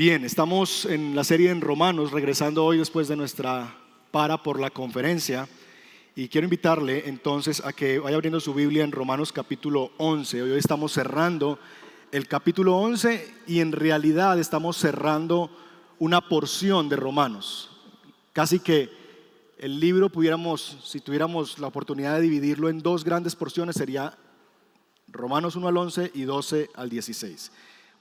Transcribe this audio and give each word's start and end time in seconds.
Bien, 0.00 0.24
estamos 0.24 0.86
en 0.86 1.14
la 1.14 1.24
serie 1.24 1.50
en 1.50 1.60
Romanos, 1.60 2.10
regresando 2.10 2.64
hoy 2.64 2.78
después 2.78 3.06
de 3.06 3.16
nuestra 3.16 3.76
para 4.10 4.42
por 4.42 4.58
la 4.58 4.70
conferencia. 4.70 5.46
Y 6.16 6.28
quiero 6.28 6.46
invitarle 6.46 7.06
entonces 7.06 7.62
a 7.62 7.74
que 7.74 7.98
vaya 7.98 8.16
abriendo 8.16 8.40
su 8.40 8.54
Biblia 8.54 8.82
en 8.82 8.92
Romanos 8.92 9.30
capítulo 9.30 9.90
11. 9.98 10.40
Hoy 10.40 10.52
estamos 10.52 10.92
cerrando 10.92 11.58
el 12.12 12.26
capítulo 12.28 12.78
11 12.78 13.34
y 13.46 13.60
en 13.60 13.72
realidad 13.72 14.38
estamos 14.38 14.78
cerrando 14.78 15.50
una 15.98 16.26
porción 16.26 16.88
de 16.88 16.96
Romanos. 16.96 17.70
Casi 18.32 18.58
que 18.58 18.88
el 19.58 19.80
libro 19.80 20.08
pudiéramos, 20.08 20.78
si 20.82 21.00
tuviéramos 21.00 21.58
la 21.58 21.66
oportunidad 21.66 22.14
de 22.14 22.22
dividirlo 22.22 22.70
en 22.70 22.78
dos 22.78 23.04
grandes 23.04 23.36
porciones, 23.36 23.76
sería 23.76 24.16
Romanos 25.08 25.56
1 25.56 25.68
al 25.68 25.76
11 25.76 26.12
y 26.14 26.22
12 26.22 26.70
al 26.74 26.88
16. 26.88 27.52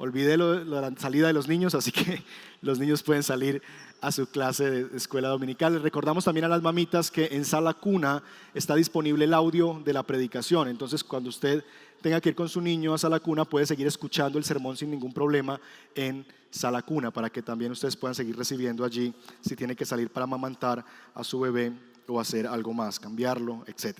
Olvidé 0.02 0.38
la 0.38 0.94
salida 0.96 1.28
de 1.28 1.34
los 1.34 1.50
niños, 1.50 1.76
así 1.76 1.92
que 1.92 2.24
los 2.62 2.80
niños 2.80 3.04
pueden 3.04 3.22
salir 3.22 3.62
a 4.00 4.14
su 4.14 4.28
clase 4.28 4.72
de 4.72 4.98
escuela 4.98 5.28
dominical. 5.28 5.82
Recordamos 5.82 6.24
también 6.24 6.46
a 6.46 6.48
las 6.48 6.62
mamitas 6.62 7.12
que 7.12 7.28
en 7.34 7.44
sala 7.44 7.74
cuna 7.74 8.24
está 8.54 8.76
disponible 8.76 9.26
el 9.26 9.34
audio 9.34 9.82
de 9.84 9.92
la 9.92 10.04
predicación. 10.04 10.70
Entonces, 10.70 11.04
cuando 11.04 11.28
usted 11.28 11.66
tenga 12.02 12.22
que 12.22 12.30
ir 12.30 12.36
con 12.36 12.48
su 12.48 12.62
niño 12.62 12.94
a 12.94 12.98
sala 12.98 13.20
cuna, 13.20 13.44
puede 13.44 13.66
seguir 13.66 13.88
escuchando 13.88 14.38
el 14.38 14.46
sermón 14.46 14.78
sin 14.78 14.90
ningún 14.90 15.14
problema 15.14 15.60
en 15.94 16.26
sala 16.50 16.82
cuna, 16.82 17.12
para 17.12 17.30
que 17.30 17.42
también 17.42 17.74
ustedes 17.74 17.98
puedan 17.98 18.16
seguir 18.16 18.38
recibiendo 18.38 18.86
allí 18.86 19.14
si 19.42 19.54
tiene 19.58 19.76
que 19.76 19.86
salir 19.86 20.10
para 20.10 20.24
amamantar 20.24 20.86
a 21.14 21.26
su 21.26 21.42
bebé 21.42 21.74
o 22.08 22.22
hacer 22.22 22.48
algo 22.48 22.74
más, 22.74 23.02
cambiarlo, 23.02 23.66
etc. 23.68 24.00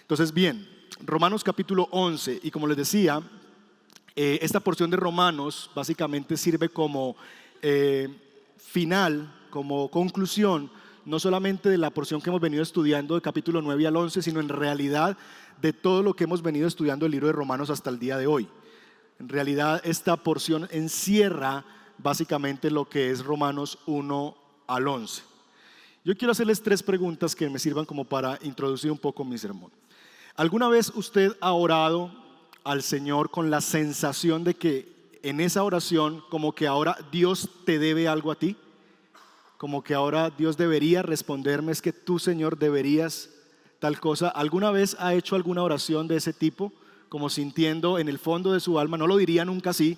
Entonces, 0.00 0.32
bien, 0.32 0.64
Romanos 1.04 1.42
capítulo 1.42 1.88
11, 1.90 2.38
y 2.40 2.52
como 2.52 2.68
les 2.68 2.76
decía, 2.76 3.20
eh, 4.16 4.38
esta 4.42 4.60
porción 4.60 4.90
de 4.90 4.96
Romanos 4.96 5.70
básicamente 5.74 6.36
sirve 6.36 6.68
como 6.68 7.16
eh, 7.62 8.08
final, 8.56 9.34
como 9.50 9.90
conclusión, 9.90 10.70
no 11.04 11.18
solamente 11.18 11.68
de 11.68 11.78
la 11.78 11.90
porción 11.90 12.20
que 12.20 12.30
hemos 12.30 12.40
venido 12.40 12.62
estudiando 12.62 13.16
de 13.16 13.20
capítulo 13.20 13.60
9 13.60 13.86
al 13.86 13.96
11, 13.96 14.22
sino 14.22 14.40
en 14.40 14.48
realidad 14.48 15.18
de 15.60 15.72
todo 15.72 16.02
lo 16.02 16.14
que 16.14 16.24
hemos 16.24 16.42
venido 16.42 16.68
estudiando 16.68 17.06
el 17.06 17.12
libro 17.12 17.26
de 17.26 17.32
Romanos 17.32 17.70
hasta 17.70 17.90
el 17.90 17.98
día 17.98 18.16
de 18.16 18.26
hoy. 18.28 18.48
En 19.18 19.28
realidad 19.28 19.80
esta 19.84 20.16
porción 20.16 20.68
encierra 20.70 21.64
básicamente 21.98 22.70
lo 22.70 22.88
que 22.88 23.10
es 23.10 23.24
Romanos 23.24 23.78
1 23.86 24.36
al 24.68 24.88
11. 24.88 25.22
Yo 26.04 26.16
quiero 26.16 26.32
hacerles 26.32 26.62
tres 26.62 26.82
preguntas 26.82 27.34
que 27.34 27.48
me 27.48 27.58
sirvan 27.58 27.84
como 27.84 28.04
para 28.04 28.38
introducir 28.42 28.92
un 28.92 28.98
poco 28.98 29.24
mi 29.24 29.38
sermón. 29.38 29.72
¿Alguna 30.36 30.68
vez 30.68 30.92
usted 30.94 31.36
ha 31.40 31.52
orado 31.52 32.23
al 32.64 32.82
Señor 32.82 33.30
con 33.30 33.50
la 33.50 33.60
sensación 33.60 34.42
de 34.42 34.54
que 34.54 35.18
en 35.22 35.40
esa 35.40 35.62
oración 35.62 36.22
como 36.30 36.54
que 36.54 36.66
ahora 36.66 36.96
Dios 37.12 37.48
te 37.64 37.78
debe 37.78 38.08
algo 38.08 38.30
a 38.32 38.38
ti? 38.38 38.56
Como 39.56 39.84
que 39.84 39.94
ahora 39.94 40.30
Dios 40.30 40.56
debería 40.56 41.02
responderme, 41.02 41.72
es 41.72 41.80
que 41.80 41.92
tú 41.92 42.18
Señor 42.18 42.58
deberías 42.58 43.30
tal 43.78 44.00
cosa. 44.00 44.28
¿Alguna 44.28 44.70
vez 44.70 44.96
ha 44.98 45.14
hecho 45.14 45.36
alguna 45.36 45.62
oración 45.62 46.08
de 46.08 46.16
ese 46.16 46.32
tipo? 46.32 46.72
Como 47.08 47.28
sintiendo 47.30 47.98
en 47.98 48.08
el 48.08 48.18
fondo 48.18 48.52
de 48.52 48.60
su 48.60 48.78
alma, 48.78 48.96
no 48.96 49.06
lo 49.06 49.16
diría 49.16 49.44
nunca 49.44 49.70
así, 49.70 49.96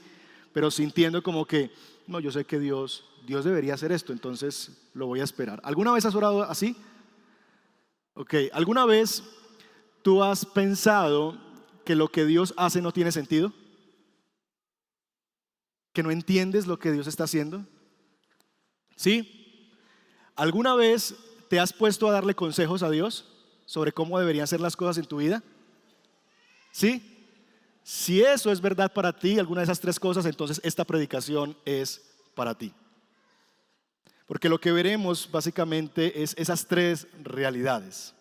pero 0.52 0.70
sintiendo 0.70 1.22
como 1.22 1.46
que, 1.46 1.70
no, 2.06 2.20
yo 2.20 2.30
sé 2.30 2.44
que 2.44 2.58
Dios, 2.58 3.04
Dios 3.26 3.44
debería 3.44 3.74
hacer 3.74 3.92
esto, 3.92 4.12
entonces 4.12 4.72
lo 4.92 5.06
voy 5.06 5.20
a 5.20 5.24
esperar. 5.24 5.60
¿Alguna 5.64 5.92
vez 5.92 6.04
has 6.04 6.14
orado 6.14 6.42
así? 6.42 6.76
Ok, 8.14 8.34
¿alguna 8.52 8.86
vez 8.86 9.22
tú 10.02 10.22
has 10.22 10.44
pensado 10.44 11.45
que 11.86 11.94
lo 11.94 12.08
que 12.08 12.26
Dios 12.26 12.52
hace 12.58 12.82
no 12.82 12.92
tiene 12.92 13.12
sentido? 13.12 13.54
¿Que 15.94 16.02
no 16.02 16.10
entiendes 16.10 16.66
lo 16.66 16.78
que 16.78 16.92
Dios 16.92 17.06
está 17.06 17.24
haciendo? 17.24 17.64
¿Sí? 18.96 19.70
¿Alguna 20.34 20.74
vez 20.74 21.14
te 21.48 21.60
has 21.60 21.72
puesto 21.72 22.08
a 22.08 22.12
darle 22.12 22.34
consejos 22.34 22.82
a 22.82 22.90
Dios 22.90 23.24
sobre 23.64 23.92
cómo 23.92 24.18
deberían 24.18 24.48
ser 24.48 24.60
las 24.60 24.76
cosas 24.76 24.98
en 24.98 25.06
tu 25.06 25.18
vida? 25.18 25.42
¿Sí? 26.72 27.30
Si 27.84 28.20
eso 28.20 28.50
es 28.50 28.60
verdad 28.60 28.92
para 28.92 29.16
ti, 29.16 29.38
alguna 29.38 29.60
de 29.60 29.66
esas 29.66 29.80
tres 29.80 30.00
cosas, 30.00 30.26
entonces 30.26 30.60
esta 30.64 30.84
predicación 30.84 31.56
es 31.64 32.02
para 32.34 32.58
ti. 32.58 32.74
Porque 34.26 34.48
lo 34.48 34.58
que 34.58 34.72
veremos 34.72 35.30
básicamente 35.30 36.20
es 36.20 36.34
esas 36.36 36.66
tres 36.66 37.06
realidades. 37.22 38.15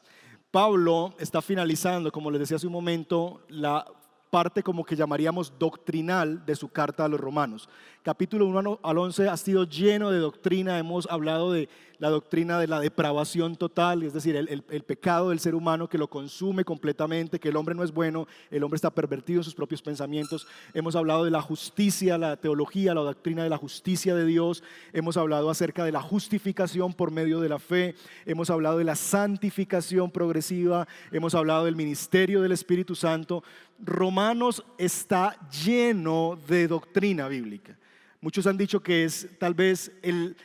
Pablo 0.55 1.13
está 1.19 1.41
finalizando, 1.41 2.13
como 2.13 2.31
les 2.31 2.39
decía 2.39 2.55
hace 2.55 2.65
un 2.65 2.71
momento, 2.71 3.41
la 3.49 3.85
parte 4.29 4.63
como 4.63 4.85
que 4.85 4.95
llamaríamos 4.95 5.59
doctrinal 5.59 6.45
de 6.45 6.55
su 6.55 6.69
carta 6.69 7.03
a 7.03 7.09
los 7.09 7.19
romanos. 7.19 7.67
Capítulo 8.05 8.45
1 8.45 8.81
al 8.83 8.97
11 8.99 9.29
ha 9.29 9.35
sido 9.35 9.63
lleno 9.63 10.11
de 10.11 10.19
doctrina, 10.19 10.77
hemos 10.77 11.07
hablado 11.09 11.51
de 11.51 11.67
la 11.97 12.11
doctrina 12.11 12.59
de 12.59 12.67
la 12.67 12.79
depravación 12.79 13.55
total, 13.55 14.03
es 14.03 14.13
decir, 14.13 14.35
el, 14.35 14.83
pecado 14.83 15.31
del 15.31 15.39
ser 15.39 15.55
humano 15.55 15.89
que 15.89 15.97
lo 15.97 16.07
consume 16.07 16.63
completamente, 16.63 17.39
que 17.39 17.49
el 17.49 17.55
hombre 17.55 17.73
no 17.73 17.83
es 17.83 17.91
bueno, 17.91 18.27
el 18.51 18.63
hombre 18.63 18.75
está 18.75 18.91
pervertido 18.91 19.39
en 19.39 19.43
sus 19.43 19.55
propios 19.55 19.81
pensamientos. 19.81 20.45
Hemos 20.75 20.95
hablado 20.95 21.23
de 21.23 21.31
la 21.31 21.41
justicia, 21.41 22.19
la 22.19 22.37
teología, 22.37 22.93
la 22.93 23.01
doctrina 23.01 23.41
de 23.41 23.49
la 23.49 23.57
justicia 23.57 24.13
de 24.13 24.27
Dios. 24.27 24.61
Hemos 24.93 25.17
hablado 25.17 25.49
acerca 25.49 25.83
de 25.83 25.91
la 25.91 26.01
justificación 26.03 26.93
por 26.93 27.09
medio 27.09 27.39
de 27.39 27.49
la 27.49 27.57
fe. 27.57 27.95
Hemos 28.27 28.51
hablado 28.51 28.77
de 28.77 28.83
la 28.83 28.95
santificación 28.95 30.11
progresiva. 30.11 30.87
Hemos 31.11 31.33
hablado 31.33 31.65
del 31.65 31.75
ministerio 31.75 32.43
del 32.43 32.51
Espíritu 32.51 32.93
Santo. 32.93 33.43
Romanos 33.79 34.63
está 34.77 35.35
lleno 35.49 36.37
de 36.47 36.67
doctrina 36.67 37.27
bíblica. 37.27 37.75
Muchos 38.25 38.47
han 38.47 38.57
dicho 38.57 38.81
que 38.81 39.03
es 39.03 39.29
tal 39.37 39.53
vez 39.53 39.91
el 40.01 40.35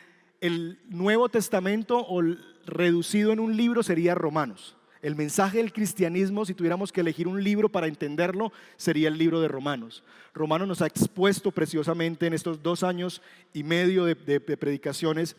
el 0.41 0.79
Nuevo 0.89 1.29
Testamento 1.29 1.99
o 1.99 2.21
reducido 2.65 3.31
en 3.31 3.39
un 3.39 3.55
libro 3.55 3.83
sería 3.83 4.15
Romanos. 4.15 4.75
El 5.03 5.15
mensaje 5.15 5.57
del 5.59 5.71
cristianismo, 5.71 6.45
si 6.45 6.53
tuviéramos 6.53 6.91
que 6.91 7.01
elegir 7.01 7.27
un 7.27 7.43
libro 7.43 7.69
para 7.69 7.87
entenderlo, 7.87 8.51
sería 8.75 9.07
el 9.07 9.17
libro 9.17 9.39
de 9.39 9.47
Romanos. 9.47 10.03
Romanos 10.33 10.67
nos 10.67 10.81
ha 10.81 10.87
expuesto 10.87 11.51
preciosamente 11.51 12.27
en 12.27 12.33
estos 12.33 12.61
dos 12.61 12.83
años 12.83 13.21
y 13.53 13.63
medio 13.63 14.05
de, 14.05 14.15
de 14.15 14.39
predicaciones 14.39 15.35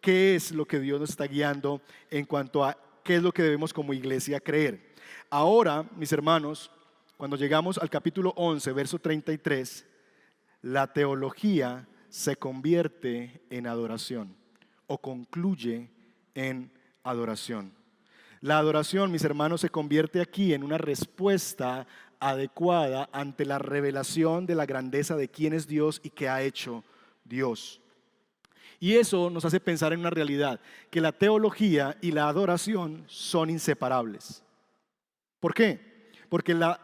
qué 0.00 0.34
es 0.34 0.52
lo 0.52 0.66
que 0.66 0.80
Dios 0.80 1.00
nos 1.00 1.10
está 1.10 1.26
guiando 1.26 1.80
en 2.10 2.24
cuanto 2.24 2.64
a 2.64 2.76
qué 3.04 3.16
es 3.16 3.22
lo 3.22 3.32
que 3.32 3.42
debemos 3.42 3.72
como 3.72 3.94
iglesia 3.94 4.40
creer. 4.40 4.94
Ahora, 5.30 5.84
mis 5.96 6.12
hermanos, 6.12 6.70
cuando 7.16 7.36
llegamos 7.36 7.78
al 7.78 7.88
capítulo 7.88 8.32
11, 8.36 8.72
verso 8.72 8.98
33, 8.98 9.86
la 10.66 10.92
teología 10.92 11.86
se 12.08 12.34
convierte 12.34 13.40
en 13.50 13.68
adoración 13.68 14.34
o 14.88 14.98
concluye 14.98 15.88
en 16.34 16.72
adoración. 17.04 17.72
La 18.40 18.58
adoración, 18.58 19.12
mis 19.12 19.22
hermanos, 19.22 19.60
se 19.60 19.68
convierte 19.68 20.20
aquí 20.20 20.54
en 20.54 20.64
una 20.64 20.76
respuesta 20.76 21.86
adecuada 22.18 23.08
ante 23.12 23.44
la 23.44 23.60
revelación 23.60 24.44
de 24.44 24.56
la 24.56 24.66
grandeza 24.66 25.14
de 25.14 25.28
quién 25.28 25.52
es 25.52 25.68
Dios 25.68 26.00
y 26.02 26.10
qué 26.10 26.28
ha 26.28 26.42
hecho 26.42 26.82
Dios. 27.24 27.80
Y 28.80 28.96
eso 28.96 29.30
nos 29.30 29.44
hace 29.44 29.60
pensar 29.60 29.92
en 29.92 30.00
una 30.00 30.10
realidad, 30.10 30.58
que 30.90 31.00
la 31.00 31.12
teología 31.12 31.96
y 32.00 32.10
la 32.10 32.28
adoración 32.28 33.04
son 33.06 33.50
inseparables. 33.50 34.42
¿Por 35.38 35.54
qué? 35.54 36.10
Porque 36.28 36.54
la 36.54 36.80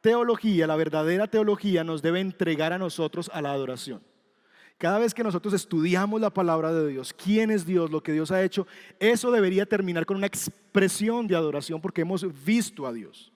teología, 0.00 0.66
la 0.66 0.76
verdadera 0.76 1.26
teología, 1.26 1.84
nos 1.84 2.02
debe 2.02 2.20
entregar 2.20 2.72
a 2.72 2.78
nosotros 2.78 3.30
a 3.32 3.42
la 3.42 3.52
adoración. 3.52 4.02
Cada 4.80 4.98
vez 4.98 5.12
que 5.12 5.22
nosotros 5.22 5.52
estudiamos 5.52 6.22
la 6.22 6.30
palabra 6.30 6.72
de 6.72 6.88
Dios, 6.88 7.12
quién 7.12 7.50
es 7.50 7.66
Dios, 7.66 7.90
lo 7.90 8.02
que 8.02 8.12
Dios 8.12 8.30
ha 8.30 8.42
hecho, 8.42 8.66
eso 8.98 9.30
debería 9.30 9.66
terminar 9.66 10.06
con 10.06 10.16
una 10.16 10.26
expresión 10.26 11.26
de 11.26 11.36
adoración 11.36 11.82
porque 11.82 12.00
hemos 12.00 12.24
visto 12.44 12.86
a 12.86 12.92
Dios. 12.92 13.30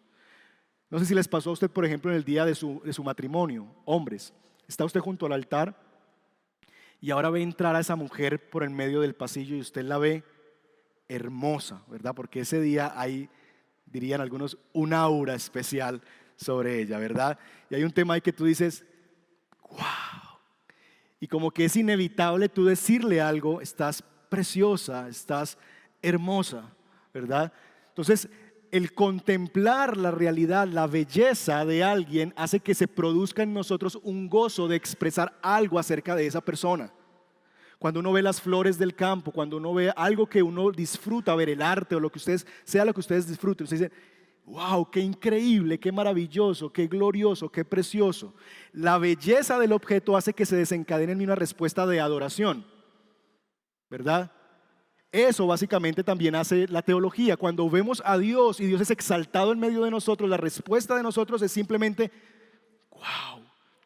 No 0.88 0.99
sé 0.99 1.05
si 1.05 1.14
les 1.14 1.28
pasó 1.28 1.50
a 1.50 1.52
usted, 1.52 1.70
por 1.70 1.84
ejemplo, 1.84 2.11
en 2.11 2.16
el 2.16 2.25
día 2.25 2.46
de 2.46 2.55
su, 2.55 2.81
matrimonio, 3.05 3.66
hombres, 3.84 4.32
está 4.66 4.87
usted 4.87 5.00
junto 5.00 5.26
al 5.26 5.32
altar 5.32 5.78
y 6.99 7.11
ahora 7.11 7.28
ve 7.28 7.43
entrar 7.43 7.76
a 7.76 7.81
esa 7.81 7.94
mujer 7.94 8.49
por 8.49 8.62
el 8.62 8.70
medio 8.70 9.02
del 9.02 9.14
pasillo 9.14 9.55
y 9.55 9.61
usted 9.61 9.82
la 9.82 9.99
ve 9.99 10.25
hermosa, 11.08 11.82
¿verdad? 11.88 12.14
Porque 12.14 12.40
ese 12.40 12.58
día 12.58 12.93
hay, 12.96 13.28
dirían 13.84 14.22
algunos, 14.22 14.56
un 14.72 14.94
aura 14.94 15.34
especial 15.34 16.00
sobre 16.36 16.81
ella, 16.81 16.98
¿verdad? 16.98 17.38
Y 17.70 17.75
hay 17.75 17.84
un 17.84 17.92
tema 17.92 18.14
ahí 18.14 18.20
que 18.20 18.32
tú 18.32 18.44
dices, 18.44 18.84
wow 19.70 20.14
y 21.25 21.26
como 21.26 21.50
que 21.50 21.64
es 21.64 21.75
inevitable 21.75 22.50
tú 22.50 22.66
decirle 22.66 23.19
algo, 23.19 23.62
estás 23.62 24.04
preciosa, 24.28 25.08
estás 25.08 25.56
hermosa, 26.02 26.70
¿verdad? 27.14 27.50
Entonces, 27.88 28.28
el 28.70 28.92
contemplar 28.92 29.96
la 29.96 30.10
realidad, 30.10 30.69
la 30.69 30.86
belleza 30.86 31.64
de 31.64 31.82
alguien 31.82 32.34
hace 32.37 32.60
que 32.60 32.75
se 32.75 32.87
produzca 32.87 33.42
en 33.42 33.54
nosotros 33.54 33.98
un 34.02 34.28
gozo 34.28 34.69
de 34.69 34.76
expresar 34.76 35.34
algo 35.40 35.78
acerca 35.78 36.14
de 36.14 36.26
esa 36.26 36.42
persona. 36.42 36.92
Cuando 37.78 38.00
uno 38.00 38.12
ve 38.12 38.20
las 38.20 38.42
flores 38.42 38.76
del 38.76 38.94
campo, 38.94 39.32
cuando 39.32 39.56
uno 39.56 39.72
ve 39.72 39.94
algo 39.96 40.26
que 40.26 40.42
uno 40.42 40.70
disfruta, 40.72 41.34
ver 41.34 41.48
el 41.48 41.62
arte 41.62 41.94
o 41.94 42.00
lo 42.00 42.10
que 42.12 42.19
ustedes, 42.19 42.46
sea 42.64 42.84
lo 42.84 42.92
que 42.92 43.00
ustedes 43.00 43.26
disfruten, 43.26 43.64
ustedes 43.64 43.80
dicen, 43.80 43.98
wow, 44.44 44.91
qué 44.91 45.00
increíble, 45.00 45.79
qué 45.81 45.91
maravilloso, 45.91 46.73
qué 46.73 46.87
glorioso, 46.87 47.50
qué 47.50 47.64
precioso. 47.64 48.35
La 48.73 48.99
belleza 48.99 49.58
del 49.58 49.73
objeto 49.73 50.17
hace 50.17 50.32
que 50.32 50.46
se 50.46 50.56
desencadene 50.56 51.12
en 51.12 51.23
una 51.23 51.35
respuesta 51.35 51.87
de 51.87 52.00
adoración, 52.00 52.67
¿verdad? 53.88 54.31
Eso 55.11 55.46
básicamente 55.46 56.02
también 56.02 56.35
hace 56.35 56.67
la 56.69 56.82
teología. 56.82 57.37
Cuando 57.37 57.70
vemos 57.70 58.02
a 58.05 58.19
Dios 58.19 58.58
y 58.61 58.67
Dios 58.67 58.81
es 58.81 58.91
exaltado 58.91 59.52
en 59.52 59.61
medio 59.61 59.85
de 59.85 59.91
nosotros, 59.91 60.29
la 60.29 60.37
respuesta 60.37 60.97
de 60.97 61.05
nosotros 61.05 61.40
es 61.40 61.52
simplemente, 61.52 62.11
wow, 62.90 63.44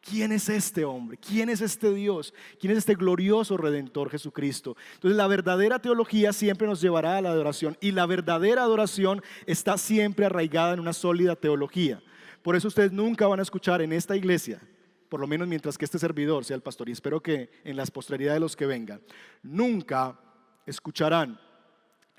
¿quién 0.09 0.31
es 0.31 0.49
este 0.49 0.85
hombre? 0.85 1.17
¿Quién 1.17 1.49
es 1.49 1.61
este 1.61 1.93
Dios? 1.93 2.33
¿Quién 2.59 2.71
es 2.71 2.79
este 2.79 2.95
glorioso 2.95 3.57
redentor 3.57 4.09
Jesucristo? 4.09 4.75
Entonces 4.95 5.17
la 5.17 5.27
verdadera 5.27 5.79
teología 5.79 6.33
siempre 6.33 6.67
nos 6.67 6.81
llevará 6.81 7.17
a 7.17 7.21
la 7.21 7.29
adoración 7.29 7.77
y 7.81 7.91
la 7.91 8.05
verdadera 8.05 8.63
adoración 8.63 9.21
está 9.45 9.77
siempre 9.77 10.25
arraigada 10.25 10.73
en 10.73 10.79
una 10.79 10.93
sólida 10.93 11.35
teología. 11.35 12.01
Por 12.41 12.55
eso 12.55 12.67
ustedes 12.67 12.91
nunca 12.91 13.27
van 13.27 13.39
a 13.39 13.43
escuchar 13.43 13.81
en 13.81 13.93
esta 13.93 14.15
iglesia 14.15 14.61
por 15.09 15.19
lo 15.19 15.27
menos 15.27 15.47
mientras 15.47 15.77
que 15.77 15.85
este 15.85 15.97
servidor 15.97 16.45
sea 16.45 16.55
el 16.55 16.61
pastor, 16.61 16.87
y 16.87 16.91
espero 16.91 17.21
que 17.21 17.49
en 17.63 17.75
las 17.75 17.89
posteridades 17.89 18.35
de 18.35 18.39
los 18.41 18.55
que 18.55 18.67
vengan, 18.67 19.01
nunca 19.41 20.19
escucharán 20.67 21.39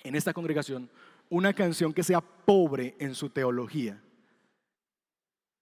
en 0.03 0.17
esta 0.17 0.33
congregación 0.33 0.91
una 1.29 1.53
canción 1.53 1.93
que 1.93 2.03
sea 2.03 2.21
pobre 2.21 2.97
en 2.99 3.15
su 3.15 3.31
teología. 3.31 4.03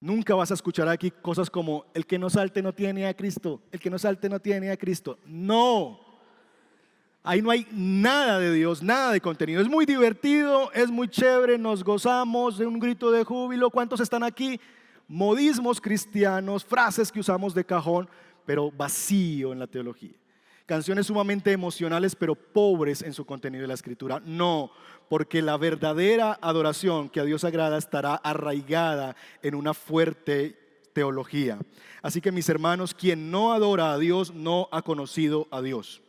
Nunca 0.00 0.35
vas 0.35 0.50
a 0.50 0.55
escuchar 0.55 0.89
aquí 0.89 1.11
cosas 1.11 1.50
como 1.50 1.87
el 1.93 2.06
que 2.06 2.19
no 2.19 2.31
salte 2.31 2.62
no 2.62 2.73
tiene 2.73 3.06
a 3.06 3.15
Cristo, 3.15 3.62
el 3.73 3.81
que 3.81 3.91
no 3.91 3.99
salte 3.99 4.29
no 4.29 4.39
tiene 4.41 4.71
a 4.71 4.77
Cristo. 4.77 5.19
No. 5.27 6.00
Ahí 7.25 7.43
no 7.43 7.50
hay 7.50 7.67
nada 7.73 8.39
de 8.39 8.53
Dios, 8.53 8.83
nada 8.83 9.12
de 9.12 9.21
contenido. 9.21 9.61
Es 9.61 9.69
muy 9.69 9.85
divertido, 9.87 10.71
es 10.73 10.91
muy 10.91 11.09
chévere, 11.09 11.59
nos 11.59 11.83
gozamos 11.83 12.59
de 12.59 12.67
un 12.67 12.79
grito 12.79 13.11
de 13.11 13.25
júbilo. 13.25 13.71
¿Cuántos 13.71 14.00
están 14.00 14.23
aquí? 14.23 14.61
Modismos 15.09 15.81
cristianos, 15.81 16.65
frases 16.65 17.11
que 17.11 17.21
usamos 17.21 17.53
de 17.53 17.65
cajón, 17.65 18.09
pero 18.47 18.71
vacío 18.71 19.53
en 19.53 19.59
la 19.59 19.67
teología 19.67 20.15
canciones 20.69 21.06
sumamente 21.06 21.50
emocionales 21.50 22.15
pero 22.15 22.35
pobres 22.35 23.00
en 23.00 23.15
su 23.15 23.25
contenido 23.25 23.62
de 23.62 23.69
la 23.69 23.75
escritura. 23.75 24.20
No, 24.25 24.70
porque 25.09 25.41
la 25.41 25.56
verdadera 25.56 26.38
adoración 26.43 27.09
que 27.09 27.20
a 27.20 27.25
Dios 27.25 27.43
agrada 27.43 27.79
estará 27.79 28.15
arraigada 28.17 29.17
en 29.43 29.55
una 29.55 29.73
fuerte 29.73 30.59
teología. 30.93 31.59
Así 32.03 32.20
que 32.20 32.32
mis 32.32 32.50
hermanos, 32.50 32.93
quien 32.93 33.31
no 33.31 33.55
adora 33.55 33.93
a 33.93 33.99
Dios 33.99 34.35
no 34.35 34.69
ha 34.70 34.82
conocido 34.82 35.49
a 35.50 35.62
Dios. 35.62 36.03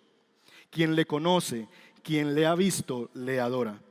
Quien 0.69 0.93
le 0.95 1.05
conoce, 1.05 1.69
quien 2.03 2.35
le 2.35 2.45
ha 2.45 2.53
visto, 2.53 3.09
le 3.13 3.39
adora. 3.39 3.81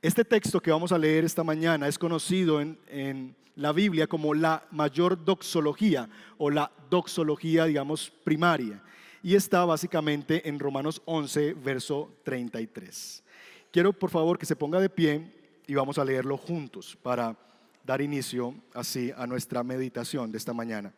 Este 0.00 0.24
texto 0.24 0.60
que 0.60 0.70
vamos 0.70 0.92
a 0.92 0.98
leer 0.98 1.24
esta 1.24 1.42
mañana 1.42 1.88
es 1.88 1.98
conocido 1.98 2.60
en, 2.60 2.78
en 2.86 3.34
la 3.56 3.72
Biblia 3.72 4.06
como 4.06 4.32
la 4.32 4.62
mayor 4.70 5.24
doxología 5.24 6.08
o 6.38 6.50
la 6.50 6.70
doxología, 6.88 7.64
digamos, 7.64 8.12
primaria 8.22 8.80
y 9.22 9.34
está 9.34 9.64
básicamente 9.64 10.48
en 10.48 10.58
Romanos 10.58 11.02
11, 11.04 11.54
verso 11.54 12.18
33. 12.24 13.22
Quiero 13.70 13.92
por 13.92 14.10
favor 14.10 14.38
que 14.38 14.46
se 14.46 14.56
ponga 14.56 14.80
de 14.80 14.88
pie 14.88 15.32
y 15.66 15.74
vamos 15.74 15.98
a 15.98 16.04
leerlo 16.04 16.36
juntos 16.36 16.96
para 17.02 17.36
dar 17.84 18.00
inicio 18.00 18.54
así 18.74 19.12
a 19.16 19.26
nuestra 19.26 19.62
meditación 19.62 20.30
de 20.30 20.38
esta 20.38 20.52
mañana. 20.52 20.92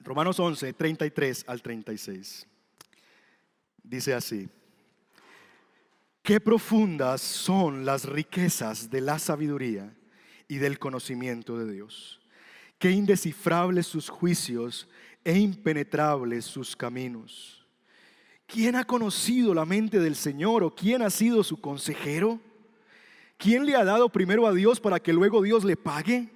Romanos 0.00 0.38
11, 0.40 0.72
33 0.72 1.44
al 1.46 1.62
36. 1.62 2.46
Dice 3.82 4.14
así, 4.14 4.48
qué 6.22 6.40
profundas 6.40 7.20
son 7.20 7.84
las 7.84 8.04
riquezas 8.04 8.90
de 8.90 9.00
la 9.00 9.18
sabiduría 9.18 9.94
y 10.46 10.56
del 10.56 10.78
conocimiento 10.78 11.58
de 11.58 11.72
Dios 11.72 12.17
Qué 12.78 12.90
indescifrables 12.90 13.86
sus 13.86 14.08
juicios 14.08 14.88
e 15.24 15.38
impenetrables 15.38 16.44
sus 16.44 16.76
caminos. 16.76 17.66
¿Quién 18.46 18.76
ha 18.76 18.84
conocido 18.84 19.52
la 19.52 19.66
mente 19.66 20.00
del 20.00 20.16
Señor 20.16 20.62
o 20.62 20.74
quién 20.74 21.02
ha 21.02 21.10
sido 21.10 21.44
su 21.44 21.60
consejero? 21.60 22.40
¿Quién 23.36 23.66
le 23.66 23.76
ha 23.76 23.84
dado 23.84 24.08
primero 24.08 24.46
a 24.46 24.52
Dios 24.52 24.80
para 24.80 25.00
que 25.00 25.12
luego 25.12 25.42
Dios 25.42 25.64
le 25.64 25.76
pague? 25.76 26.30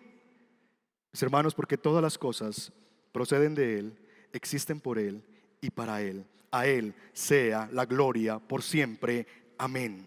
Mis 1.13 1.23
hermanos, 1.23 1.55
porque 1.55 1.79
todas 1.79 2.03
las 2.03 2.19
cosas 2.19 2.73
proceden 3.13 3.55
de 3.55 3.79
Él, 3.79 3.99
existen 4.33 4.81
por 4.81 4.99
Él 4.99 5.23
y 5.61 5.71
para 5.71 6.03
Él. 6.03 6.27
A 6.51 6.67
Él 6.67 6.95
sea 7.13 7.69
la 7.73 7.87
gloria 7.87 8.39
por 8.39 8.63
siempre. 8.63 9.27
Amén. 9.57 10.07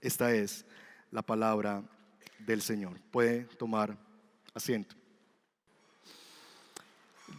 Esta 0.00 0.32
es 0.34 0.66
la 1.10 1.22
palabra 1.22 1.82
del 2.38 2.60
Señor. 2.60 3.00
Puede 3.10 3.44
tomar 3.56 3.96
asiento. 4.52 4.94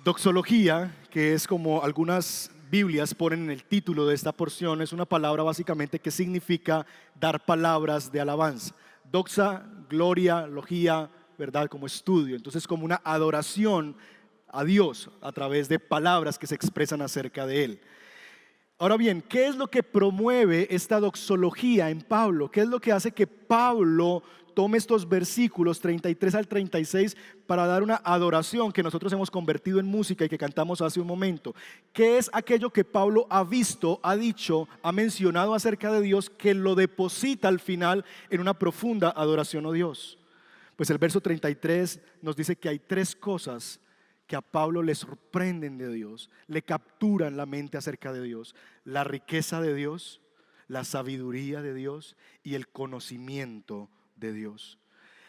Doxología, 0.06 0.96
que 1.10 1.34
es 1.34 1.48
como 1.48 1.84
algunas 1.84 2.52
Biblias 2.70 3.16
ponen 3.16 3.46
en 3.46 3.50
el 3.50 3.64
título 3.64 4.06
de 4.06 4.14
esta 4.14 4.32
porción, 4.32 4.84
es 4.84 4.94
una 4.94 5.06
palabra 5.06 5.42
básicamente 5.42 5.98
que 5.98 6.12
significa 6.12 6.86
dar 7.20 7.44
palabras 7.44 8.12
de 8.12 8.22
alabanza. 8.22 8.76
Doxa, 9.12 9.66
gloria, 9.90 10.46
logía, 10.46 11.10
¿verdad? 11.40 11.70
Como 11.70 11.88
estudio. 11.88 12.36
Entonces, 12.36 12.68
como 12.68 12.86
una 12.86 13.02
adoración 13.04 13.98
a 14.50 14.64
Dios 14.64 15.10
a 15.22 15.32
través 15.32 15.70
de 15.70 15.80
palabras 15.80 16.38
que 16.38 16.46
se 16.46 16.54
expresan 16.54 17.02
acerca 17.02 17.48
de 17.48 17.64
Él. 17.64 17.82
Ahora 18.78 18.98
bien, 18.98 19.24
¿qué 19.24 19.48
es 19.48 19.56
lo 19.56 19.72
que 19.72 19.82
promueve 19.82 20.68
esta 20.70 21.00
doxología 21.00 21.90
en 21.90 22.02
Pablo? 22.02 22.52
¿Qué 22.52 22.60
es 22.60 22.68
lo 22.68 22.80
que 22.80 22.92
hace 22.92 23.12
que 23.12 23.26
Pablo 23.26 24.22
tome 24.56 24.80
estos 24.80 25.08
versículos 25.08 25.80
33 25.80 26.34
al 26.34 26.48
36 26.48 27.16
para 27.46 27.68
dar 27.68 27.84
una 27.84 28.02
adoración 28.04 28.72
que 28.72 28.82
nosotros 28.82 29.14
hemos 29.14 29.30
convertido 29.30 29.80
en 29.80 29.86
música 29.86 30.26
y 30.26 30.30
que 30.30 30.38
cantamos 30.38 30.82
hace 30.82 31.00
un 31.00 31.06
momento. 31.06 31.54
¿Qué 31.94 32.18
es 32.18 32.32
aquello 32.34 32.72
que 32.72 32.84
Pablo 32.84 33.28
ha 33.30 33.44
visto, 33.44 34.00
ha 34.02 34.16
dicho, 34.16 34.68
ha 34.82 34.92
mencionado 34.92 35.54
acerca 35.54 35.92
de 35.92 36.02
Dios 36.02 36.32
que 36.32 36.56
lo 36.56 36.74
deposita 36.74 37.50
al 37.50 37.60
final 37.60 38.04
en 38.32 38.42
una 38.42 38.58
profunda 38.58 39.14
adoración 39.16 39.68
a 39.68 39.72
Dios? 39.72 40.18
Pues 40.76 40.90
el 40.90 40.98
verso 40.98 41.22
33 41.22 42.00
nos 42.22 42.36
dice 42.36 42.56
que 42.56 42.70
hay 42.70 42.80
tres 42.80 43.16
cosas 43.16 43.80
que 44.26 44.36
a 44.36 44.42
Pablo 44.42 44.82
le 44.82 44.96
sorprenden 44.96 45.78
de 45.78 45.94
Dios, 45.94 46.30
le 46.48 46.64
capturan 46.64 47.38
la 47.38 47.46
mente 47.46 47.78
acerca 47.78 48.12
de 48.12 48.24
Dios. 48.24 48.56
La 48.84 49.04
riqueza 49.04 49.62
de 49.62 49.76
Dios, 49.76 50.22
la 50.68 50.84
sabiduría 50.84 51.62
de 51.62 51.74
Dios 51.74 52.16
y 52.44 52.56
el 52.56 52.68
conocimiento 52.68 53.90
de 54.16 54.34
Dios. 54.34 54.80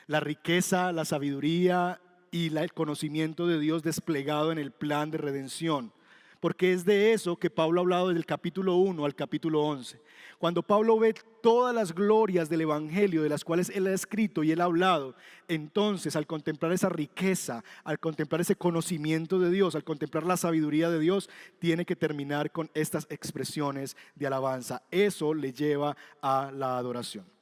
La 0.06 0.20
riqueza, 0.20 0.92
la 0.92 1.04
sabiduría 1.04 2.00
y 2.30 2.56
el 2.56 2.72
conocimiento 2.72 3.46
de 3.46 3.58
Dios 3.58 3.82
desplegado 3.82 4.52
en 4.52 4.58
el 4.58 4.70
plan 4.70 5.10
de 5.10 5.18
redención. 5.18 5.92
Porque 6.40 6.72
es 6.72 6.84
de 6.84 7.12
eso 7.12 7.36
que 7.36 7.50
Pablo 7.50 7.80
ha 7.80 7.82
hablado 7.82 8.08
del 8.08 8.26
capítulo 8.26 8.76
1 8.76 9.04
al 9.04 9.14
capítulo 9.14 9.62
11. 9.62 10.00
Cuando 10.38 10.62
Pablo 10.62 10.98
ve 10.98 11.14
todas 11.42 11.74
las 11.74 11.94
glorias 11.94 12.50
del 12.50 12.60
Evangelio 12.60 13.22
de 13.22 13.30
las 13.30 13.42
cuales 13.42 13.70
él 13.70 13.86
ha 13.86 13.94
escrito 13.94 14.44
y 14.44 14.52
él 14.52 14.60
ha 14.60 14.64
hablado, 14.64 15.14
entonces 15.48 16.14
al 16.14 16.26
contemplar 16.26 16.72
esa 16.72 16.90
riqueza, 16.90 17.64
al 17.84 17.98
contemplar 17.98 18.42
ese 18.42 18.54
conocimiento 18.54 19.38
de 19.38 19.50
Dios, 19.50 19.74
al 19.74 19.84
contemplar 19.84 20.24
la 20.24 20.36
sabiduría 20.36 20.90
de 20.90 21.00
Dios, 21.00 21.30
tiene 21.58 21.86
que 21.86 21.96
terminar 21.96 22.52
con 22.52 22.70
estas 22.74 23.06
expresiones 23.08 23.96
de 24.14 24.26
alabanza. 24.26 24.82
Eso 24.90 25.32
le 25.32 25.52
lleva 25.52 25.96
a 26.20 26.52
la 26.52 26.76
adoración. 26.76 27.35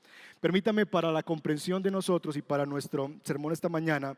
Permítame 0.45 0.85
para 0.85 1.11
la 1.11 1.23
comprensión 1.23 1.83
de 1.83 1.91
nosotros 1.91 2.37
y 2.37 2.43
para 2.43 2.67
nuestro 2.67 3.11
sermón 3.25 3.55
esta 3.55 3.71
mañana 3.71 4.15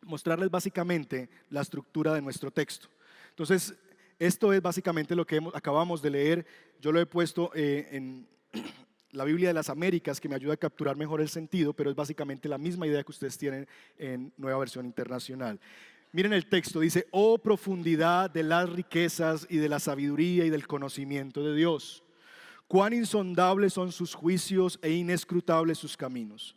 mostrarles 0.00 0.50
básicamente 0.50 1.28
la 1.50 1.60
estructura 1.60 2.14
de 2.14 2.22
nuestro 2.22 2.50
texto. 2.50 2.88
Entonces, 3.28 3.74
esto 4.18 4.54
es 4.54 4.62
básicamente 4.62 5.14
lo 5.14 5.26
que 5.26 5.42
acabamos 5.52 6.00
de 6.00 6.08
leer. 6.08 6.46
Yo 6.80 6.92
lo 6.92 6.98
he 6.98 7.04
puesto 7.04 7.50
eh, 7.54 7.88
en 7.90 8.26
la 9.10 9.24
Biblia 9.24 9.48
de 9.48 9.52
las 9.52 9.68
Américas, 9.68 10.18
que 10.18 10.30
me 10.30 10.34
ayuda 10.34 10.54
a 10.54 10.56
capturar 10.56 10.96
mejor 10.96 11.20
el 11.20 11.28
sentido, 11.28 11.74
pero 11.74 11.90
es 11.90 11.96
básicamente 11.96 12.48
la 12.48 12.56
misma 12.56 12.86
idea 12.86 13.04
que 13.04 13.12
ustedes 13.12 13.36
tienen 13.36 13.68
en 13.98 14.32
Nueva 14.38 14.60
Versión 14.60 14.86
Internacional. 14.86 15.60
Miren 16.12 16.32
el 16.32 16.48
texto, 16.48 16.80
dice, 16.80 17.06
oh 17.10 17.36
profundidad 17.36 18.30
de 18.30 18.44
las 18.44 18.70
riquezas 18.70 19.46
y 19.50 19.58
de 19.58 19.68
la 19.68 19.78
sabiduría 19.78 20.46
y 20.46 20.48
del 20.48 20.66
conocimiento 20.66 21.44
de 21.44 21.54
Dios 21.54 22.02
cuán 22.66 22.92
insondables 22.92 23.72
son 23.72 23.92
sus 23.92 24.14
juicios 24.14 24.78
e 24.82 24.90
inescrutables 24.90 25.78
sus 25.78 25.96
caminos. 25.96 26.56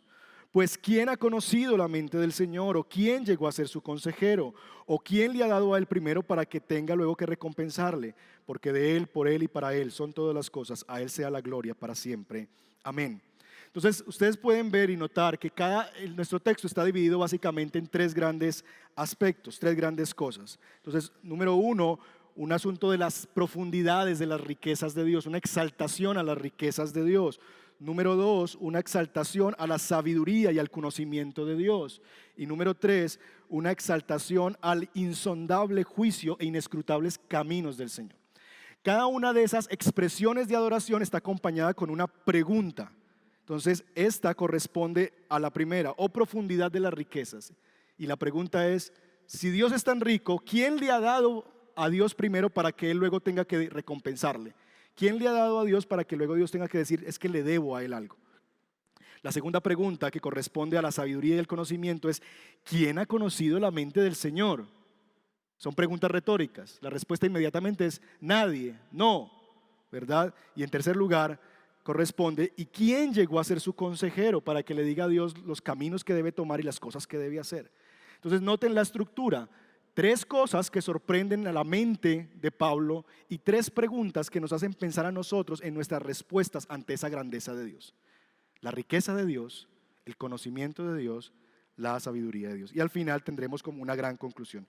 Pues 0.50 0.78
¿quién 0.78 1.08
ha 1.10 1.16
conocido 1.16 1.76
la 1.76 1.88
mente 1.88 2.16
del 2.16 2.32
Señor? 2.32 2.76
¿O 2.76 2.84
quién 2.84 3.24
llegó 3.24 3.46
a 3.46 3.52
ser 3.52 3.68
su 3.68 3.82
consejero? 3.82 4.54
¿O 4.86 4.98
quién 4.98 5.34
le 5.34 5.44
ha 5.44 5.48
dado 5.48 5.74
a 5.74 5.78
él 5.78 5.86
primero 5.86 6.22
para 6.22 6.46
que 6.46 6.58
tenga 6.58 6.96
luego 6.96 7.14
que 7.14 7.26
recompensarle? 7.26 8.14
Porque 8.46 8.72
de 8.72 8.96
él, 8.96 9.06
por 9.06 9.28
él 9.28 9.42
y 9.42 9.48
para 9.48 9.74
él 9.74 9.92
son 9.92 10.12
todas 10.12 10.34
las 10.34 10.48
cosas. 10.48 10.84
A 10.88 11.02
él 11.02 11.10
sea 11.10 11.28
la 11.30 11.42
gloria 11.42 11.74
para 11.74 11.94
siempre. 11.94 12.48
Amén. 12.82 13.20
Entonces, 13.66 14.02
ustedes 14.06 14.38
pueden 14.38 14.70
ver 14.70 14.88
y 14.88 14.96
notar 14.96 15.38
que 15.38 15.50
cada, 15.50 15.90
nuestro 16.16 16.40
texto 16.40 16.66
está 16.66 16.82
dividido 16.84 17.18
básicamente 17.18 17.78
en 17.78 17.86
tres 17.86 18.14
grandes 18.14 18.64
aspectos, 18.96 19.58
tres 19.58 19.76
grandes 19.76 20.14
cosas. 20.14 20.58
Entonces, 20.78 21.12
número 21.22 21.54
uno, 21.54 21.98
un 22.38 22.52
asunto 22.52 22.92
de 22.92 22.98
las 22.98 23.26
profundidades 23.26 24.20
de 24.20 24.26
las 24.26 24.40
riquezas 24.40 24.94
de 24.94 25.04
Dios, 25.04 25.26
una 25.26 25.38
exaltación 25.38 26.18
a 26.18 26.22
las 26.22 26.38
riquezas 26.38 26.92
de 26.92 27.04
Dios. 27.04 27.40
Número 27.80 28.14
dos, 28.14 28.56
una 28.60 28.78
exaltación 28.78 29.56
a 29.58 29.66
la 29.66 29.80
sabiduría 29.80 30.52
y 30.52 30.60
al 30.60 30.70
conocimiento 30.70 31.44
de 31.44 31.56
Dios. 31.56 32.00
Y 32.36 32.46
número 32.46 32.76
tres, 32.76 33.18
una 33.48 33.72
exaltación 33.72 34.56
al 34.60 34.88
insondable 34.94 35.82
juicio 35.82 36.36
e 36.38 36.44
inescrutables 36.46 37.18
caminos 37.26 37.76
del 37.76 37.90
Señor. 37.90 38.14
Cada 38.84 39.06
una 39.06 39.32
de 39.32 39.42
esas 39.42 39.66
expresiones 39.72 40.46
de 40.46 40.54
adoración 40.54 41.02
está 41.02 41.18
acompañada 41.18 41.74
con 41.74 41.90
una 41.90 42.06
pregunta. 42.06 42.92
Entonces, 43.40 43.84
esta 43.96 44.32
corresponde 44.36 45.12
a 45.28 45.40
la 45.40 45.52
primera, 45.52 45.92
o 45.96 46.08
profundidad 46.08 46.70
de 46.70 46.80
las 46.80 46.94
riquezas. 46.94 47.52
Y 47.96 48.06
la 48.06 48.14
pregunta 48.14 48.68
es, 48.68 48.92
si 49.26 49.50
Dios 49.50 49.72
es 49.72 49.82
tan 49.82 50.00
rico, 50.00 50.38
¿quién 50.38 50.76
le 50.76 50.92
ha 50.92 51.00
dado 51.00 51.57
a 51.78 51.88
Dios 51.88 52.14
primero 52.14 52.50
para 52.50 52.72
que 52.72 52.90
Él 52.90 52.98
luego 52.98 53.20
tenga 53.20 53.44
que 53.44 53.70
recompensarle? 53.70 54.54
¿Quién 54.94 55.18
le 55.18 55.28
ha 55.28 55.32
dado 55.32 55.60
a 55.60 55.64
Dios 55.64 55.86
para 55.86 56.04
que 56.04 56.16
luego 56.16 56.34
Dios 56.34 56.50
tenga 56.50 56.68
que 56.68 56.78
decir, 56.78 57.04
es 57.06 57.18
que 57.18 57.28
le 57.28 57.42
debo 57.42 57.76
a 57.76 57.84
Él 57.84 57.92
algo? 57.92 58.16
La 59.22 59.32
segunda 59.32 59.60
pregunta 59.60 60.10
que 60.10 60.20
corresponde 60.20 60.78
a 60.78 60.82
la 60.82 60.92
sabiduría 60.92 61.36
y 61.36 61.38
el 61.38 61.46
conocimiento 61.46 62.08
es, 62.08 62.22
¿quién 62.64 62.98
ha 62.98 63.06
conocido 63.06 63.58
la 63.58 63.70
mente 63.70 64.00
del 64.00 64.14
Señor? 64.14 64.66
Son 65.56 65.74
preguntas 65.74 66.10
retóricas. 66.10 66.78
La 66.80 66.90
respuesta 66.90 67.26
inmediatamente 67.26 67.86
es 67.86 68.00
nadie, 68.20 68.78
no, 68.92 69.30
¿verdad? 69.90 70.34
Y 70.54 70.62
en 70.62 70.70
tercer 70.70 70.96
lugar 70.96 71.40
corresponde, 71.82 72.52
¿y 72.56 72.66
quién 72.66 73.12
llegó 73.12 73.40
a 73.40 73.44
ser 73.44 73.60
su 73.60 73.72
consejero 73.72 74.40
para 74.40 74.62
que 74.62 74.74
le 74.74 74.84
diga 74.84 75.04
a 75.04 75.08
Dios 75.08 75.36
los 75.38 75.60
caminos 75.60 76.04
que 76.04 76.14
debe 76.14 76.32
tomar 76.32 76.60
y 76.60 76.64
las 76.64 76.78
cosas 76.78 77.06
que 77.06 77.18
debe 77.18 77.40
hacer? 77.40 77.72
Entonces 78.16 78.40
noten 78.40 78.74
la 78.74 78.82
estructura. 78.82 79.48
Tres 79.98 80.24
cosas 80.24 80.70
que 80.70 80.80
sorprenden 80.80 81.48
a 81.48 81.52
la 81.52 81.64
mente 81.64 82.30
de 82.36 82.52
Pablo 82.52 83.04
y 83.28 83.38
tres 83.38 83.68
preguntas 83.68 84.30
que 84.30 84.40
nos 84.40 84.52
hacen 84.52 84.72
pensar 84.72 85.06
a 85.06 85.10
nosotros 85.10 85.60
en 85.60 85.74
nuestras 85.74 86.00
respuestas 86.00 86.66
ante 86.68 86.94
esa 86.94 87.08
grandeza 87.08 87.52
de 87.52 87.64
Dios. 87.64 87.96
La 88.60 88.70
riqueza 88.70 89.16
de 89.16 89.26
Dios, 89.26 89.66
el 90.06 90.16
conocimiento 90.16 90.88
de 90.88 91.00
Dios, 91.00 91.32
la 91.74 91.98
sabiduría 91.98 92.50
de 92.50 92.54
Dios. 92.54 92.70
Y 92.72 92.78
al 92.78 92.90
final 92.90 93.24
tendremos 93.24 93.60
como 93.60 93.82
una 93.82 93.96
gran 93.96 94.16
conclusión. 94.16 94.68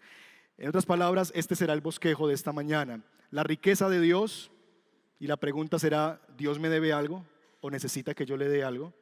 En 0.57 0.67
otras 0.67 0.87
palabras, 0.87 1.31
este 1.35 1.55
será 1.55 1.73
el 1.73 1.81
bosquejo 1.81 2.27
de 2.27 2.33
esta 2.33 2.51
mañana. 2.51 3.03
La 3.29 3.43
riqueza 3.43 3.87
de 3.87 4.01
Dios, 4.01 4.49
y 5.19 5.27
la 5.27 5.37
pregunta 5.37 5.77
será, 5.77 6.23
¿Dios 6.39 6.57
me 6.57 6.69
debe 6.69 6.91
algo 6.91 7.23
o 7.61 7.69
necesita 7.69 8.15
que 8.15 8.25
yo 8.25 8.35
le 8.35 8.49
dé 8.49 8.63
algo? 8.63 8.95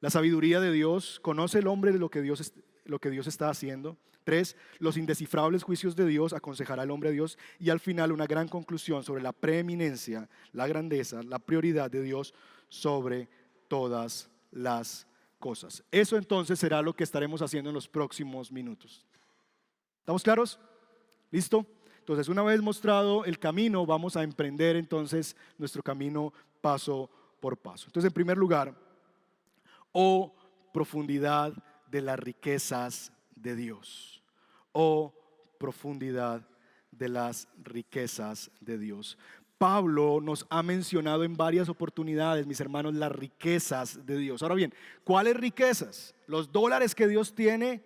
La 0.00 0.10
sabiduría 0.10 0.58
de 0.58 0.72
Dios, 0.72 1.20
¿conoce 1.20 1.60
el 1.60 1.68
hombre 1.68 1.92
de 1.92 2.00
lo 2.00 2.10
que 2.10 2.20
Dios, 2.20 2.52
lo 2.84 2.98
que 2.98 3.10
Dios 3.10 3.26
está 3.26 3.48
haciendo? 3.48 3.96
Tres, 4.24 4.56
los 4.78 4.96
indescifrables 4.96 5.64
juicios 5.64 5.96
de 5.96 6.06
Dios 6.06 6.32
aconsejará 6.32 6.82
al 6.82 6.90
hombre 6.90 7.08
a 7.08 7.12
Dios. 7.12 7.38
Y 7.58 7.70
al 7.70 7.80
final 7.80 8.12
una 8.12 8.26
gran 8.26 8.48
conclusión 8.48 9.02
sobre 9.02 9.22
la 9.22 9.32
preeminencia, 9.32 10.28
la 10.52 10.66
grandeza, 10.66 11.22
la 11.22 11.38
prioridad 11.38 11.90
de 11.90 12.02
Dios 12.02 12.34
sobre 12.68 13.28
todas 13.68 14.30
las 14.52 15.06
cosas. 15.38 15.82
Eso 15.90 16.16
entonces 16.16 16.58
será 16.58 16.82
lo 16.82 16.94
que 16.94 17.04
estaremos 17.04 17.42
haciendo 17.42 17.70
en 17.70 17.74
los 17.74 17.88
próximos 17.88 18.52
minutos. 18.52 19.04
¿Estamos 19.98 20.22
claros? 20.22 20.58
¿Listo? 21.30 21.66
Entonces, 21.98 22.28
una 22.28 22.42
vez 22.42 22.60
mostrado 22.60 23.24
el 23.24 23.38
camino, 23.38 23.86
vamos 23.86 24.16
a 24.16 24.22
emprender 24.22 24.76
entonces 24.76 25.36
nuestro 25.58 25.82
camino 25.82 26.32
paso 26.60 27.08
por 27.40 27.56
paso. 27.56 27.86
Entonces, 27.86 28.08
en 28.08 28.14
primer 28.14 28.36
lugar, 28.36 28.74
o 29.92 30.34
profundidad 30.72 31.52
de 31.92 32.00
las 32.00 32.18
riquezas 32.18 33.12
de 33.36 33.54
Dios 33.54 34.22
o 34.72 35.14
profundidad 35.58 36.48
de 36.90 37.10
las 37.10 37.46
riquezas 37.62 38.50
de 38.60 38.78
Dios. 38.78 39.18
Pablo 39.58 40.20
nos 40.20 40.46
ha 40.48 40.62
mencionado 40.62 41.22
en 41.22 41.36
varias 41.36 41.68
oportunidades, 41.68 42.46
mis 42.46 42.60
hermanos, 42.60 42.94
las 42.94 43.12
riquezas 43.12 44.04
de 44.06 44.16
Dios. 44.16 44.42
Ahora 44.42 44.54
bien, 44.56 44.74
¿cuáles 45.04 45.36
riquezas? 45.36 46.14
¿Los 46.26 46.50
dólares 46.50 46.94
que 46.94 47.06
Dios 47.06 47.34
tiene? 47.34 47.84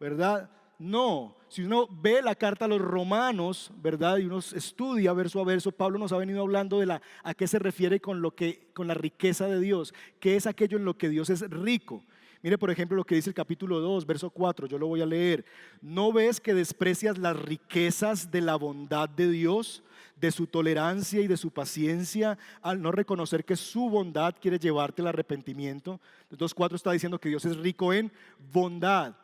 ¿Verdad? 0.00 0.50
No, 0.78 1.36
si 1.48 1.62
uno 1.62 1.86
ve 1.88 2.20
la 2.22 2.34
carta 2.34 2.64
a 2.64 2.68
los 2.68 2.80
romanos, 2.80 3.70
¿verdad? 3.76 4.16
Y 4.16 4.24
uno 4.24 4.38
estudia 4.38 5.12
verso 5.12 5.40
a 5.40 5.44
verso, 5.44 5.70
Pablo 5.70 5.98
nos 5.98 6.12
ha 6.12 6.16
venido 6.16 6.40
hablando 6.40 6.80
de 6.80 6.86
la 6.86 7.02
a 7.22 7.34
qué 7.34 7.46
se 7.46 7.58
refiere 7.58 8.00
con 8.00 8.22
lo 8.22 8.34
que 8.34 8.70
con 8.74 8.88
la 8.88 8.94
riqueza 8.94 9.46
de 9.46 9.60
Dios, 9.60 9.94
qué 10.18 10.34
es 10.34 10.46
aquello 10.46 10.78
en 10.78 10.84
lo 10.86 10.96
que 10.96 11.10
Dios 11.10 11.30
es 11.30 11.42
rico. 11.50 12.02
Mire, 12.44 12.58
por 12.58 12.70
ejemplo, 12.70 12.94
lo 12.94 13.04
que 13.04 13.14
dice 13.14 13.30
el 13.30 13.34
capítulo 13.34 13.80
2, 13.80 14.04
verso 14.04 14.28
4, 14.28 14.66
yo 14.66 14.76
lo 14.76 14.86
voy 14.86 15.00
a 15.00 15.06
leer. 15.06 15.46
¿No 15.80 16.12
ves 16.12 16.42
que 16.42 16.52
desprecias 16.52 17.16
las 17.16 17.40
riquezas 17.40 18.30
de 18.30 18.42
la 18.42 18.56
bondad 18.56 19.08
de 19.08 19.30
Dios, 19.30 19.82
de 20.20 20.30
su 20.30 20.46
tolerancia 20.46 21.22
y 21.22 21.26
de 21.26 21.38
su 21.38 21.50
paciencia, 21.50 22.36
al 22.60 22.82
no 22.82 22.92
reconocer 22.92 23.46
que 23.46 23.56
su 23.56 23.88
bondad 23.88 24.34
quiere 24.38 24.58
llevarte 24.58 25.00
al 25.00 25.08
arrepentimiento? 25.08 26.02
El 26.30 26.36
2.4 26.36 26.74
está 26.74 26.92
diciendo 26.92 27.18
que 27.18 27.30
Dios 27.30 27.46
es 27.46 27.56
rico 27.56 27.94
en 27.94 28.12
bondad. 28.52 29.14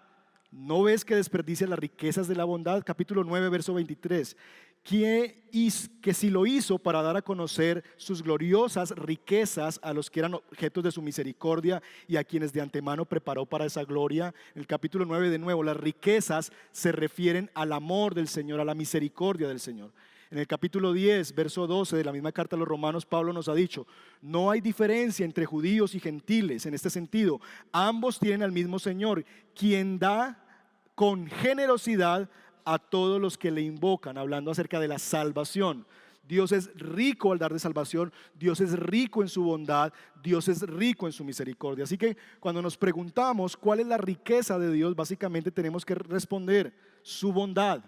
¿No 0.50 0.85
ves 0.85 1.05
que 1.05 1.15
desperdicias 1.15 1.69
las 1.69 1.79
riquezas 1.79 2.27
de 2.27 2.37
la 2.37 2.45
bondad? 2.45 2.83
Capítulo 2.87 3.23
9, 3.23 3.50
verso 3.50 3.75
23 3.75 4.35
que, 4.83 6.13
si 6.15 6.31
lo 6.31 6.47
hizo 6.47 6.79
para 6.79 7.03
dar 7.03 7.17
a 7.17 7.23
conocer 7.23 7.85
sus 7.97 8.23
gloriosas 8.23 8.91
riquezas 8.91 9.79
a 9.83 9.93
los 9.93 10.11
que 10.11 10.21
eran 10.21 10.35
objetos 10.35 10.85
de 10.85 10.93
su 10.93 11.03
misericordia 11.03 11.83
y 12.09 12.17
a 12.17 12.25
quienes 12.25 12.53
de 12.53 12.61
antemano 12.61 13.05
preparó 13.05 13.47
para 13.47 13.67
esa 13.67 13.85
gloria. 13.85 14.35
En 14.55 14.61
el 14.61 14.67
capítulo 14.67 15.05
9 15.05 15.31
de 15.31 15.39
nuevo, 15.39 15.63
las 15.63 15.77
riquezas 15.77 16.53
se 16.73 16.93
refieren 16.93 17.51
al 17.55 17.73
amor 17.73 18.15
del 18.15 18.29
Señor, 18.29 18.61
a 18.61 18.65
la 18.65 18.75
misericordia 18.75 19.49
del 19.49 19.61
Señor. 19.61 19.93
En 20.31 20.39
el 20.39 20.47
capítulo 20.47 20.93
10, 20.93 21.35
verso 21.35 21.67
12 21.67 21.97
de 21.97 22.05
la 22.05 22.13
misma 22.13 22.31
carta 22.31 22.55
a 22.55 22.59
los 22.59 22.69
romanos, 22.69 23.05
Pablo 23.05 23.33
nos 23.33 23.49
ha 23.49 23.55
dicho, 23.55 23.89
no 24.23 24.53
hay 24.53 24.61
diferencia 24.61 25.25
entre 25.25 25.45
judíos 25.45 25.97
y 25.97 26.01
gentiles 26.01 26.67
en 26.67 26.75
este 26.75 26.89
sentido. 26.89 27.41
Ambos 27.73 28.21
tienen 28.21 28.45
al 28.45 28.53
mismo 28.53 28.79
Señor, 28.79 29.25
quien 29.57 29.99
da 29.99 30.47
con 30.95 31.27
generosidad 31.27 32.31
a 32.73 32.79
todos 32.79 33.21
los 33.21 33.37
que 33.37 33.50
le 33.50 33.62
invocan, 33.62 34.17
hablando 34.17 34.50
acerca 34.50 34.79
de 34.79 34.89
la 34.89 34.99
salvación. 34.99 35.87
Dios 36.29 36.53
es 36.53 36.73
rico 36.77 37.33
al 37.33 37.39
dar 37.39 37.53
de 37.53 37.59
salvación, 37.59 38.12
Dios 38.39 38.61
es 38.61 38.79
rico 38.79 39.23
en 39.23 39.29
su 39.29 39.43
bondad, 39.43 39.93
Dios 40.23 40.47
es 40.47 40.62
rico 40.62 41.07
en 41.07 41.12
su 41.12 41.25
misericordia. 41.25 41.83
Así 41.83 41.99
que 41.99 42.17
cuando 42.39 42.62
nos 42.62 42.77
preguntamos 42.77 43.57
cuál 43.57 43.81
es 43.81 43.89
la 43.89 43.99
riqueza 43.99 44.57
de 44.57 44.71
Dios, 44.71 44.95
básicamente 44.95 45.50
tenemos 45.50 45.85
que 45.85 45.97
responder 45.97 46.73
su 47.03 47.33
bondad, 47.33 47.83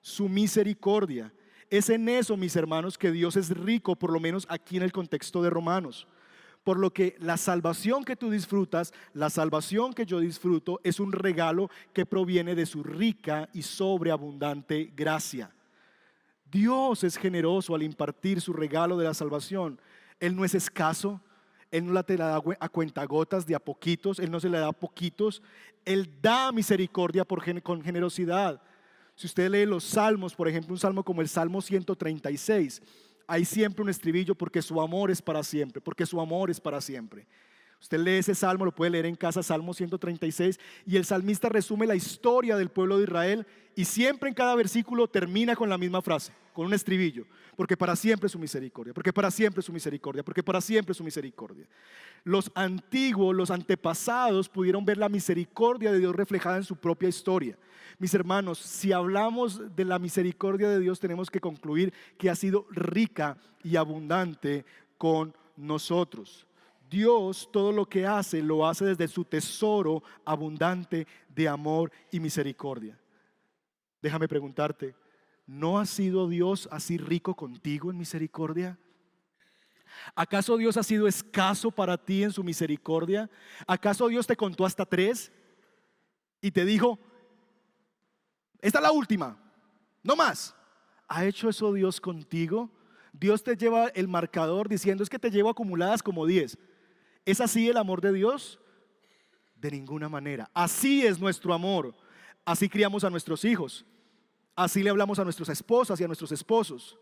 su 0.00 0.28
misericordia. 0.28 1.32
Es 1.68 1.90
en 1.90 2.08
eso, 2.08 2.36
mis 2.36 2.54
hermanos, 2.54 2.96
que 2.96 3.10
Dios 3.10 3.34
es 3.36 3.50
rico, 3.50 3.96
por 3.96 4.12
lo 4.12 4.20
menos 4.20 4.46
aquí 4.48 4.76
en 4.76 4.84
el 4.84 4.92
contexto 4.92 5.42
de 5.42 5.50
Romanos. 5.50 6.06
Por 6.64 6.78
lo 6.78 6.92
que 6.92 7.16
la 7.18 7.36
salvación 7.36 8.04
que 8.04 8.16
tú 8.16 8.30
disfrutas, 8.30 8.92
la 9.14 9.30
salvación 9.30 9.92
que 9.92 10.06
yo 10.06 10.20
disfruto, 10.20 10.80
es 10.84 11.00
un 11.00 11.12
regalo 11.12 11.70
que 11.92 12.06
proviene 12.06 12.54
de 12.54 12.66
su 12.66 12.82
rica 12.82 13.48
y 13.52 13.62
sobreabundante 13.62 14.92
gracia. 14.94 15.50
Dios 16.50 17.02
es 17.02 17.16
generoso 17.16 17.74
al 17.74 17.82
impartir 17.82 18.40
su 18.40 18.52
regalo 18.52 18.96
de 18.96 19.04
la 19.04 19.14
salvación. 19.14 19.80
Él 20.20 20.36
no 20.36 20.44
es 20.44 20.54
escaso, 20.54 21.20
Él 21.70 21.86
no 21.86 21.92
la 21.94 22.02
te 22.02 22.16
da 22.16 22.40
a 22.60 22.68
cuentagotas 22.68 23.46
de 23.46 23.54
a 23.54 23.58
poquitos, 23.58 24.18
Él 24.18 24.30
no 24.30 24.38
se 24.38 24.50
le 24.50 24.58
da 24.58 24.68
a 24.68 24.72
poquitos, 24.72 25.42
Él 25.84 26.08
da 26.20 26.52
misericordia 26.52 27.24
con 27.24 27.82
generosidad. 27.82 28.62
Si 29.16 29.26
usted 29.26 29.50
lee 29.50 29.66
los 29.66 29.84
salmos, 29.84 30.34
por 30.34 30.46
ejemplo, 30.46 30.72
un 30.72 30.78
salmo 30.78 31.02
como 31.02 31.22
el 31.22 31.28
Salmo 31.28 31.60
136, 31.60 32.82
hay 33.26 33.44
siempre 33.44 33.82
un 33.82 33.88
estribillo 33.88 34.34
porque 34.34 34.62
su 34.62 34.80
amor 34.80 35.10
es 35.10 35.22
para 35.22 35.42
siempre, 35.42 35.80
porque 35.80 36.06
su 36.06 36.20
amor 36.20 36.50
es 36.50 36.60
para 36.60 36.80
siempre. 36.80 37.26
Usted 37.82 37.98
lee 37.98 38.18
ese 38.18 38.36
salmo, 38.36 38.64
lo 38.64 38.70
puede 38.70 38.92
leer 38.92 39.06
en 39.06 39.16
casa, 39.16 39.42
Salmo 39.42 39.74
136, 39.74 40.60
y 40.86 40.96
el 40.96 41.04
salmista 41.04 41.48
resume 41.48 41.84
la 41.84 41.96
historia 41.96 42.56
del 42.56 42.68
pueblo 42.68 42.96
de 42.96 43.04
Israel 43.04 43.44
y 43.74 43.84
siempre 43.84 44.28
en 44.28 44.36
cada 44.36 44.54
versículo 44.54 45.08
termina 45.08 45.56
con 45.56 45.68
la 45.68 45.76
misma 45.76 46.00
frase, 46.00 46.32
con 46.52 46.66
un 46.66 46.74
estribillo, 46.74 47.26
porque 47.56 47.76
para 47.76 47.96
siempre 47.96 48.26
es 48.26 48.32
su 48.32 48.38
misericordia, 48.38 48.94
porque 48.94 49.12
para 49.12 49.32
siempre 49.32 49.58
es 49.58 49.66
su 49.66 49.72
misericordia, 49.72 50.22
porque 50.22 50.44
para 50.44 50.60
siempre 50.60 50.92
es 50.92 50.96
su 50.96 51.02
misericordia. 51.02 51.66
Los 52.22 52.52
antiguos, 52.54 53.34
los 53.34 53.50
antepasados 53.50 54.48
pudieron 54.48 54.84
ver 54.84 54.98
la 54.98 55.08
misericordia 55.08 55.90
de 55.90 55.98
Dios 55.98 56.14
reflejada 56.14 56.58
en 56.58 56.64
su 56.64 56.76
propia 56.76 57.08
historia. 57.08 57.58
Mis 57.98 58.14
hermanos, 58.14 58.58
si 58.58 58.92
hablamos 58.92 59.74
de 59.74 59.84
la 59.84 59.98
misericordia 59.98 60.68
de 60.68 60.78
Dios, 60.78 61.00
tenemos 61.00 61.32
que 61.32 61.40
concluir 61.40 61.92
que 62.16 62.30
ha 62.30 62.36
sido 62.36 62.64
rica 62.70 63.38
y 63.64 63.74
abundante 63.74 64.64
con 64.98 65.34
nosotros. 65.56 66.46
Dios 66.92 67.48
todo 67.50 67.72
lo 67.72 67.86
que 67.88 68.06
hace 68.06 68.42
lo 68.42 68.66
hace 68.66 68.84
desde 68.84 69.08
su 69.08 69.24
tesoro 69.24 70.02
abundante 70.26 71.06
de 71.34 71.48
amor 71.48 71.90
y 72.10 72.20
misericordia. 72.20 72.98
Déjame 74.02 74.28
preguntarte, 74.28 74.94
¿no 75.46 75.78
ha 75.78 75.86
sido 75.86 76.28
Dios 76.28 76.68
así 76.70 76.98
rico 76.98 77.34
contigo 77.34 77.90
en 77.90 77.96
misericordia? 77.96 78.78
¿Acaso 80.14 80.58
Dios 80.58 80.76
ha 80.76 80.82
sido 80.82 81.08
escaso 81.08 81.70
para 81.70 81.96
ti 81.96 82.24
en 82.24 82.30
su 82.30 82.44
misericordia? 82.44 83.30
¿Acaso 83.66 84.08
Dios 84.08 84.26
te 84.26 84.36
contó 84.36 84.66
hasta 84.66 84.84
tres 84.84 85.32
y 86.42 86.50
te 86.50 86.66
dijo, 86.66 86.98
esta 88.60 88.80
es 88.80 88.82
la 88.82 88.92
última, 88.92 89.38
no 90.02 90.14
más. 90.14 90.54
¿Ha 91.08 91.24
hecho 91.24 91.48
eso 91.48 91.72
Dios 91.72 92.00
contigo? 92.00 92.70
Dios 93.14 93.42
te 93.42 93.56
lleva 93.56 93.88
el 93.88 94.08
marcador 94.08 94.68
diciendo 94.68 95.02
es 95.02 95.08
que 95.08 95.18
te 95.18 95.30
llevo 95.30 95.48
acumuladas 95.48 96.02
como 96.02 96.26
diez. 96.26 96.58
¿Es 97.24 97.40
así 97.40 97.68
el 97.68 97.76
amor 97.76 98.00
de 98.00 98.12
Dios? 98.12 98.58
De 99.56 99.70
ninguna 99.70 100.08
manera. 100.08 100.50
Así 100.54 101.06
es 101.06 101.20
nuestro 101.20 101.54
amor. 101.54 101.94
Así 102.44 102.68
criamos 102.68 103.04
a 103.04 103.10
nuestros 103.10 103.44
hijos. 103.44 103.84
Así 104.56 104.82
le 104.82 104.90
hablamos 104.90 105.18
a 105.18 105.24
nuestras 105.24 105.48
esposas 105.48 106.00
y 106.00 106.04
a 106.04 106.06
nuestros 106.06 106.32
esposos. 106.32 106.98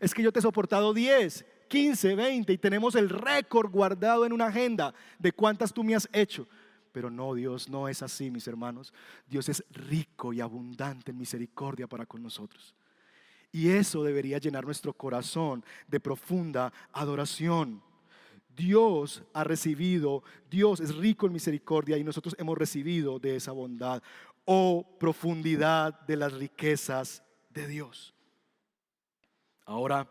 Es 0.00 0.14
que 0.14 0.22
yo 0.22 0.32
te 0.32 0.38
he 0.38 0.42
soportado 0.42 0.94
10, 0.94 1.44
15, 1.68 2.14
20 2.14 2.52
y 2.52 2.58
tenemos 2.58 2.94
el 2.94 3.08
récord 3.08 3.70
guardado 3.70 4.24
en 4.24 4.32
una 4.32 4.46
agenda 4.46 4.94
de 5.18 5.32
cuántas 5.32 5.72
tú 5.72 5.84
me 5.84 5.94
has 5.94 6.08
hecho. 6.12 6.48
Pero 6.92 7.10
no, 7.10 7.34
Dios 7.34 7.68
no 7.68 7.88
es 7.88 8.02
así, 8.02 8.30
mis 8.30 8.48
hermanos. 8.48 8.92
Dios 9.28 9.48
es 9.48 9.64
rico 9.70 10.32
y 10.32 10.40
abundante 10.40 11.10
en 11.10 11.18
misericordia 11.18 11.86
para 11.86 12.06
con 12.06 12.22
nosotros. 12.22 12.74
Y 13.52 13.70
eso 13.70 14.02
debería 14.02 14.38
llenar 14.38 14.64
nuestro 14.64 14.92
corazón 14.92 15.64
de 15.86 16.00
profunda 16.00 16.72
adoración. 16.92 17.82
Dios 18.58 19.22
ha 19.32 19.44
recibido, 19.44 20.24
Dios 20.50 20.80
es 20.80 20.96
rico 20.96 21.26
en 21.26 21.32
misericordia 21.32 21.96
y 21.96 22.02
nosotros 22.02 22.34
hemos 22.38 22.58
recibido 22.58 23.20
de 23.20 23.36
esa 23.36 23.52
bondad 23.52 24.02
oh, 24.50 24.84
profundidad 24.98 26.00
de 26.06 26.16
las 26.16 26.32
riquezas 26.32 27.22
de 27.50 27.68
Dios. 27.68 28.14
Ahora, 29.66 30.10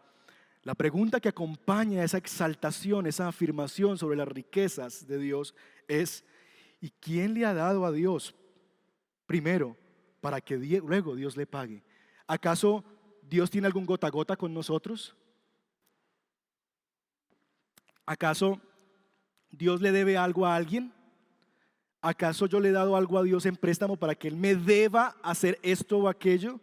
la 0.62 0.76
pregunta 0.76 1.20
que 1.20 1.30
acompaña 1.30 2.04
esa 2.04 2.20
exaltación, 2.20 3.08
esa 3.08 3.28
afirmación 3.28 3.98
sobre 3.98 4.16
las 4.16 4.28
riquezas 4.28 5.08
de 5.08 5.18
Dios 5.18 5.56
es, 5.88 6.24
¿y 6.80 6.92
quién 6.92 7.34
le 7.34 7.46
ha 7.46 7.54
dado 7.56 7.84
a 7.84 7.92
Dios 7.92 8.36
primero 9.26 9.76
para 10.22 10.40
que 10.40 10.56
luego 10.56 11.16
Dios 11.16 11.36
le 11.36 11.48
pague? 11.48 11.84
¿Acaso 12.28 12.84
Dios 13.24 13.50
tiene 13.50 13.66
algún 13.66 13.88
gota 13.88 14.06
a 14.06 14.12
gota 14.12 14.36
con 14.36 14.54
nosotros? 14.54 15.16
¿Acaso 18.08 18.62
Dios 19.52 19.82
le 19.82 19.92
debe 19.92 20.18
algo 20.18 20.46
a 20.46 20.56
alguien? 20.56 20.94
¿Acaso 22.02 22.46
yo 22.46 22.62
le 22.62 22.70
he 22.70 22.72
dado 22.72 22.96
algo 22.96 23.18
a 23.18 23.24
Dios 23.24 23.46
en 23.46 23.58
préstamo 23.58 23.98
para 23.98 24.16
que 24.16 24.30
Él 24.30 24.38
me 24.38 24.56
deba 24.56 25.18
hacer 25.22 25.60
esto 25.62 25.98
o 25.98 26.08
aquello? 26.08 26.62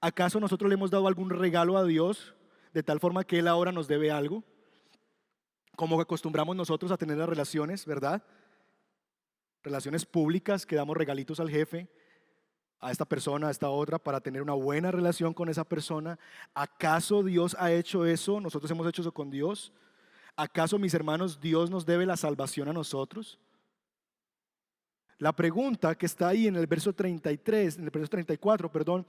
¿Acaso 0.00 0.38
nosotros 0.38 0.68
le 0.68 0.74
hemos 0.74 0.92
dado 0.92 1.08
algún 1.08 1.28
regalo 1.28 1.76
a 1.76 1.84
Dios 1.84 2.34
de 2.72 2.84
tal 2.84 3.00
forma 3.00 3.24
que 3.24 3.40
Él 3.40 3.48
ahora 3.48 3.72
nos 3.72 3.88
debe 3.88 4.12
algo? 4.12 4.44
Como 5.74 6.00
acostumbramos 6.00 6.54
nosotros 6.54 6.92
a 6.92 6.96
tener 6.96 7.18
las 7.18 7.28
relaciones, 7.28 7.84
¿verdad? 7.84 8.22
Relaciones 9.64 10.06
públicas 10.06 10.64
que 10.64 10.76
damos 10.76 10.96
regalitos 10.96 11.40
al 11.40 11.50
jefe, 11.50 11.88
a 12.78 12.92
esta 12.92 13.04
persona, 13.04 13.48
a 13.48 13.50
esta 13.50 13.70
otra, 13.70 13.98
para 13.98 14.20
tener 14.20 14.40
una 14.40 14.54
buena 14.54 14.92
relación 14.92 15.34
con 15.34 15.48
esa 15.48 15.64
persona. 15.64 16.16
¿Acaso 16.54 17.24
Dios 17.24 17.56
ha 17.58 17.72
hecho 17.72 18.06
eso? 18.06 18.40
¿Nosotros 18.40 18.70
hemos 18.70 18.86
hecho 18.86 19.02
eso 19.02 19.12
con 19.12 19.28
Dios? 19.28 19.72
¿Acaso, 20.36 20.78
mis 20.78 20.94
hermanos, 20.94 21.40
Dios 21.40 21.70
nos 21.70 21.84
debe 21.84 22.06
la 22.06 22.16
salvación 22.16 22.68
a 22.68 22.72
nosotros? 22.72 23.38
La 25.18 25.32
pregunta 25.32 25.94
que 25.94 26.06
está 26.06 26.28
ahí 26.28 26.46
en 26.46 26.56
el 26.56 26.66
verso 26.66 26.92
33, 26.92 27.78
en 27.78 27.84
el 27.84 27.90
verso 27.90 28.08
34, 28.08 28.72
perdón, 28.72 29.06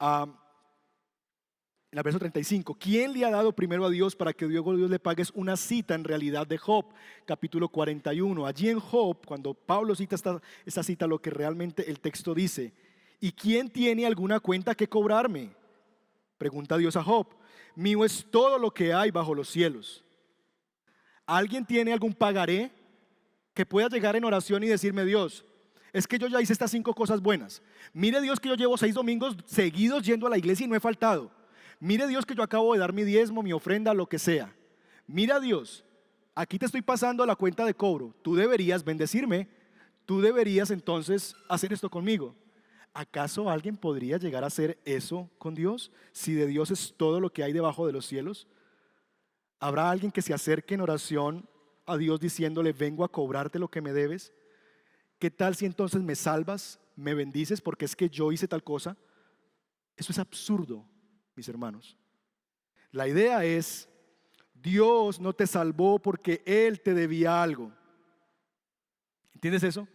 en 0.00 1.98
el 1.98 2.02
verso 2.02 2.18
35, 2.18 2.76
¿quién 2.76 3.12
le 3.12 3.24
ha 3.24 3.30
dado 3.30 3.52
primero 3.52 3.84
a 3.84 3.90
Dios 3.90 4.16
para 4.16 4.32
que 4.32 4.48
Dios, 4.48 4.64
Dios 4.64 4.90
le 4.90 4.98
pague? 4.98 5.22
Es 5.22 5.30
una 5.30 5.56
cita 5.56 5.94
en 5.94 6.02
realidad 6.02 6.46
de 6.46 6.58
Job, 6.58 6.86
capítulo 7.24 7.68
41. 7.68 8.46
Allí 8.46 8.68
en 8.70 8.80
Job, 8.80 9.24
cuando 9.24 9.54
Pablo 9.54 9.94
cita 9.94 10.16
esta 10.64 10.82
cita, 10.82 11.06
lo 11.06 11.22
que 11.22 11.30
realmente 11.30 11.88
el 11.88 12.00
texto 12.00 12.34
dice, 12.34 12.72
¿y 13.20 13.30
quién 13.30 13.70
tiene 13.70 14.06
alguna 14.06 14.40
cuenta 14.40 14.74
que 14.74 14.88
cobrarme? 14.88 15.54
Pregunta 16.36 16.76
Dios 16.78 16.96
a 16.96 17.04
Job. 17.04 17.28
Mío 17.76 18.04
es 18.04 18.26
todo 18.28 18.58
lo 18.58 18.72
que 18.72 18.92
hay 18.92 19.12
bajo 19.12 19.34
los 19.34 19.48
cielos. 19.48 20.04
¿Alguien 21.26 21.64
tiene 21.64 21.92
algún 21.92 22.12
pagaré? 22.12 22.70
que 23.54 23.64
pueda 23.64 23.88
llegar 23.88 24.16
en 24.16 24.24
oración 24.24 24.62
y 24.64 24.66
decirme, 24.66 25.04
Dios, 25.04 25.44
es 25.92 26.08
que 26.08 26.18
yo 26.18 26.26
ya 26.26 26.42
hice 26.42 26.52
estas 26.52 26.72
cinco 26.72 26.92
cosas 26.92 27.20
buenas. 27.20 27.62
Mire 27.92 28.20
Dios 28.20 28.40
que 28.40 28.48
yo 28.48 28.56
llevo 28.56 28.76
seis 28.76 28.94
domingos 28.94 29.36
seguidos 29.46 30.02
yendo 30.02 30.26
a 30.26 30.30
la 30.30 30.38
iglesia 30.38 30.64
y 30.64 30.68
no 30.68 30.74
he 30.74 30.80
faltado. 30.80 31.30
Mire 31.78 32.08
Dios 32.08 32.26
que 32.26 32.34
yo 32.34 32.42
acabo 32.42 32.72
de 32.74 32.80
dar 32.80 32.92
mi 32.92 33.04
diezmo, 33.04 33.42
mi 33.42 33.52
ofrenda, 33.52 33.94
lo 33.94 34.08
que 34.08 34.18
sea. 34.18 34.52
Mira 35.06 35.38
Dios, 35.38 35.84
aquí 36.34 36.58
te 36.58 36.66
estoy 36.66 36.82
pasando 36.82 37.24
la 37.24 37.36
cuenta 37.36 37.64
de 37.64 37.74
cobro. 37.74 38.12
Tú 38.22 38.34
deberías 38.34 38.84
bendecirme. 38.84 39.48
Tú 40.04 40.20
deberías 40.20 40.70
entonces 40.70 41.34
hacer 41.48 41.72
esto 41.72 41.88
conmigo. 41.88 42.34
¿Acaso 42.92 43.48
alguien 43.48 43.76
podría 43.76 44.18
llegar 44.18 44.44
a 44.44 44.48
hacer 44.48 44.78
eso 44.84 45.30
con 45.38 45.54
Dios 45.54 45.90
si 46.12 46.34
de 46.34 46.46
Dios 46.46 46.70
es 46.70 46.94
todo 46.96 47.20
lo 47.20 47.32
que 47.32 47.42
hay 47.42 47.52
debajo 47.52 47.86
de 47.86 47.92
los 47.92 48.04
cielos? 48.06 48.46
¿Habrá 49.64 49.88
alguien 49.88 50.12
que 50.12 50.20
se 50.20 50.34
acerque 50.34 50.74
en 50.74 50.82
oración 50.82 51.48
a 51.86 51.96
Dios 51.96 52.20
diciéndole, 52.20 52.74
vengo 52.74 53.02
a 53.02 53.10
cobrarte 53.10 53.58
lo 53.58 53.70
que 53.70 53.80
me 53.80 53.94
debes? 53.94 54.34
¿Qué 55.18 55.30
tal 55.30 55.56
si 55.56 55.64
entonces 55.64 56.02
me 56.02 56.14
salvas, 56.16 56.78
me 56.96 57.14
bendices 57.14 57.62
porque 57.62 57.86
es 57.86 57.96
que 57.96 58.10
yo 58.10 58.30
hice 58.30 58.46
tal 58.46 58.62
cosa? 58.62 58.94
Eso 59.96 60.12
es 60.12 60.18
absurdo, 60.18 60.86
mis 61.34 61.48
hermanos. 61.48 61.96
La 62.90 63.08
idea 63.08 63.42
es, 63.46 63.88
Dios 64.52 65.18
no 65.18 65.32
te 65.32 65.46
salvó 65.46 65.98
porque 65.98 66.42
Él 66.44 66.82
te 66.82 66.92
debía 66.92 67.42
algo. 67.42 67.72
¿Entiendes 69.32 69.62
eso? 69.62 69.88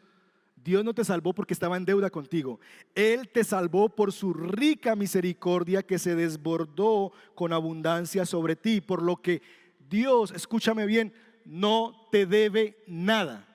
Dios 0.63 0.84
no 0.84 0.93
te 0.93 1.05
salvó 1.05 1.34
porque 1.34 1.53
estaba 1.53 1.77
en 1.77 1.86
deuda 1.86 2.10
contigo. 2.10 2.60
Él 2.93 3.29
te 3.29 3.43
salvó 3.43 3.89
por 3.89 4.12
su 4.12 4.34
rica 4.34 4.95
misericordia 4.95 5.84
que 5.84 5.99
se 5.99 6.15
desbordó 6.15 7.12
con 7.34 7.53
abundancia 7.53 8.25
sobre 8.25 8.55
ti. 8.55 8.82
Por 8.82 9.01
lo 9.01 9.21
que 9.21 9.41
Dios, 9.89 10.32
escúchame 10.32 10.86
bien, 10.86 11.13
no 11.45 12.08
te 12.12 12.25
debe 12.25 12.84
nada, 12.88 13.47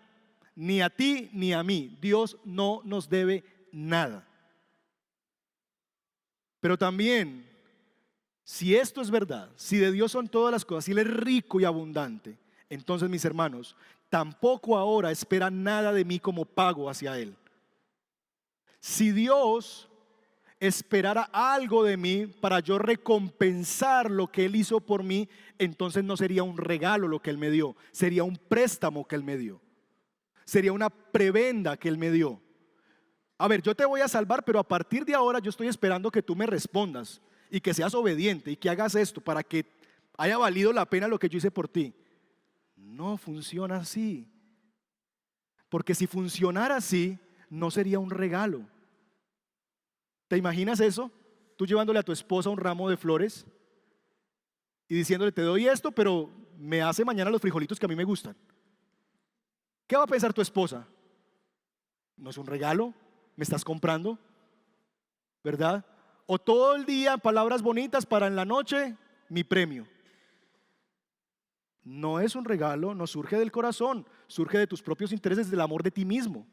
ni 0.54 0.82
a 0.82 0.90
ti 0.90 1.30
ni 1.32 1.52
a 1.52 1.62
mí. 1.62 1.96
Dios 2.00 2.36
no 2.44 2.82
nos 2.84 3.08
debe 3.08 3.44
nada. 3.72 4.26
Pero 6.60 6.76
también, 6.76 7.48
si 8.42 8.74
esto 8.74 9.00
es 9.00 9.10
verdad, 9.10 9.50
si 9.56 9.76
de 9.78 9.92
Dios 9.92 10.12
son 10.12 10.28
todas 10.28 10.50
las 10.50 10.64
cosas, 10.64 10.86
si 10.86 10.92
Él 10.92 10.98
es 10.98 11.06
rico 11.06 11.60
y 11.60 11.64
abundante, 11.64 12.38
entonces 12.68 13.08
mis 13.08 13.24
hermanos, 13.24 13.76
tampoco 14.08 14.76
ahora 14.76 15.10
espera 15.10 15.50
nada 15.50 15.92
de 15.92 16.04
mí 16.04 16.18
como 16.18 16.44
pago 16.44 16.88
hacia 16.88 17.18
Él. 17.18 17.36
Si 18.80 19.12
Dios 19.12 19.88
esperara 20.66 21.28
algo 21.32 21.84
de 21.84 21.96
mí 21.96 22.26
para 22.26 22.60
yo 22.60 22.78
recompensar 22.78 24.10
lo 24.10 24.30
que 24.30 24.44
Él 24.46 24.56
hizo 24.56 24.80
por 24.80 25.02
mí, 25.02 25.28
entonces 25.58 26.04
no 26.04 26.16
sería 26.16 26.42
un 26.42 26.56
regalo 26.56 27.08
lo 27.08 27.20
que 27.20 27.30
Él 27.30 27.38
me 27.38 27.50
dio, 27.50 27.76
sería 27.92 28.24
un 28.24 28.36
préstamo 28.36 29.06
que 29.06 29.14
Él 29.14 29.24
me 29.24 29.36
dio, 29.36 29.60
sería 30.44 30.72
una 30.72 30.90
prebenda 30.90 31.76
que 31.76 31.88
Él 31.88 31.98
me 31.98 32.10
dio. 32.10 32.40
A 33.36 33.48
ver, 33.48 33.62
yo 33.62 33.74
te 33.74 33.84
voy 33.84 34.00
a 34.00 34.08
salvar, 34.08 34.44
pero 34.44 34.58
a 34.58 34.68
partir 34.68 35.04
de 35.04 35.14
ahora 35.14 35.38
yo 35.38 35.50
estoy 35.50 35.66
esperando 35.66 36.10
que 36.10 36.22
tú 36.22 36.36
me 36.36 36.46
respondas 36.46 37.20
y 37.50 37.60
que 37.60 37.74
seas 37.74 37.94
obediente 37.94 38.50
y 38.50 38.56
que 38.56 38.70
hagas 38.70 38.94
esto 38.94 39.20
para 39.20 39.42
que 39.42 39.66
haya 40.16 40.38
valido 40.38 40.72
la 40.72 40.88
pena 40.88 41.08
lo 41.08 41.18
que 41.18 41.28
yo 41.28 41.38
hice 41.38 41.50
por 41.50 41.68
ti. 41.68 41.94
No 42.76 43.16
funciona 43.16 43.76
así. 43.76 44.30
Porque 45.68 45.94
si 45.94 46.06
funcionara 46.06 46.76
así, 46.76 47.18
no 47.50 47.70
sería 47.70 47.98
un 47.98 48.10
regalo 48.10 48.68
¿Te 50.34 50.38
imaginas 50.38 50.80
eso? 50.80 51.12
Tú 51.56 51.64
llevándole 51.64 52.00
a 52.00 52.02
tu 52.02 52.10
esposa 52.10 52.50
un 52.50 52.58
ramo 52.58 52.90
de 52.90 52.96
flores 52.96 53.46
y 54.88 54.96
diciéndole, 54.96 55.30
te 55.30 55.42
doy 55.42 55.68
esto, 55.68 55.92
pero 55.92 56.28
me 56.58 56.82
hace 56.82 57.04
mañana 57.04 57.30
los 57.30 57.40
frijolitos 57.40 57.78
que 57.78 57.86
a 57.86 57.88
mí 57.88 57.94
me 57.94 58.02
gustan. 58.02 58.36
¿Qué 59.86 59.96
va 59.96 60.02
a 60.02 60.08
pensar 60.08 60.32
tu 60.32 60.42
esposa? 60.42 60.88
¿No 62.16 62.30
es 62.30 62.36
un 62.36 62.48
regalo? 62.48 62.92
¿Me 63.36 63.44
estás 63.44 63.64
comprando? 63.64 64.18
¿Verdad? 65.44 65.86
O 66.26 66.36
todo 66.40 66.74
el 66.74 66.84
día 66.84 67.16
palabras 67.16 67.62
bonitas 67.62 68.04
para 68.04 68.26
en 68.26 68.34
la 68.34 68.44
noche 68.44 68.96
mi 69.28 69.44
premio. 69.44 69.86
No 71.84 72.18
es 72.18 72.34
un 72.34 72.44
regalo, 72.44 72.92
no 72.92 73.06
surge 73.06 73.36
del 73.36 73.52
corazón, 73.52 74.04
surge 74.26 74.58
de 74.58 74.66
tus 74.66 74.82
propios 74.82 75.12
intereses, 75.12 75.48
del 75.48 75.60
amor 75.60 75.84
de 75.84 75.92
ti 75.92 76.04
mismo. 76.04 76.44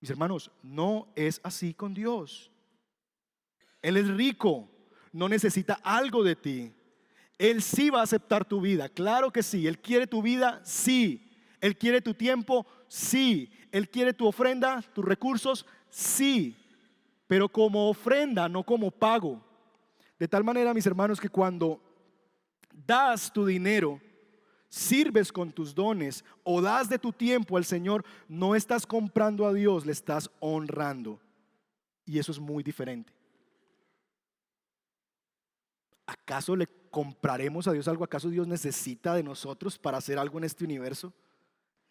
Mis 0.00 0.10
hermanos, 0.10 0.52
no 0.62 1.12
es 1.16 1.40
así 1.42 1.74
con 1.74 1.94
Dios. 1.94 2.52
Él 3.82 3.96
es 3.96 4.08
rico, 4.08 4.68
no 5.12 5.28
necesita 5.28 5.80
algo 5.82 6.22
de 6.22 6.36
ti. 6.36 6.72
Él 7.38 7.62
sí 7.62 7.88
va 7.88 8.00
a 8.00 8.04
aceptar 8.04 8.44
tu 8.44 8.60
vida, 8.60 8.88
claro 8.88 9.30
que 9.30 9.42
sí. 9.42 9.66
Él 9.66 9.78
quiere 9.78 10.06
tu 10.06 10.20
vida, 10.20 10.60
sí. 10.62 11.26
Él 11.60 11.76
quiere 11.76 12.00
tu 12.00 12.14
tiempo, 12.14 12.66
sí. 12.86 13.50
Él 13.72 13.88
quiere 13.88 14.12
tu 14.12 14.26
ofrenda, 14.26 14.82
tus 14.94 15.04
recursos, 15.04 15.64
sí. 15.88 16.56
Pero 17.26 17.48
como 17.48 17.88
ofrenda, 17.88 18.48
no 18.48 18.62
como 18.62 18.90
pago. 18.90 19.42
De 20.18 20.28
tal 20.28 20.44
manera, 20.44 20.74
mis 20.74 20.86
hermanos, 20.86 21.18
que 21.18 21.30
cuando 21.30 21.80
das 22.86 23.32
tu 23.32 23.46
dinero, 23.46 24.00
sirves 24.68 25.32
con 25.32 25.50
tus 25.50 25.74
dones 25.74 26.24
o 26.44 26.60
das 26.60 26.88
de 26.88 26.98
tu 26.98 27.12
tiempo 27.12 27.56
al 27.56 27.64
Señor, 27.64 28.04
no 28.28 28.54
estás 28.54 28.86
comprando 28.86 29.46
a 29.46 29.52
Dios, 29.52 29.86
le 29.86 29.92
estás 29.92 30.30
honrando. 30.40 31.20
Y 32.04 32.18
eso 32.18 32.32
es 32.32 32.38
muy 32.38 32.62
diferente. 32.62 33.12
¿Acaso 36.10 36.56
le 36.56 36.66
compraremos 36.90 37.68
a 37.68 37.72
Dios 37.72 37.86
algo? 37.86 38.02
¿Acaso 38.02 38.28
Dios 38.28 38.48
necesita 38.48 39.14
de 39.14 39.22
nosotros 39.22 39.78
para 39.78 39.98
hacer 39.98 40.18
algo 40.18 40.38
en 40.38 40.44
este 40.44 40.64
universo? 40.64 41.12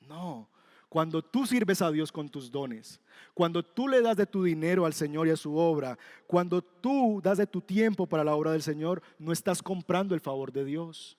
No. 0.01 0.49
Cuando 0.89 1.21
tú 1.21 1.45
sirves 1.45 1.81
a 1.81 1.89
Dios 1.89 2.11
con 2.11 2.27
tus 2.27 2.51
dones, 2.51 2.99
cuando 3.33 3.63
tú 3.63 3.87
le 3.87 4.01
das 4.01 4.17
de 4.17 4.25
tu 4.25 4.43
dinero 4.43 4.85
al 4.85 4.93
Señor 4.93 5.27
y 5.27 5.31
a 5.31 5.37
su 5.37 5.55
obra, 5.55 5.97
cuando 6.27 6.61
tú 6.61 7.21
das 7.23 7.37
de 7.37 7.47
tu 7.47 7.61
tiempo 7.61 8.07
para 8.07 8.25
la 8.25 8.35
obra 8.35 8.51
del 8.51 8.61
Señor, 8.61 9.01
no 9.19 9.31
estás 9.31 9.63
comprando 9.63 10.13
el 10.13 10.19
favor 10.19 10.51
de 10.51 10.65
Dios, 10.65 11.17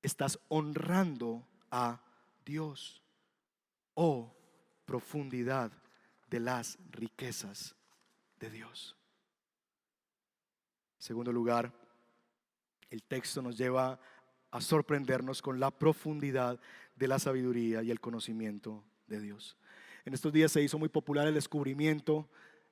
estás 0.00 0.38
honrando 0.48 1.46
a 1.70 2.00
Dios. 2.46 3.02
Oh, 3.92 4.32
profundidad 4.86 5.72
de 6.30 6.40
las 6.40 6.78
riquezas 6.90 7.74
de 8.40 8.48
Dios. 8.48 8.96
Segundo 10.96 11.32
lugar, 11.32 11.70
el 12.90 13.02
texto 13.02 13.42
nos 13.42 13.56
lleva 13.56 13.98
a 14.50 14.60
sorprendernos 14.60 15.42
con 15.42 15.60
la 15.60 15.70
profundidad 15.70 16.58
de 16.96 17.08
la 17.08 17.18
sabiduría 17.18 17.82
y 17.82 17.90
el 17.90 18.00
conocimiento 18.00 18.84
de 19.06 19.20
Dios. 19.20 19.56
En 20.04 20.14
estos 20.14 20.32
días 20.32 20.52
se 20.52 20.62
hizo 20.62 20.78
muy 20.78 20.88
popular 20.88 21.26
el 21.26 21.34
descubrimiento 21.34 22.28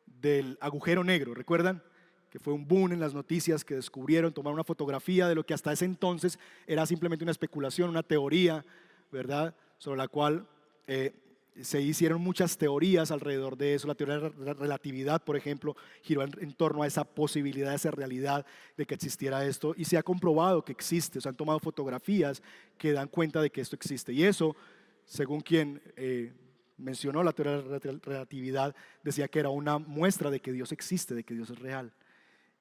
del 0.07 0.57
agujero 0.61 1.05
negro, 1.05 1.35
¿recuerdan? 1.35 1.83
Que 2.31 2.38
fue 2.38 2.52
un 2.52 2.66
boom 2.66 2.92
en 2.92 3.00
las 3.00 3.14
noticias 3.14 3.64
que 3.64 3.74
descubrieron, 3.74 4.33
tomaron 4.33 4.55
una 4.55 4.64
fotografía 4.64 5.29
de 5.29 5.35
lo 5.35 5.44
que 5.44 5.55
hasta 5.55 5.72
ese 5.72 5.85
entonces 5.85 6.38
era 6.66 6.87
simplemente 6.87 7.24
una 7.24 7.33
especulación, 7.33 7.90
una 7.90 8.02
teoría, 8.02 8.64
¿verdad? 9.12 9.55
Sobre 9.79 9.98
la 9.98 10.09
cual 10.09 10.48
eh, 10.87 11.14
se 11.62 11.81
hicieron 11.81 12.21
muchas 12.21 12.59
teorías 12.59 13.11
alrededor 13.11 13.57
de 13.57 13.75
eso. 13.75 13.88
La 13.88 13.95
teoría 13.95 14.19
de 14.19 14.45
la 14.45 14.55
relatividad, 14.55 15.23
por 15.23 15.37
ejemplo, 15.37 15.77
giró 16.03 16.23
en, 16.23 16.53
torno 16.53 16.83
a 16.83 16.87
esa 16.87 17.05
posibilidad, 17.05 17.73
a 17.73 17.75
esa 17.75 17.90
realidad 17.90 18.45
de 18.77 18.87
que 18.87 18.95
existiera 18.95 19.45
esto 19.45 19.75
y 19.77 19.85
se 19.85 19.97
ha 19.97 20.03
comprobado 20.03 20.64
que 20.64 20.73
existe. 20.73 21.21
Se 21.21 21.29
han 21.29 21.37
tomado 21.37 21.59
fotografías 21.59 22.42
que 22.79 22.92
dan 22.92 23.09
cuenta 23.09 23.40
de 23.40 23.51
que 23.51 23.61
esto 23.61 23.77
existe. 23.77 24.12
Y 24.12 24.25
eso, 24.25 24.57
según 25.05 25.40
quien 25.40 25.83
eh, 25.97 26.33
mencionó 26.77 27.23
la 27.23 27.33
teoría 27.33 27.62
de 27.62 27.92
la 27.92 27.99
relatividad, 28.03 28.75
decía 29.03 29.29
que 29.29 29.40
era 29.40 29.49
una 29.49 29.79
muestra 29.79 30.31
de 30.31 30.40
que 30.40 30.53
Dios 30.53 30.73
existe, 30.73 31.14
de 31.14 31.25
que 31.25 31.35
Dios 31.35 31.51
es 31.51 31.59
real. 31.59 31.92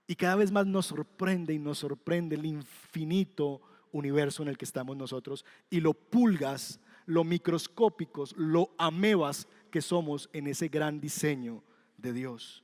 Y 0.07 0.15
cada 0.15 0.35
vez 0.35 0.51
más 0.51 0.67
nos 0.67 0.85
sorprende 0.85 1.53
y 1.53 1.59
nos 1.59 1.79
sorprende 1.79 2.35
el 2.35 2.45
infinito 2.45 3.61
universo 3.91 4.43
en 4.43 4.49
el 4.49 4.57
que 4.57 4.65
estamos 4.65 4.95
nosotros 4.95 5.45
y 5.69 5.79
lo 5.79 5.93
pulgas 5.93 6.79
lo 7.05 7.23
microscópicos, 7.23 8.35
lo 8.37 8.71
amebas 8.77 9.47
que 9.71 9.81
somos 9.81 10.29
en 10.33 10.47
ese 10.47 10.67
gran 10.67 10.99
diseño 10.99 11.63
de 11.97 12.13
Dios. 12.13 12.63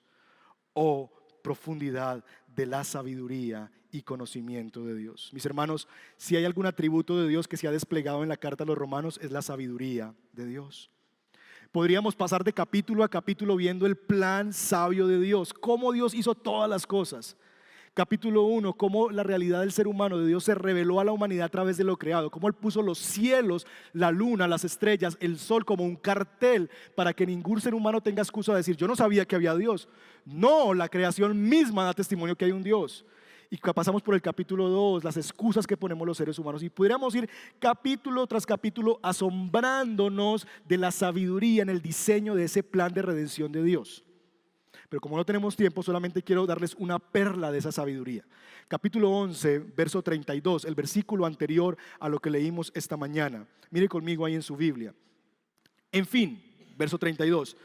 Oh, 0.73 1.11
profundidad 1.43 2.23
de 2.55 2.65
la 2.65 2.83
sabiduría 2.83 3.71
y 3.91 4.03
conocimiento 4.03 4.85
de 4.85 4.95
Dios. 4.95 5.29
Mis 5.33 5.45
hermanos, 5.45 5.87
si 6.17 6.35
hay 6.35 6.45
algún 6.45 6.65
atributo 6.65 7.17
de 7.17 7.27
Dios 7.27 7.47
que 7.47 7.57
se 7.57 7.67
ha 7.67 7.71
desplegado 7.71 8.23
en 8.23 8.29
la 8.29 8.37
carta 8.37 8.63
a 8.63 8.67
los 8.67 8.77
romanos, 8.77 9.19
es 9.21 9.31
la 9.31 9.41
sabiduría 9.41 10.13
de 10.31 10.45
Dios. 10.45 10.89
Podríamos 11.71 12.15
pasar 12.15 12.43
de 12.43 12.53
capítulo 12.53 13.03
a 13.03 13.09
capítulo 13.09 13.55
viendo 13.55 13.85
el 13.85 13.95
plan 13.95 14.53
sabio 14.53 15.07
de 15.07 15.19
Dios, 15.19 15.53
cómo 15.53 15.91
Dios 15.91 16.13
hizo 16.13 16.35
todas 16.35 16.69
las 16.69 16.85
cosas 16.85 17.37
capítulo 17.93 18.43
1, 18.43 18.73
cómo 18.73 19.09
la 19.09 19.23
realidad 19.23 19.59
del 19.59 19.71
ser 19.71 19.87
humano 19.87 20.17
de 20.17 20.27
Dios 20.27 20.45
se 20.45 20.55
reveló 20.55 20.99
a 20.99 21.03
la 21.03 21.11
humanidad 21.11 21.45
a 21.45 21.49
través 21.49 21.77
de 21.77 21.83
lo 21.83 21.97
creado, 21.97 22.31
cómo 22.31 22.47
Él 22.47 22.53
puso 22.53 22.81
los 22.81 22.97
cielos, 22.97 23.67
la 23.93 24.11
luna, 24.11 24.47
las 24.47 24.63
estrellas, 24.63 25.17
el 25.19 25.37
sol 25.37 25.65
como 25.65 25.83
un 25.83 25.95
cartel 25.95 26.69
para 26.95 27.13
que 27.13 27.25
ningún 27.25 27.59
ser 27.59 27.73
humano 27.73 28.01
tenga 28.01 28.21
excusa 28.21 28.53
de 28.53 28.59
decir, 28.59 28.77
yo 28.77 28.87
no 28.87 28.95
sabía 28.95 29.25
que 29.25 29.35
había 29.35 29.55
Dios. 29.55 29.89
No, 30.25 30.73
la 30.73 30.87
creación 30.87 31.49
misma 31.49 31.83
da 31.83 31.93
testimonio 31.93 32.35
que 32.35 32.45
hay 32.45 32.51
un 32.51 32.63
Dios. 32.63 33.05
Y 33.49 33.57
pasamos 33.57 34.01
por 34.01 34.15
el 34.15 34.21
capítulo 34.21 34.69
2, 34.69 35.03
las 35.03 35.17
excusas 35.17 35.67
que 35.67 35.75
ponemos 35.75 36.07
los 36.07 36.15
seres 36.15 36.39
humanos. 36.39 36.63
Y 36.63 36.69
pudiéramos 36.69 37.13
ir 37.15 37.29
capítulo 37.59 38.25
tras 38.25 38.45
capítulo 38.45 38.97
asombrándonos 39.03 40.47
de 40.65 40.77
la 40.77 40.91
sabiduría 40.91 41.61
en 41.61 41.69
el 41.69 41.81
diseño 41.81 42.33
de 42.33 42.45
ese 42.45 42.63
plan 42.63 42.93
de 42.93 43.01
redención 43.01 43.51
de 43.51 43.61
Dios. 43.61 44.05
Pero 44.91 44.99
como 44.99 45.15
no 45.15 45.23
tenemos 45.23 45.55
tiempo, 45.55 45.81
solamente 45.81 46.21
quiero 46.21 46.45
darles 46.45 46.75
una 46.77 46.99
perla 46.99 47.49
de 47.49 47.59
esa 47.59 47.71
sabiduría. 47.71 48.25
Capítulo 48.67 49.09
11, 49.09 49.59
verso 49.59 50.01
32, 50.01 50.65
el 50.65 50.75
versículo 50.75 51.25
anterior 51.25 51.77
a 51.97 52.09
lo 52.09 52.19
que 52.19 52.29
leímos 52.29 52.73
esta 52.75 52.97
mañana. 52.97 53.47
Mire 53.69 53.87
conmigo 53.87 54.25
ahí 54.25 54.35
en 54.35 54.41
su 54.41 54.57
Biblia. 54.57 54.93
En 55.93 56.05
fin, 56.05 56.43
verso 56.77 56.97
32. 56.97 57.55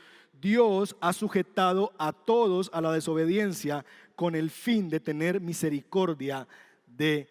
Dios 0.41 0.95
ha 1.01 1.13
sujetado 1.13 1.93
a 1.99 2.13
todos 2.13 2.71
a 2.73 2.81
la 2.81 2.93
desobediencia 2.93 3.85
con 4.15 4.37
el 4.37 4.49
fin 4.49 4.89
de 4.89 5.01
tener 5.01 5.41
misericordia 5.41 6.47
de 6.87 7.29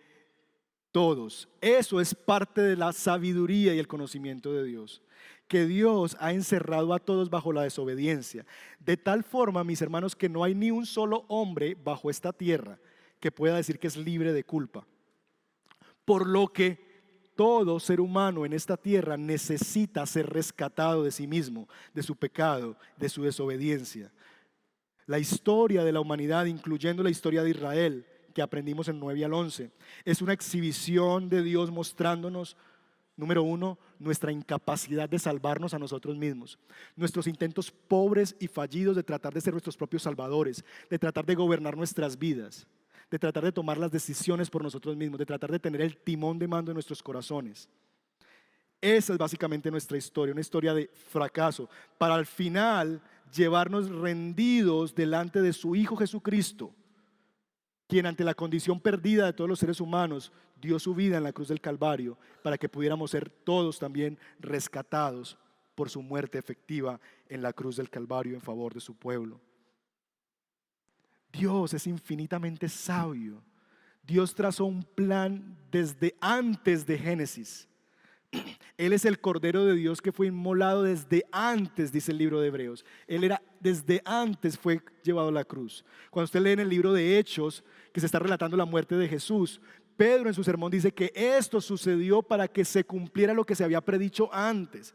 todos. 0.91 1.47
Eso 1.61 2.01
es 2.01 2.13
parte 2.13 2.59
de 2.59 2.75
la 2.75 2.91
sabiduría 2.91 3.73
y 3.73 3.79
el 3.79 3.87
conocimiento 3.87 4.51
de 4.51 4.65
Dios 4.65 5.01
que 5.47 5.65
Dios 5.65 6.17
ha 6.19 6.33
encerrado 6.33 6.93
a 6.93 6.99
todos 6.99 7.29
bajo 7.29 7.53
la 7.53 7.63
desobediencia. 7.63 8.45
De 8.79 8.97
tal 8.97 9.23
forma, 9.23 9.63
mis 9.63 9.81
hermanos, 9.81 10.15
que 10.15 10.29
no 10.29 10.43
hay 10.43 10.55
ni 10.55 10.71
un 10.71 10.85
solo 10.85 11.25
hombre 11.27 11.77
bajo 11.83 12.09
esta 12.09 12.33
tierra 12.33 12.79
que 13.19 13.31
pueda 13.31 13.55
decir 13.55 13.79
que 13.79 13.87
es 13.87 13.97
libre 13.97 14.33
de 14.33 14.43
culpa. 14.43 14.85
Por 16.03 16.27
lo 16.27 16.47
que 16.47 16.83
todo 17.35 17.79
ser 17.79 17.99
humano 17.99 18.45
en 18.45 18.53
esta 18.53 18.77
tierra 18.77 19.17
necesita 19.17 20.05
ser 20.05 20.27
rescatado 20.27 21.03
de 21.03 21.11
sí 21.11 21.27
mismo, 21.27 21.67
de 21.93 22.03
su 22.03 22.15
pecado, 22.15 22.77
de 22.97 23.09
su 23.09 23.23
desobediencia. 23.23 24.11
La 25.05 25.19
historia 25.19 25.83
de 25.83 25.91
la 25.91 25.99
humanidad, 25.99 26.45
incluyendo 26.45 27.03
la 27.03 27.09
historia 27.09 27.43
de 27.43 27.51
Israel, 27.51 28.05
que 28.33 28.41
aprendimos 28.41 28.87
en 28.87 28.99
9 28.99 29.25
al 29.25 29.33
11, 29.33 29.71
es 30.03 30.21
una 30.21 30.33
exhibición 30.33 31.29
de 31.29 31.43
Dios 31.43 31.71
mostrándonos 31.71 32.57
Número 33.17 33.43
uno, 33.43 33.79
nuestra 33.99 34.31
incapacidad 34.31 35.09
de 35.09 35.19
salvarnos 35.19 35.73
a 35.73 35.79
nosotros 35.79 36.17
mismos. 36.17 36.57
Nuestros 36.95 37.27
intentos 37.27 37.71
pobres 37.71 38.35
y 38.39 38.47
fallidos 38.47 38.95
de 38.95 39.03
tratar 39.03 39.33
de 39.33 39.41
ser 39.41 39.53
nuestros 39.53 39.77
propios 39.77 40.03
salvadores, 40.03 40.63
de 40.89 40.99
tratar 40.99 41.25
de 41.25 41.35
gobernar 41.35 41.77
nuestras 41.77 42.17
vidas, 42.17 42.67
de 43.09 43.19
tratar 43.19 43.43
de 43.43 43.51
tomar 43.51 43.77
las 43.77 43.91
decisiones 43.91 44.49
por 44.49 44.63
nosotros 44.63 44.95
mismos, 44.95 45.19
de 45.19 45.25
tratar 45.25 45.51
de 45.51 45.59
tener 45.59 45.81
el 45.81 45.97
timón 45.97 46.39
de 46.39 46.47
mando 46.47 46.71
en 46.71 46.75
nuestros 46.75 47.01
corazones. 47.01 47.69
Esa 48.81 49.13
es 49.13 49.19
básicamente 49.19 49.71
nuestra 49.71 49.97
historia, 49.97 50.33
una 50.33 50.41
historia 50.41 50.73
de 50.73 50.89
fracaso, 51.09 51.69
para 51.97 52.15
al 52.15 52.25
final 52.25 53.01
llevarnos 53.35 53.89
rendidos 53.89 54.93
delante 54.93 55.41
de 55.41 55.53
su 55.53 55.75
Hijo 55.75 55.95
Jesucristo 55.95 56.73
quien 57.87 58.05
ante 58.05 58.23
la 58.23 58.33
condición 58.33 58.79
perdida 58.79 59.25
de 59.25 59.33
todos 59.33 59.49
los 59.49 59.59
seres 59.59 59.79
humanos 59.79 60.31
dio 60.55 60.79
su 60.79 60.95
vida 60.95 61.17
en 61.17 61.23
la 61.23 61.33
cruz 61.33 61.47
del 61.47 61.61
Calvario 61.61 62.17
para 62.41 62.57
que 62.57 62.69
pudiéramos 62.69 63.11
ser 63.11 63.29
todos 63.29 63.79
también 63.79 64.17
rescatados 64.39 65.37
por 65.75 65.89
su 65.89 66.01
muerte 66.01 66.37
efectiva 66.37 66.99
en 67.27 67.41
la 67.41 67.53
cruz 67.53 67.75
del 67.75 67.89
Calvario 67.89 68.33
en 68.33 68.41
favor 68.41 68.73
de 68.73 68.79
su 68.79 68.95
pueblo. 68.95 69.39
Dios 71.31 71.73
es 71.73 71.85
infinitamente 71.85 72.69
sabio. 72.69 73.43
Dios 74.03 74.33
trazó 74.33 74.65
un 74.65 74.83
plan 74.83 75.57
desde 75.71 76.15
antes 76.21 76.85
de 76.85 76.97
Génesis. 76.97 77.67
Él 78.77 78.93
es 78.93 79.03
el 79.05 79.19
Cordero 79.19 79.65
de 79.65 79.73
Dios 79.73 80.01
que 80.01 80.11
fue 80.11 80.27
inmolado 80.27 80.83
desde 80.83 81.25
antes, 81.31 81.91
dice 81.91 82.11
el 82.11 82.19
libro 82.19 82.39
de 82.39 82.47
Hebreos. 82.47 82.85
Él 83.07 83.23
era 83.23 83.41
desde 83.59 84.01
antes 84.05 84.57
fue 84.57 84.81
llevado 85.03 85.29
a 85.29 85.33
la 85.33 85.43
cruz. 85.43 85.83
Cuando 86.11 86.25
usted 86.25 86.41
lee 86.41 86.51
en 86.51 86.59
el 86.59 86.69
libro 86.69 86.93
de 86.93 87.17
Hechos, 87.17 87.63
que 87.91 87.99
se 87.99 88.05
está 88.05 88.19
relatando 88.19 88.55
la 88.55 88.65
muerte 88.65 88.95
de 88.95 89.07
Jesús, 89.07 89.59
Pedro 89.97 90.29
en 90.29 90.33
su 90.33 90.43
sermón 90.43 90.71
dice 90.71 90.93
que 90.93 91.11
esto 91.15 91.61
sucedió 91.61 92.21
para 92.21 92.47
que 92.47 92.65
se 92.65 92.83
cumpliera 92.83 93.33
lo 93.33 93.45
que 93.45 93.55
se 93.55 93.63
había 93.63 93.81
predicho 93.81 94.33
antes. 94.33 94.93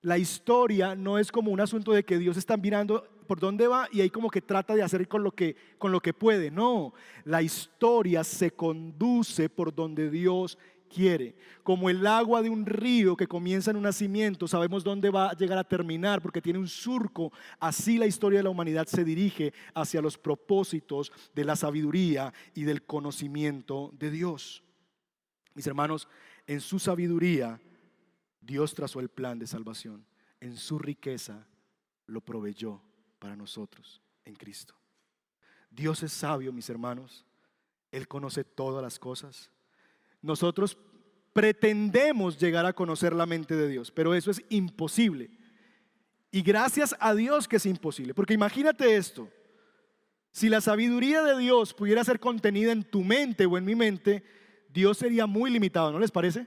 La 0.00 0.18
historia 0.18 0.94
no 0.94 1.18
es 1.18 1.30
como 1.30 1.50
un 1.50 1.60
asunto 1.60 1.92
de 1.92 2.04
que 2.04 2.18
Dios 2.18 2.36
está 2.36 2.56
mirando 2.56 3.08
por 3.26 3.40
dónde 3.40 3.68
va 3.68 3.88
y 3.92 4.00
ahí 4.00 4.10
como 4.10 4.30
que 4.30 4.42
trata 4.42 4.74
de 4.74 4.82
hacer 4.82 5.06
con 5.08 5.22
lo 5.22 5.32
que, 5.32 5.56
con 5.78 5.92
lo 5.92 6.00
que 6.00 6.12
puede. 6.12 6.50
No, 6.50 6.92
la 7.24 7.40
historia 7.40 8.24
se 8.24 8.50
conduce 8.50 9.48
por 9.48 9.74
donde 9.74 10.10
Dios 10.10 10.58
quiere. 10.92 11.34
Como 11.62 11.88
el 11.88 12.06
agua 12.06 12.42
de 12.42 12.50
un 12.50 12.66
río 12.66 13.16
que 13.16 13.26
comienza 13.26 13.70
en 13.70 13.76
un 13.76 13.84
nacimiento, 13.84 14.46
sabemos 14.46 14.84
dónde 14.84 15.10
va 15.10 15.30
a 15.30 15.36
llegar 15.36 15.58
a 15.58 15.64
terminar 15.64 16.20
porque 16.20 16.42
tiene 16.42 16.58
un 16.58 16.68
surco. 16.68 17.32
Así 17.58 17.98
la 17.98 18.06
historia 18.06 18.40
de 18.40 18.42
la 18.42 18.50
humanidad 18.50 18.86
se 18.86 19.04
dirige 19.04 19.52
hacia 19.74 20.02
los 20.02 20.18
propósitos 20.18 21.12
de 21.34 21.44
la 21.44 21.56
sabiduría 21.56 22.32
y 22.54 22.64
del 22.64 22.84
conocimiento 22.84 23.92
de 23.98 24.10
Dios. 24.10 24.62
Mis 25.54 25.66
hermanos, 25.66 26.08
en 26.46 26.60
su 26.60 26.78
sabiduría, 26.78 27.60
Dios 28.40 28.74
trazó 28.74 29.00
el 29.00 29.08
plan 29.08 29.38
de 29.38 29.46
salvación. 29.46 30.04
En 30.40 30.56
su 30.56 30.78
riqueza 30.78 31.46
lo 32.06 32.20
proveyó 32.20 32.82
para 33.18 33.36
nosotros 33.36 34.02
en 34.24 34.34
Cristo. 34.34 34.74
Dios 35.70 36.02
es 36.02 36.12
sabio, 36.12 36.52
mis 36.52 36.68
hermanos. 36.68 37.24
Él 37.92 38.08
conoce 38.08 38.42
todas 38.42 38.82
las 38.82 38.98
cosas. 38.98 39.51
Nosotros 40.22 40.78
pretendemos 41.32 42.38
llegar 42.38 42.64
a 42.64 42.72
conocer 42.72 43.12
la 43.12 43.26
mente 43.26 43.56
de 43.56 43.68
Dios, 43.68 43.90
pero 43.90 44.14
eso 44.14 44.30
es 44.30 44.42
imposible. 44.48 45.30
Y 46.30 46.42
gracias 46.42 46.96
a 46.98 47.14
Dios 47.14 47.48
que 47.48 47.56
es 47.56 47.66
imposible, 47.66 48.14
porque 48.14 48.34
imagínate 48.34 48.96
esto. 48.96 49.28
Si 50.30 50.48
la 50.48 50.62
sabiduría 50.62 51.22
de 51.22 51.38
Dios 51.38 51.74
pudiera 51.74 52.02
ser 52.04 52.18
contenida 52.18 52.72
en 52.72 52.84
tu 52.84 53.02
mente 53.02 53.44
o 53.44 53.58
en 53.58 53.66
mi 53.66 53.74
mente, 53.74 54.22
Dios 54.72 54.96
sería 54.96 55.26
muy 55.26 55.50
limitado, 55.50 55.92
¿no 55.92 55.98
les 55.98 56.10
parece? 56.10 56.46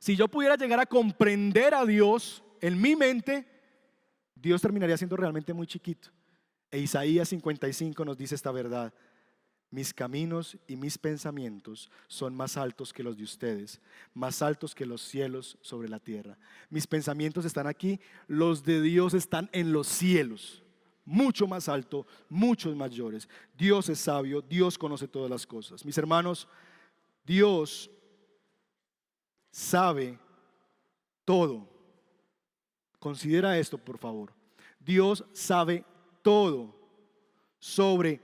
Si 0.00 0.16
yo 0.16 0.26
pudiera 0.26 0.56
llegar 0.56 0.80
a 0.80 0.86
comprender 0.86 1.74
a 1.74 1.84
Dios 1.84 2.42
en 2.60 2.80
mi 2.80 2.96
mente, 2.96 3.46
Dios 4.34 4.62
terminaría 4.62 4.96
siendo 4.96 5.16
realmente 5.16 5.52
muy 5.52 5.66
chiquito. 5.66 6.08
E 6.70 6.78
Isaías 6.78 7.28
55 7.28 8.04
nos 8.04 8.16
dice 8.16 8.34
esta 8.34 8.50
verdad. 8.50 8.92
Mis 9.70 9.94
caminos 9.94 10.58
y 10.66 10.74
mis 10.74 10.98
pensamientos 10.98 11.90
son 12.08 12.34
más 12.34 12.56
altos 12.56 12.92
que 12.92 13.04
los 13.04 13.16
de 13.16 13.22
ustedes, 13.22 13.80
más 14.12 14.42
altos 14.42 14.74
que 14.74 14.84
los 14.84 15.00
cielos 15.00 15.56
sobre 15.60 15.88
la 15.88 16.00
tierra. 16.00 16.36
Mis 16.70 16.88
pensamientos 16.88 17.44
están 17.44 17.68
aquí, 17.68 18.00
los 18.26 18.64
de 18.64 18.82
Dios 18.82 19.14
están 19.14 19.48
en 19.52 19.72
los 19.72 19.86
cielos, 19.86 20.64
mucho 21.04 21.46
más 21.46 21.68
alto, 21.68 22.04
muchos 22.28 22.74
mayores. 22.74 23.28
Dios 23.56 23.88
es 23.88 24.00
sabio, 24.00 24.42
Dios 24.42 24.76
conoce 24.76 25.06
todas 25.06 25.30
las 25.30 25.46
cosas. 25.46 25.84
Mis 25.84 25.98
hermanos, 25.98 26.48
Dios 27.24 27.88
sabe 29.52 30.18
todo. 31.24 31.68
Considera 32.98 33.56
esto, 33.56 33.78
por 33.78 33.98
favor. 33.98 34.32
Dios 34.80 35.24
sabe 35.32 35.84
todo 36.22 36.74
sobre 37.58 38.20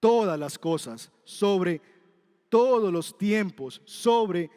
todas 0.00 0.38
las 0.38 0.58
cosas, 0.58 1.12
sobre 1.24 1.80
todos 2.48 2.92
los 2.92 3.16
tiempos, 3.16 3.80
sobre 3.84 4.50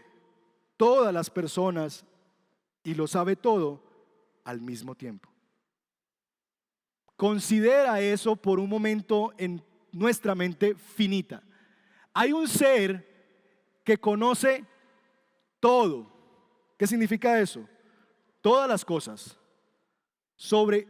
todas 0.78 1.14
las 1.14 1.30
personas 1.30 2.06
y 2.84 2.96
lo 2.96 3.08
sabe 3.08 3.36
todo 3.36 3.84
al 4.44 4.62
mismo 4.62 4.96
tiempo. 4.96 5.30
Considera 7.16 8.02
eso 8.02 8.36
por 8.36 8.60
un 8.60 8.70
momento 8.70 9.34
en 9.38 9.64
nuestra 9.92 10.34
mente 10.34 10.76
finita. 10.76 11.44
Hay 12.14 12.34
un 12.34 12.48
ser 12.48 13.14
que 13.84 13.98
conoce 13.98 14.66
todo. 15.60 16.12
¿Qué 16.78 16.88
significa 16.88 17.40
eso? 17.40 17.68
Todas 18.42 18.68
las 18.68 18.84
cosas, 18.84 19.38
sobre 20.36 20.88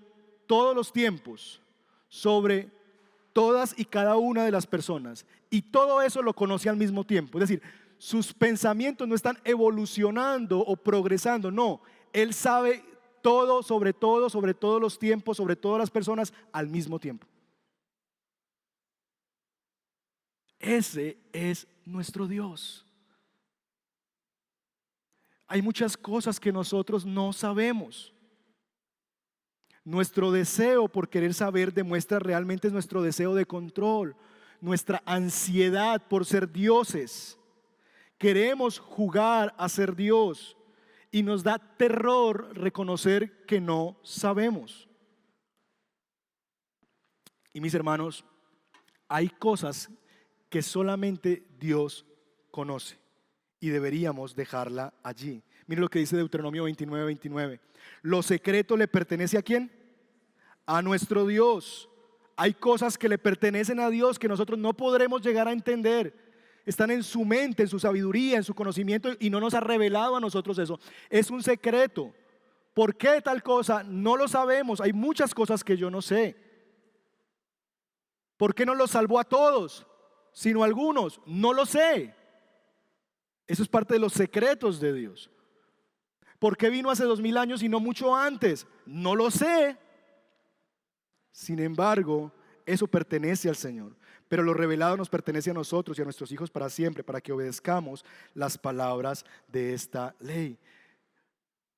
todos 0.48 0.76
los 0.76 0.92
tiempos, 0.92 1.62
sobre 2.08 2.72
todas 3.34 3.74
y 3.78 3.86
cada 3.86 4.16
una 4.16 4.46
de 4.46 4.52
las 4.52 4.66
personas. 4.66 5.26
Y 5.50 5.64
todo 5.64 6.02
eso 6.02 6.22
lo 6.22 6.34
conoce 6.34 6.70
al 6.70 6.78
mismo 6.78 7.04
tiempo. 7.04 7.38
Es 7.38 7.50
decir, 7.50 7.62
sus 7.98 8.34
pensamientos 8.34 9.08
no 9.08 9.16
están 9.16 9.38
evolucionando 9.44 10.60
o 10.60 10.76
progresando, 10.76 11.52
no. 11.52 11.82
Él 12.14 12.34
sabe 12.34 12.84
todo, 13.22 13.64
sobre 13.64 13.94
todo, 13.94 14.30
sobre 14.30 14.54
todos 14.54 14.80
los 14.80 15.00
tiempos, 15.00 15.38
sobre 15.38 15.56
todas 15.56 15.80
las 15.80 15.90
personas 15.90 16.34
al 16.52 16.68
mismo 16.68 17.00
tiempo. 17.00 17.28
Ese 20.60 21.18
es 21.34 21.68
nuestro 21.86 22.28
Dios. 22.28 22.86
Hay 25.48 25.62
muchas 25.62 25.98
cosas 25.98 26.40
que 26.40 26.52
nosotros 26.52 27.06
no 27.06 27.34
sabemos. 27.34 28.13
Nuestro 29.86 30.32
deseo 30.32 30.88
por 30.88 31.10
querer 31.10 31.34
saber 31.34 31.74
demuestra 31.74 32.20
realmente 32.20 32.70
nuestro 32.70 33.02
deseo 33.02 33.36
de 33.36 33.46
control, 33.46 34.16
nuestra 34.62 35.04
ansiedad 35.06 36.02
por 36.08 36.26
ser 36.26 36.52
dioses. 36.52 37.38
Queremos 38.18 38.80
jugar 38.80 39.54
a 39.58 39.68
ser 39.68 39.96
Dios 39.96 40.56
y 41.12 41.22
nos 41.22 41.44
da 41.44 41.60
terror 41.60 42.58
reconocer 42.58 43.46
que 43.46 43.60
no 43.60 43.98
sabemos. 44.04 44.88
Y 47.54 47.60
mis 47.60 47.74
hermanos, 47.74 48.26
hay 49.08 49.30
cosas 49.30 49.90
que 50.50 50.62
solamente 50.62 51.46
Dios 51.60 52.06
conoce 52.50 52.98
y 53.60 53.70
deberíamos 53.70 54.36
dejarla 54.36 54.94
allí. 55.04 55.44
Mire 55.68 55.82
lo 55.82 55.90
que 55.90 56.00
dice 56.00 56.18
Deuteronomio 56.18 56.64
29, 56.64 57.06
29. 57.06 57.60
Lo 58.02 58.22
secreto 58.22 58.76
le 58.76 58.88
pertenece 58.88 59.38
a 59.38 59.42
quién? 59.42 59.72
A 60.66 60.82
nuestro 60.82 61.26
Dios. 61.26 61.90
Hay 62.36 62.54
cosas 62.54 62.98
que 62.98 63.10
le 63.10 63.18
pertenecen 63.18 63.80
a 63.80 63.90
Dios 63.90 64.20
que 64.20 64.28
nosotros 64.28 64.58
no 64.58 64.74
podremos 64.74 65.22
llegar 65.22 65.48
a 65.48 65.52
entender. 65.52 66.14
Están 66.66 66.92
en 66.92 67.04
su 67.04 67.26
mente, 67.26 67.64
en 67.64 67.70
su 67.70 67.80
sabiduría, 67.80 68.38
en 68.38 68.44
su 68.44 68.54
conocimiento 68.54 69.10
y 69.20 69.30
no 69.30 69.40
nos 69.40 69.54
ha 69.54 69.60
revelado 69.60 70.16
a 70.16 70.20
nosotros 70.20 70.58
eso. 70.58 70.80
Es 71.10 71.30
un 71.30 71.44
secreto. 71.44 72.14
¿Por 72.74 72.96
qué 72.96 73.22
tal 73.22 73.44
cosa? 73.44 73.84
No 73.84 74.18
lo 74.18 74.28
sabemos. 74.28 74.82
Hay 74.82 74.94
muchas 74.94 75.34
cosas 75.34 75.64
que 75.64 75.78
yo 75.78 75.92
no 75.92 76.02
sé. 76.02 76.36
¿Por 78.38 78.56
qué 78.56 78.66
no 78.66 78.74
los 78.74 78.92
salvó 78.92 79.20
a 79.20 79.26
todos, 79.26 79.86
sino 80.32 80.64
a 80.64 80.66
algunos? 80.66 81.22
No 81.26 81.54
lo 81.54 81.66
sé. 81.66 82.16
Eso 83.46 83.62
es 83.62 83.70
parte 83.70 83.94
de 83.94 84.00
los 84.00 84.14
secretos 84.14 84.80
de 84.80 84.94
Dios. 84.94 85.30
¿Por 86.44 86.58
qué 86.58 86.70
vino 86.70 86.92
hace 86.92 87.06
dos 87.06 87.22
mil 87.22 87.38
años 87.38 87.64
y 87.64 87.70
no 87.70 87.80
mucho 87.80 88.14
antes? 88.14 88.68
No 88.86 89.16
lo 89.16 89.32
sé. 89.32 89.78
Sin 91.32 91.58
embargo, 91.60 92.34
eso 92.66 92.86
pertenece 92.86 93.48
al 93.48 93.56
Señor. 93.56 93.96
Pero 94.28 94.44
lo 94.44 94.54
revelado 94.54 94.98
nos 94.98 95.08
pertenece 95.08 95.52
a 95.52 95.54
nosotros 95.54 95.98
y 95.98 96.02
a 96.02 96.04
nuestros 96.04 96.34
hijos 96.34 96.52
para 96.52 96.70
siempre, 96.70 97.02
para 97.02 97.22
que 97.22 97.32
obedezcamos 97.32 98.04
las 98.34 98.58
palabras 98.58 99.24
de 99.48 99.74
esta 99.74 100.18
ley. 100.20 100.60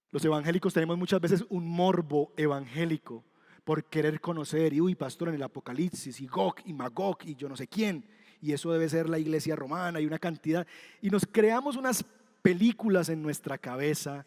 Los 0.10 0.25
evangélicos 0.25 0.73
tenemos 0.73 0.97
muchas 0.97 1.21
veces 1.21 1.45
un 1.49 1.67
morbo 1.67 2.34
evangélico 2.36 3.23
por 3.63 3.84
querer 3.84 4.19
conocer, 4.19 4.73
y 4.73 4.82
uy, 4.82 4.95
pastor, 4.95 5.30
en 5.30 5.36
el 5.36 5.43
Apocalipsis, 5.43 6.19
y 6.19 6.25
Gog 6.25 6.56
y 6.65 6.73
Magog, 6.73 7.19
y 7.23 7.36
yo 7.36 7.47
no 7.47 7.56
sé 7.56 7.67
quién, 7.67 8.04
y 8.41 8.51
eso 8.51 8.71
debe 8.71 8.89
ser 8.89 9.10
la 9.10 9.19
iglesia 9.19 9.56
romana, 9.56 10.01
y 10.01 10.08
una 10.08 10.17
cantidad, 10.17 10.65
y 11.04 11.12
nos 11.12 11.23
creamos 11.23 11.75
unas 11.75 12.04
películas 12.41 13.10
en 13.10 13.21
nuestra 13.21 13.60
cabeza 13.60 14.25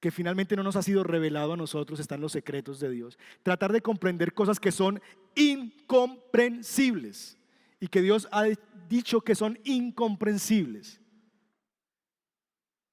que 0.00 0.10
finalmente 0.10 0.56
no 0.56 0.62
nos 0.62 0.76
ha 0.76 0.82
sido 0.82 1.04
revelado 1.04 1.54
a 1.54 1.56
nosotros 1.56 2.00
están 2.00 2.20
los 2.20 2.32
secretos 2.32 2.80
de 2.80 2.90
Dios. 2.90 3.18
Tratar 3.42 3.72
de 3.72 3.80
comprender 3.80 4.34
cosas 4.34 4.60
que 4.60 4.72
son 4.72 5.00
incomprensibles 5.34 7.38
y 7.80 7.88
que 7.88 8.02
Dios 8.02 8.28
ha 8.30 8.44
dicho 8.88 9.20
que 9.20 9.34
son 9.34 9.58
incomprensibles. 9.64 11.00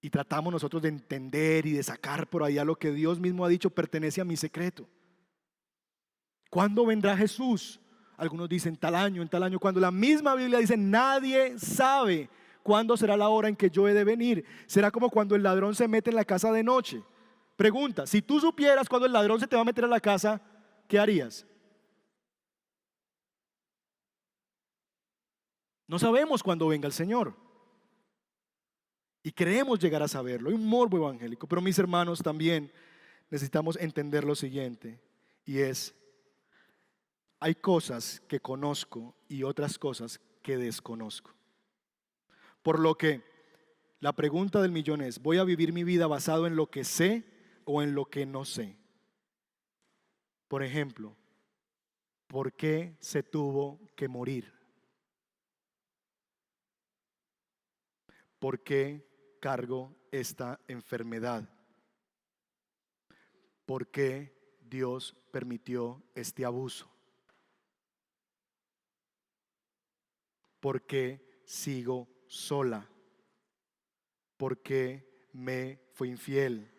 Y 0.02 0.10
tratamos 0.10 0.52
nosotros 0.52 0.82
de 0.82 0.90
entender 0.90 1.66
y 1.66 1.72
de 1.72 1.84
sacar 1.84 2.30
por 2.30 2.44
allá 2.44 2.66
lo 2.66 2.76
que 2.76 2.92
Dios 2.92 3.20
mismo 3.20 3.46
ha 3.46 3.50
dicho 3.50 3.70
pertenece 3.70 4.20
a 4.20 4.26
mi 4.26 4.36
secreto. 4.36 4.88
¿Cuándo 6.50 6.86
vendrá 6.86 7.16
Jesús? 7.16 7.80
Algunos 8.18 8.48
dicen 8.48 8.76
tal 8.76 8.96
año, 8.96 9.22
en 9.22 9.30
tal 9.30 9.44
año, 9.44 9.60
cuando 9.60 9.80
la 9.80 9.92
misma 9.92 10.36
Biblia 10.36 10.60
dice 10.60 10.78
nadie 10.78 11.58
sabe 11.58 12.30
¿Cuándo 12.64 12.96
será 12.96 13.18
la 13.18 13.28
hora 13.28 13.50
en 13.50 13.58
que 13.58 13.70
yo 13.70 13.90
he 13.90 13.94
de 13.94 14.06
venir? 14.06 14.46
Será 14.66 14.90
como 14.90 15.10
cuando 15.10 15.36
el 15.36 15.44
ladrón 15.44 15.76
se 15.76 15.88
mete 15.88 16.10
en 16.10 16.16
la 16.16 16.24
casa 16.24 16.52
de 16.52 16.64
noche. 16.64 17.04
Pregunta, 17.58 18.08
si 18.08 18.22
tú 18.22 18.40
supieras 18.40 18.88
cuando 18.88 19.06
el 19.06 19.14
ladrón 19.14 19.40
se 19.40 19.48
te 19.48 19.56
va 19.58 19.62
a 19.62 19.66
meter 19.66 19.84
a 19.84 19.90
la 19.90 20.00
casa, 20.00 20.42
¿qué 20.88 20.98
harías? 20.98 21.46
No 25.88 26.00
sabemos 26.00 26.42
cuándo 26.42 26.70
venga 26.70 26.88
el 26.88 26.94
Señor. 26.94 27.36
Y 29.22 29.32
creemos 29.32 29.80
llegar 29.80 30.02
a 30.02 30.08
saberlo. 30.08 30.50
Hay 30.50 30.56
un 30.56 30.66
morbo 30.66 30.98
evangélico. 30.98 31.48
Pero 31.48 31.62
mis 31.62 31.78
hermanos 31.78 32.24
también 32.24 32.72
necesitamos 33.30 33.78
entender 33.78 34.24
lo 34.24 34.36
siguiente. 34.36 35.00
Y 35.46 35.60
es, 35.60 35.94
hay 37.40 37.56
cosas 37.56 38.22
que 38.28 38.40
conozco 38.40 39.16
y 39.28 39.44
otras 39.44 39.78
cosas 39.78 40.22
que 40.42 40.58
desconozco. 40.58 41.32
Por 42.64 42.80
lo 42.80 42.96
que 42.96 43.22
la 44.00 44.14
pregunta 44.14 44.62
del 44.62 44.72
millón 44.72 45.02
es, 45.02 45.22
¿voy 45.22 45.38
a 45.38 45.44
vivir 45.44 45.74
mi 45.74 45.84
vida 45.84 46.08
basado 46.08 46.48
en 46.48 46.56
lo 46.56 46.72
que 46.72 46.84
sé 46.84 47.24
o 47.66 47.82
en 47.82 47.94
lo 47.94 48.06
que 48.06 48.26
no 48.26 48.46
sé? 48.46 48.78
Por 50.48 50.64
ejemplo, 50.64 51.16
¿por 52.28 52.54
qué 52.54 52.98
se 53.00 53.22
tuvo 53.22 53.94
que 53.96 54.08
morir? 54.08 54.52
¿Por 58.40 58.64
qué 58.64 59.08
cargo 59.40 59.96
esta 60.12 60.60
enfermedad? 60.68 61.50
¿Por 63.66 63.88
qué 63.88 64.58
Dios 64.62 65.16
permitió 65.32 66.04
este 66.16 66.46
abuso? 66.46 66.90
¿Por 70.60 70.86
qué 70.86 71.42
sigo 71.46 72.13
sola 72.34 72.90
porque 74.38 75.28
me 75.34 75.80
fue 75.94 76.08
infiel. 76.08 76.70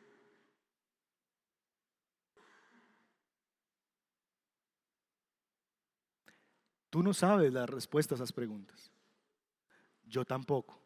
Tú 6.90 7.02
no 7.02 7.14
sabes 7.14 7.52
la 7.52 7.66
respuesta 7.66 8.14
a 8.14 8.16
esas 8.16 8.32
preguntas. 8.32 8.90
Yo 10.04 10.24
tampoco. 10.24 10.80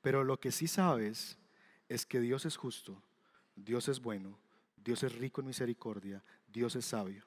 Pero 0.00 0.22
lo 0.22 0.38
que 0.38 0.52
sí 0.52 0.68
sabes 0.68 1.38
es 1.88 2.06
que 2.06 2.20
Dios 2.20 2.46
es 2.46 2.56
justo, 2.56 3.02
Dios 3.56 3.88
es 3.88 4.00
bueno, 4.00 4.38
Dios 4.76 5.02
es 5.02 5.12
rico 5.16 5.40
en 5.40 5.48
misericordia, 5.48 6.24
Dios 6.46 6.76
es 6.76 6.84
sabio. 6.84 7.24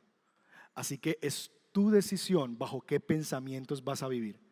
Así 0.74 0.98
que 0.98 1.20
es 1.22 1.52
tu 1.74 1.92
decisión 1.92 2.58
bajo 2.58 2.82
qué 2.82 3.02
pensamientos 3.02 3.84
vas 3.84 4.04
a 4.04 4.08
vivir. 4.08 4.51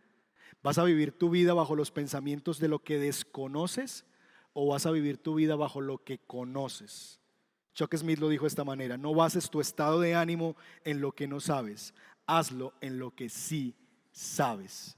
¿Vas 0.62 0.78
a 0.78 0.84
vivir 0.84 1.18
tu 1.18 1.30
vida 1.30 1.54
bajo 1.54 1.76
los 1.76 1.92
pensamientos 1.92 2.60
de 2.60 2.68
lo 2.68 2.84
que 2.84 2.98
desconoces 2.98 4.06
o 4.54 4.68
vas 4.68 4.86
a 4.86 4.92
vivir 4.92 5.18
tu 5.18 5.36
vida 5.36 5.56
bajo 5.56 5.80
lo 5.80 6.04
que 6.04 6.20
conoces? 6.20 7.20
Chuck 7.74 7.96
Smith 7.96 8.20
lo 8.20 8.28
dijo 8.28 8.44
de 8.44 8.50
esta 8.50 8.66
manera, 8.66 8.98
no 8.98 9.14
bases 9.14 9.50
tu 9.50 9.62
estado 9.62 10.02
de 10.02 10.16
ánimo 10.16 10.58
en 10.84 11.00
lo 11.00 11.14
que 11.14 11.28
no 11.28 11.40
sabes, 11.40 11.94
hazlo 12.26 12.74
en 12.82 13.00
lo 13.00 13.16
que 13.16 13.30
sí 13.30 13.74
sabes. 14.12 14.98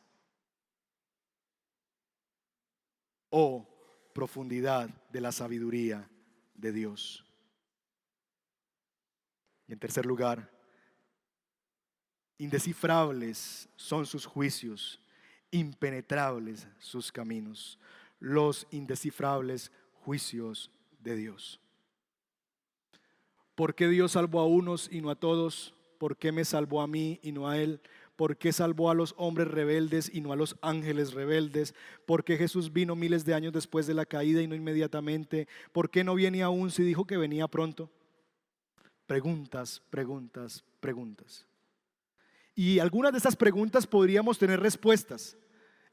O 3.30 3.68
profundidad 4.14 4.90
de 5.12 5.22
la 5.22 5.32
sabiduría 5.32 6.10
de 6.56 6.72
Dios. 6.72 7.24
Y 9.68 9.74
en 9.74 9.80
tercer 9.80 10.06
lugar, 10.06 10.52
indescifrables 12.38 13.70
son 13.76 14.06
sus 14.06 14.26
juicios, 14.26 15.01
impenetrables 15.52 16.68
sus 16.80 17.12
caminos, 17.12 17.78
los 18.20 18.68
indescifrables 18.72 19.72
juicios 20.04 20.72
de 21.00 21.16
Dios. 21.16 21.60
¿Por 23.56 23.76
qué 23.76 23.88
Dios 23.88 24.14
salvó 24.14 24.40
a 24.40 24.48
unos 24.48 24.90
y 24.92 25.02
no 25.02 25.10
a 25.10 25.16
todos? 25.16 25.76
¿Por 25.98 26.18
qué 26.18 26.32
me 26.32 26.46
salvó 26.46 26.82
a 26.82 26.88
mí 26.88 27.20
y 27.22 27.32
no 27.32 27.48
a 27.48 27.58
Él? 27.58 27.80
¿Por 28.16 28.38
qué 28.38 28.54
salvó 28.54 28.90
a 28.90 28.94
los 28.96 29.14
hombres 29.18 29.48
rebeldes 29.48 30.10
y 30.14 30.22
no 30.22 30.32
a 30.32 30.36
los 30.36 30.56
ángeles 30.62 31.14
rebeldes? 31.14 31.74
¿Por 32.06 32.24
qué 32.24 32.38
Jesús 32.38 32.72
vino 32.72 32.96
miles 32.96 33.26
de 33.26 33.34
años 33.34 33.54
después 33.54 33.88
de 33.88 33.94
la 33.94 34.06
caída 34.06 34.42
y 34.42 34.48
no 34.48 34.56
inmediatamente? 34.56 35.48
¿Por 35.72 35.90
qué 35.90 36.04
no 36.04 36.16
viene 36.16 36.44
aún 36.44 36.72
si 36.72 36.84
dijo 36.84 37.06
que 37.06 37.18
venía 37.18 37.48
pronto? 37.48 37.90
Preguntas, 39.06 39.82
preguntas, 39.90 40.64
preguntas. 40.80 41.46
Y 42.56 42.80
algunas 42.80 43.12
de 43.12 43.18
estas 43.18 43.36
preguntas 43.36 43.88
podríamos 43.88 44.38
tener 44.38 44.60
respuestas. 44.60 45.38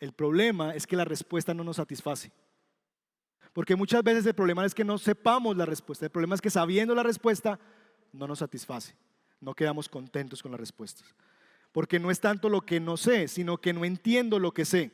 El 0.01 0.13
problema 0.13 0.75
es 0.75 0.87
que 0.87 0.97
la 0.97 1.05
respuesta 1.05 1.55
no 1.55 1.65
nos 1.65 1.77
satisface. 1.77 2.31
Porque 3.53 3.77
muchas 3.77 4.03
veces 4.03 4.27
el 4.27 4.35
problema 4.35 4.65
es 4.65 4.75
que 4.75 4.85
no 4.85 4.99
sepamos 4.99 5.57
la 5.57 5.67
respuesta. 5.67 6.07
El 6.07 6.13
problema 6.13 6.35
es 6.35 6.41
que 6.41 6.51
sabiendo 6.51 6.95
la 6.95 7.03
respuesta 7.03 7.59
no 8.13 8.27
nos 8.27 8.41
satisface. 8.41 8.95
No 9.41 9.55
quedamos 9.55 9.89
contentos 9.89 10.43
con 10.43 10.53
las 10.53 10.61
respuestas. 10.61 11.07
Porque 11.73 11.99
no 11.99 12.11
es 12.11 12.21
tanto 12.21 12.49
lo 12.49 12.61
que 12.61 12.81
no 12.81 12.97
sé, 12.97 13.29
sino 13.29 13.59
que 13.59 13.73
no 13.73 13.85
entiendo 13.85 14.39
lo 14.39 14.53
que 14.53 14.65
sé. 14.65 14.91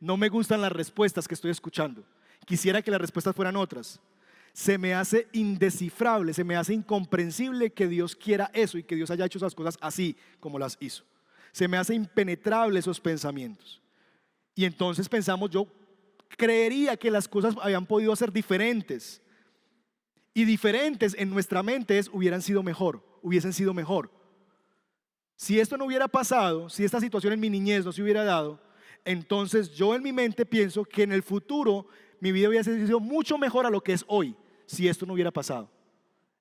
No 0.00 0.16
me 0.16 0.28
gustan 0.28 0.60
las 0.60 0.72
respuestas 0.72 1.26
que 1.26 1.34
estoy 1.34 1.50
escuchando. 1.50 2.04
Quisiera 2.44 2.82
que 2.82 2.90
las 2.90 3.00
respuestas 3.00 3.34
fueran 3.34 3.56
otras. 3.56 4.00
Se 4.58 4.76
me 4.76 4.92
hace 4.92 5.28
indescifrable, 5.30 6.34
se 6.34 6.42
me 6.42 6.56
hace 6.56 6.74
incomprensible 6.74 7.70
que 7.70 7.86
Dios 7.86 8.16
quiera 8.16 8.50
eso 8.52 8.76
y 8.76 8.82
que 8.82 8.96
Dios 8.96 9.08
haya 9.08 9.24
hecho 9.24 9.38
esas 9.38 9.54
cosas 9.54 9.78
así 9.80 10.16
como 10.40 10.58
las 10.58 10.76
hizo. 10.80 11.04
Se 11.52 11.68
me 11.68 11.76
hace 11.76 11.94
impenetrable 11.94 12.80
esos 12.80 12.98
pensamientos. 12.98 13.80
Y 14.56 14.64
entonces 14.64 15.08
pensamos, 15.08 15.50
yo 15.50 15.68
creería 16.36 16.96
que 16.96 17.08
las 17.08 17.28
cosas 17.28 17.54
habían 17.62 17.86
podido 17.86 18.16
ser 18.16 18.32
diferentes. 18.32 19.22
Y 20.34 20.44
diferentes 20.44 21.14
en 21.16 21.30
nuestra 21.30 21.62
mente 21.62 21.96
es, 21.96 22.10
hubieran 22.12 22.42
sido 22.42 22.64
mejor, 22.64 23.04
hubiesen 23.22 23.52
sido 23.52 23.72
mejor. 23.72 24.10
Si 25.36 25.60
esto 25.60 25.76
no 25.76 25.84
hubiera 25.84 26.08
pasado, 26.08 26.68
si 26.68 26.84
esta 26.84 26.98
situación 26.98 27.32
en 27.32 27.38
mi 27.38 27.48
niñez 27.48 27.84
no 27.84 27.92
se 27.92 28.02
hubiera 28.02 28.24
dado, 28.24 28.60
entonces 29.04 29.70
yo 29.70 29.94
en 29.94 30.02
mi 30.02 30.12
mente 30.12 30.44
pienso 30.44 30.84
que 30.84 31.04
en 31.04 31.12
el 31.12 31.22
futuro 31.22 31.86
mi 32.18 32.32
vida 32.32 32.48
hubiera 32.48 32.64
sido 32.64 32.98
mucho 32.98 33.38
mejor 33.38 33.64
a 33.64 33.70
lo 33.70 33.80
que 33.80 33.92
es 33.92 34.04
hoy, 34.08 34.34
si 34.68 34.86
esto 34.86 35.06
no 35.06 35.14
hubiera 35.14 35.30
pasado. 35.30 35.68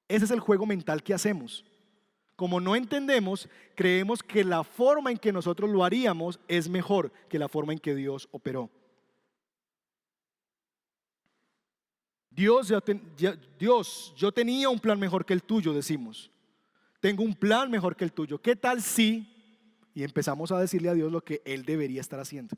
Ese 0.08 0.26
es 0.26 0.32
el 0.32 0.42
juego 0.42 0.66
mental 0.66 1.02
que 1.02 1.14
hacemos. 1.14 1.66
Como 2.36 2.60
no 2.60 2.76
entendemos, 2.76 3.50
creemos 3.74 4.22
que 4.22 4.44
la 4.44 4.64
forma 4.64 5.10
en 5.10 5.18
que 5.18 5.34
nosotros 5.34 5.70
lo 5.70 5.84
haríamos 5.84 6.40
es 6.48 6.70
mejor 6.70 7.12
que 7.30 7.40
la 7.40 7.48
forma 7.48 7.74
en 7.74 7.80
que 7.80 7.96
Dios 7.96 8.28
operó. 8.32 8.70
Dios, 12.30 12.72
Dios, 13.58 14.14
yo 14.16 14.32
tenía 14.32 14.70
un 14.70 14.80
plan 14.80 15.00
mejor 15.00 15.26
que 15.26 15.34
el 15.34 15.42
tuyo, 15.42 15.74
decimos. 15.74 16.30
Tengo 17.00 17.24
un 17.24 17.34
plan 17.34 17.72
mejor 17.72 17.96
que 17.96 18.04
el 18.04 18.12
tuyo. 18.12 18.40
¿Qué 18.40 18.56
tal 18.56 18.84
si? 18.84 19.34
Y 19.96 20.04
empezamos 20.04 20.52
a 20.52 20.60
decirle 20.60 20.90
a 20.90 20.94
Dios 20.94 21.12
lo 21.12 21.24
que 21.24 21.42
Él 21.46 21.66
debería 21.66 22.02
estar 22.02 22.20
haciendo. 22.20 22.56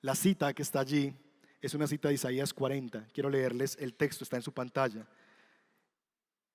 La 0.00 0.14
cita 0.14 0.54
que 0.54 0.62
está 0.62 0.80
allí 0.80 1.14
es 1.60 1.74
una 1.74 1.86
cita 1.86 2.08
de 2.08 2.14
Isaías 2.14 2.54
40. 2.54 3.08
Quiero 3.12 3.28
leerles 3.28 3.76
el 3.80 3.94
texto, 3.94 4.24
está 4.24 4.36
en 4.36 4.42
su 4.42 4.52
pantalla. 4.52 5.06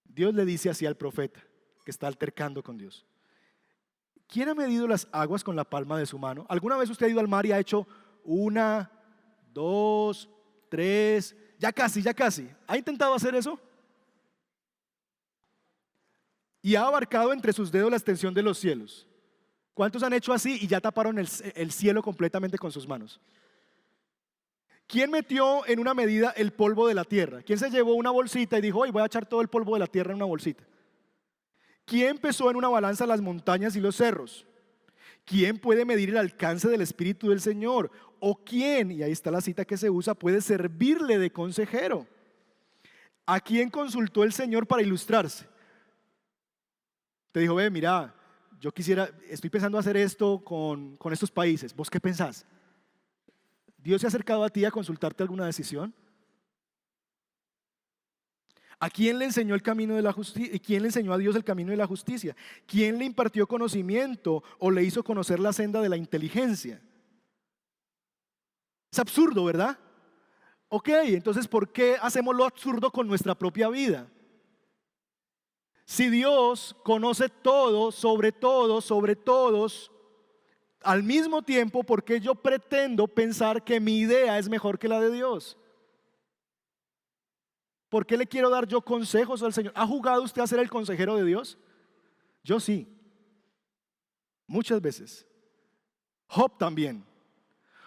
Dios 0.04 0.34
le 0.34 0.46
dice 0.46 0.70
así 0.70 0.86
al 0.86 0.96
profeta 0.96 1.40
que 1.84 1.92
está 1.92 2.08
altercando 2.08 2.64
con 2.64 2.78
Dios. 2.78 3.06
¿Quién 4.28 4.50
ha 4.50 4.56
medido 4.56 4.88
las 4.88 5.08
aguas 5.12 5.44
con 5.44 5.56
la 5.56 5.64
palma 5.64 6.00
de 6.00 6.06
su 6.06 6.18
mano? 6.18 6.46
¿Alguna 6.50 6.78
vez 6.78 6.90
usted 6.90 7.06
ha 7.06 7.10
ido 7.10 7.20
al 7.20 7.28
mar 7.28 7.46
y 7.46 7.52
ha 7.52 7.60
hecho 7.60 7.88
una, 8.24 8.92
dos, 9.54 10.28
tres, 10.70 11.36
ya 11.60 11.72
casi, 11.72 12.02
ya 12.02 12.14
casi? 12.14 12.50
¿Ha 12.66 12.78
intentado 12.78 13.14
hacer 13.14 13.36
eso? 13.36 13.60
Y 16.64 16.74
ha 16.74 16.82
abarcado 16.82 17.32
entre 17.32 17.54
sus 17.54 17.72
dedos 17.72 17.92
la 17.92 17.98
extensión 17.98 18.34
de 18.34 18.42
los 18.42 18.58
cielos. 18.58 19.08
¿Cuántos 19.76 20.02
han 20.02 20.14
hecho 20.14 20.34
así 20.34 20.58
y 20.60 20.68
ya 20.68 20.82
taparon 20.82 21.20
el, 21.20 21.28
el 21.54 21.72
cielo 21.72 22.02
completamente 22.02 22.58
con 22.58 22.72
sus 22.72 22.88
manos? 22.88 23.22
¿Quién 24.88 25.10
metió 25.10 25.66
en 25.66 25.80
una 25.80 25.94
medida 25.94 26.32
el 26.32 26.54
polvo 26.54 26.88
de 26.88 26.94
la 26.94 27.04
tierra? 27.04 27.42
¿Quién 27.42 27.58
se 27.58 27.70
llevó 27.70 27.96
una 27.96 28.12
bolsita 28.12 28.58
y 28.58 28.62
dijo, 28.62 28.80
hoy 28.80 28.92
voy 28.92 29.02
a 29.02 29.08
echar 29.08 29.26
todo 29.26 29.42
el 29.42 29.48
polvo 29.48 29.74
de 29.74 29.80
la 29.80 29.88
tierra 29.88 30.12
en 30.12 30.18
una 30.18 30.26
bolsita? 30.26 30.64
¿Quién 31.86 32.18
pesó 32.18 32.50
en 32.50 32.58
una 32.58 32.70
balanza 32.70 33.08
las 33.08 33.22
montañas 33.22 33.76
y 33.76 33.80
los 33.80 33.96
cerros? 33.96 34.46
¿Quién 35.24 35.58
puede 35.58 35.86
medir 35.86 36.10
el 36.10 36.18
alcance 36.18 36.68
del 36.68 36.82
Espíritu 36.82 37.30
del 37.30 37.42
Señor? 37.42 37.92
¿O 38.20 38.44
quién, 38.44 38.92
y 38.92 39.02
ahí 39.02 39.12
está 39.12 39.32
la 39.32 39.42
cita 39.42 39.66
que 39.66 39.78
se 39.78 39.90
usa, 39.90 40.14
puede 40.14 40.42
servirle 40.42 41.18
de 41.18 41.32
consejero? 41.32 42.08
¿A 43.26 43.40
quién 43.40 43.72
consultó 43.72 44.24
el 44.24 44.34
Señor 44.34 44.68
para 44.68 44.84
ilustrarse? 44.84 45.48
Te 47.32 47.40
dijo, 47.40 47.56
ve, 47.56 47.72
mira, 47.72 48.14
yo 48.60 48.72
quisiera, 48.72 49.10
estoy 49.28 49.50
pensando 49.50 49.80
hacer 49.80 49.98
esto 49.98 50.44
con, 50.44 50.96
con 50.98 51.12
estos 51.12 51.32
países. 51.32 51.76
¿Vos 51.76 51.90
qué 51.90 52.00
pensás? 52.00 52.46
¿Dios 53.86 54.02
se 54.02 54.08
ha 54.08 54.10
acercado 54.10 54.44
a 54.44 54.50
ti 54.50 54.66
a 54.66 54.72
consultarte 54.72 55.22
alguna 55.22 55.46
decisión? 55.46 55.94
¿A 58.80 58.90
quién 58.90 59.20
le 59.20 59.26
enseñó 59.26 59.54
el 59.54 59.62
camino 59.62 59.96
de 59.96 60.02
la 60.02 60.12
justicia? 60.12 60.60
¿Quién 60.60 60.82
le 60.82 60.88
enseñó 60.88 61.14
a 61.14 61.20
Dios 61.20 61.36
el 61.36 61.44
camino 61.44 61.70
de 61.70 61.78
la 61.78 61.86
justicia? 61.86 62.36
¿Quién 62.66 62.98
le 62.98 63.06
impartió 63.06 63.46
conocimiento 63.46 64.44
o 64.58 64.72
le 64.72 64.84
hizo 64.84 65.04
conocer 65.04 65.40
la 65.40 65.54
senda 65.54 65.82
de 65.82 65.90
la 65.90 65.98
inteligencia? 65.98 66.82
Es 68.92 68.98
absurdo, 68.98 69.46
¿verdad? 69.46 69.78
Ok, 70.70 70.90
entonces 70.90 71.48
¿por 71.48 71.72
qué 71.72 71.96
hacemos 72.02 72.36
lo 72.36 72.44
absurdo 72.44 72.90
con 72.90 73.08
nuestra 73.08 73.36
propia 73.36 73.70
vida? 73.70 74.10
Si 75.86 76.10
Dios 76.10 76.76
conoce 76.84 77.30
todo, 77.30 77.92
sobre 77.92 78.32
todo, 78.32 78.82
sobre 78.82 79.16
todos, 79.16 79.92
al 80.86 81.04
mismo 81.04 81.42
tiempo, 81.42 81.84
¿por 81.84 82.04
qué 82.04 82.20
yo 82.20 82.36
pretendo 82.36 83.08
pensar 83.08 83.64
que 83.64 83.80
mi 83.80 83.98
idea 83.98 84.38
es 84.38 84.48
mejor 84.48 84.78
que 84.78 84.88
la 84.88 85.02
de 85.02 85.12
Dios? 85.12 85.58
¿Por 87.90 88.06
qué 88.06 88.18
le 88.18 88.28
quiero 88.28 88.50
dar 88.50 88.68
yo 88.68 88.82
consejos 88.82 89.42
al 89.42 89.52
Señor? 89.52 89.74
¿Ha 89.76 89.88
jugado 89.88 90.22
usted 90.22 90.42
a 90.42 90.48
ser 90.48 90.60
el 90.60 90.70
consejero 90.70 91.16
de 91.16 91.26
Dios? 91.26 91.58
Yo 92.44 92.60
sí. 92.60 92.88
Muchas 94.46 94.80
veces. 94.80 95.26
Job 96.28 96.58
también. 96.58 97.04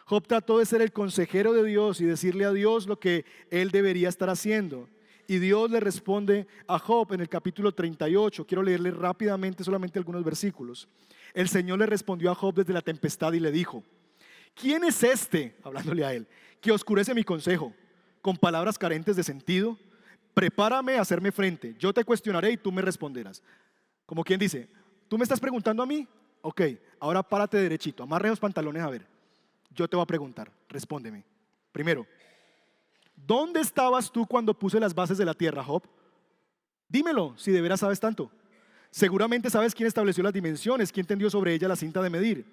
Job 0.04 0.26
trató 0.26 0.58
de 0.58 0.66
ser 0.66 0.82
el 0.82 0.92
consejero 0.92 1.52
de 1.52 1.62
Dios 1.62 2.00
y 2.00 2.04
decirle 2.04 2.44
a 2.46 2.52
Dios 2.52 2.86
lo 2.86 2.98
que 2.98 3.24
él 3.50 3.70
debería 3.70 4.08
estar 4.08 4.28
haciendo. 4.28 4.88
Y 5.30 5.40
Dios 5.40 5.70
le 5.70 5.78
responde 5.78 6.46
a 6.66 6.78
Job 6.78 7.12
en 7.12 7.20
el 7.20 7.28
capítulo 7.28 7.70
38. 7.70 8.46
Quiero 8.46 8.62
leerle 8.62 8.90
rápidamente 8.90 9.62
solamente 9.62 9.98
algunos 9.98 10.24
versículos. 10.24 10.88
El 11.34 11.50
Señor 11.50 11.78
le 11.78 11.84
respondió 11.84 12.30
a 12.30 12.34
Job 12.34 12.54
desde 12.54 12.72
la 12.72 12.80
tempestad 12.80 13.34
y 13.34 13.40
le 13.40 13.52
dijo, 13.52 13.84
¿quién 14.54 14.84
es 14.84 15.02
este, 15.02 15.54
hablándole 15.62 16.02
a 16.02 16.14
él, 16.14 16.26
que 16.62 16.72
oscurece 16.72 17.14
mi 17.14 17.24
consejo 17.24 17.74
con 18.22 18.38
palabras 18.38 18.78
carentes 18.78 19.16
de 19.16 19.22
sentido? 19.22 19.78
Prepárame 20.32 20.94
a 20.94 21.02
hacerme 21.02 21.30
frente, 21.30 21.76
yo 21.78 21.92
te 21.92 22.04
cuestionaré 22.04 22.52
y 22.52 22.56
tú 22.56 22.72
me 22.72 22.80
responderás. 22.80 23.42
Como 24.06 24.24
quien 24.24 24.40
dice, 24.40 24.66
¿tú 25.08 25.18
me 25.18 25.24
estás 25.24 25.40
preguntando 25.40 25.82
a 25.82 25.86
mí? 25.86 26.08
Ok, 26.40 26.62
ahora 27.00 27.22
párate 27.22 27.58
derechito, 27.58 28.02
amarre 28.02 28.30
los 28.30 28.40
pantalones 28.40 28.82
a 28.82 28.88
ver. 28.88 29.06
Yo 29.74 29.86
te 29.86 29.94
voy 29.94 30.04
a 30.04 30.06
preguntar, 30.06 30.50
respóndeme. 30.70 31.22
Primero, 31.70 32.06
¿dónde 33.28 33.60
estabas 33.60 34.10
tú 34.10 34.26
cuando 34.26 34.58
puse 34.58 34.80
las 34.80 34.94
bases 34.94 35.18
de 35.18 35.24
la 35.26 35.34
tierra, 35.34 35.62
Job? 35.62 35.82
Dímelo, 36.88 37.34
si 37.36 37.52
de 37.52 37.60
veras 37.60 37.80
sabes 37.80 38.00
tanto. 38.00 38.30
Seguramente 38.90 39.50
sabes 39.50 39.74
quién 39.74 39.86
estableció 39.86 40.24
las 40.24 40.32
dimensiones, 40.32 40.90
quién 40.90 41.06
tendió 41.06 41.28
sobre 41.28 41.52
ella 41.52 41.68
la 41.68 41.76
cinta 41.76 42.00
de 42.00 42.08
medir. 42.08 42.46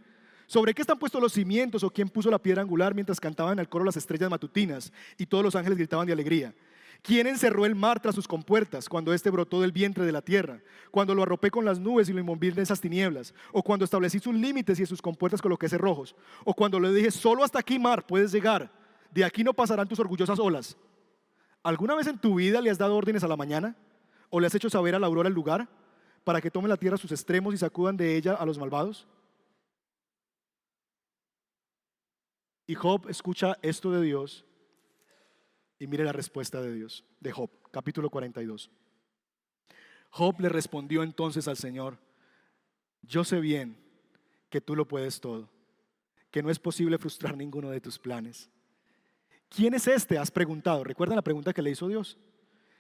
¿Sobre 0.48 0.74
qué 0.74 0.82
están 0.82 1.00
puestos 1.00 1.22
los 1.22 1.32
cimientos 1.32 1.82
o 1.84 1.90
quién 1.90 2.10
puso 2.10 2.30
la 2.30 2.38
piedra 2.38 2.62
angular 2.62 2.94
mientras 2.94 3.22
cantaban 3.22 3.58
al 3.58 3.70
coro 3.70 3.86
las 3.86 3.96
estrellas 3.96 4.30
matutinas 4.30 4.92
y 5.18 5.26
todos 5.26 5.44
los 5.44 5.56
ángeles 5.56 5.78
gritaban 5.78 6.06
de 6.06 6.14
alegría? 6.14 6.54
¿Quién 7.02 7.28
encerró 7.28 7.66
el 7.66 7.76
mar 7.76 8.00
tras 8.02 8.16
sus 8.16 8.28
compuertas 8.28 8.90
cuando 8.90 9.14
éste 9.14 9.30
brotó 9.30 9.62
del 9.62 9.72
vientre 9.72 10.06
de 10.06 10.12
la 10.12 10.22
tierra? 10.22 10.60
Cuando 10.92 11.16
lo 11.16 11.24
arropé 11.24 11.50
con 11.50 11.64
las 11.64 11.80
nubes 11.80 12.10
y 12.10 12.14
lo 12.14 12.20
inmovilé 12.20 12.56
en 12.56 12.64
esas 12.64 12.82
tinieblas. 12.82 13.34
O 13.54 13.64
cuando 13.64 13.86
establecí 13.86 14.20
sus 14.20 14.36
límites 14.36 14.78
y 14.78 14.84
en 14.84 14.88
sus 14.88 15.02
compuertas 15.02 15.42
coloqué 15.42 15.70
cerrojos. 15.70 16.16
O 16.44 16.54
cuando 16.54 16.80
le 16.80 16.94
dije, 16.94 17.12
solo 17.12 17.44
hasta 17.44 17.60
aquí 17.60 17.80
mar 17.80 18.06
puedes 18.06 18.32
llegar. 18.32 18.72
De 19.16 19.24
aquí 19.24 19.46
no 19.46 19.54
pasarán 19.54 19.88
tus 19.88 19.98
orgullosas 19.98 20.38
olas. 20.40 20.76
¿Alguna 21.64 21.96
vez 21.96 22.06
en 22.08 22.20
tu 22.20 22.36
vida 22.36 22.60
le 22.60 22.70
has 22.70 22.78
dado 22.78 22.98
órdenes 22.98 23.24
a 23.24 23.30
la 23.30 23.38
mañana? 23.38 23.74
¿O 24.30 24.42
le 24.42 24.48
has 24.48 24.56
hecho 24.56 24.70
saber 24.70 24.94
a 24.94 25.00
la 25.00 25.08
aurora 25.08 25.30
el 25.30 25.34
lugar? 25.34 25.70
Para 26.26 26.42
que 26.42 26.52
tome 26.52 26.68
la 26.68 26.76
tierra 26.76 26.98
sus 26.98 27.14
extremos 27.14 27.54
y 27.54 27.58
sacudan 27.58 27.96
de 27.96 28.18
ella 28.18 28.34
a 28.34 28.46
los 28.46 28.58
malvados. 28.58 29.08
Y 32.68 32.76
Job 32.76 33.08
escucha 33.08 33.58
esto 33.62 33.90
de 33.90 34.02
Dios 34.02 34.44
y 35.80 35.88
mire 35.88 36.04
la 36.04 36.12
respuesta 36.12 36.62
de 36.62 36.74
Dios, 36.74 37.06
de 37.22 37.32
Job, 37.32 37.50
capítulo 37.72 38.10
42. 38.10 38.70
Job 40.10 40.42
le 40.42 40.50
respondió 40.50 41.04
entonces 41.04 41.48
al 41.48 41.56
Señor, 41.56 41.98
yo 43.02 43.24
sé 43.24 43.40
bien 43.40 43.78
que 44.50 44.60
tú 44.60 44.76
lo 44.76 44.86
puedes 44.86 45.22
todo, 45.22 45.50
que 46.32 46.44
no 46.44 46.50
es 46.50 46.60
posible 46.60 46.98
frustrar 46.98 47.38
ninguno 47.38 47.70
de 47.70 47.80
tus 47.80 47.98
planes. 47.98 48.50
¿Quién 49.50 49.74
es 49.74 49.88
este? 49.88 50.18
Has 50.18 50.32
preguntado. 50.32 50.84
¿Recuerdan 50.84 51.16
la 51.16 51.22
pregunta 51.22 51.54
que 51.54 51.62
le 51.62 51.72
hizo 51.72 51.88
Dios? 51.88 52.18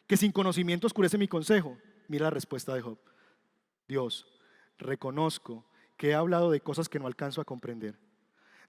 Que 0.07 0.18
sin 0.18 0.32
conocimiento 0.32 0.88
oscurece 0.88 1.18
mi 1.18 1.28
consejo. 1.28 1.78
Mira 2.07 2.26
la 2.26 2.32
respuesta 2.32 2.74
de 2.74 2.82
Job. 2.82 2.99
Dios, 3.88 4.26
reconozco 4.78 5.66
que 5.97 6.09
he 6.09 6.13
hablado 6.13 6.51
de 6.51 6.61
cosas 6.61 6.89
que 6.89 6.99
no 6.99 7.07
alcanzo 7.07 7.41
a 7.41 7.45
comprender, 7.45 7.97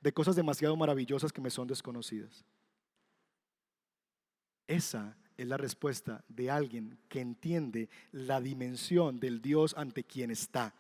de 0.01 0.12
cosas 0.12 0.36
demasiado 0.36 0.76
maravillosas 0.76 1.32
que 1.32 1.40
me 1.40 1.51
son 1.51 1.66
desconocidas. 1.66 2.44
Esa 4.66 5.16
es 5.36 5.47
la 5.47 5.57
respuesta 5.57 6.24
de 6.28 6.51
alguien 6.51 6.99
que 7.09 7.20
entiende 7.20 7.88
la 8.12 8.40
dimensión 8.40 9.20
del 9.20 9.42
Dios 9.42 9.74
ante 9.76 10.05
quien 10.05 10.30
está. 10.30 10.74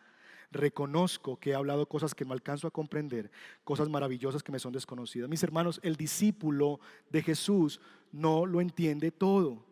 Reconozco 0.50 1.38
que 1.38 1.50
he 1.50 1.54
hablado 1.54 1.86
cosas 1.86 2.14
que 2.14 2.24
no 2.24 2.32
alcanzo 2.32 2.66
a 2.66 2.70
comprender, 2.70 3.30
cosas 3.64 3.88
maravillosas 3.88 4.42
que 4.42 4.52
me 4.52 4.58
son 4.58 4.72
desconocidas. 4.72 5.28
Mis 5.28 5.42
hermanos, 5.42 5.80
el 5.82 5.96
discípulo 5.96 6.80
de 7.10 7.22
Jesús 7.22 7.80
no 8.12 8.46
lo 8.46 8.60
entiende 8.60 9.10
todo. 9.10 9.64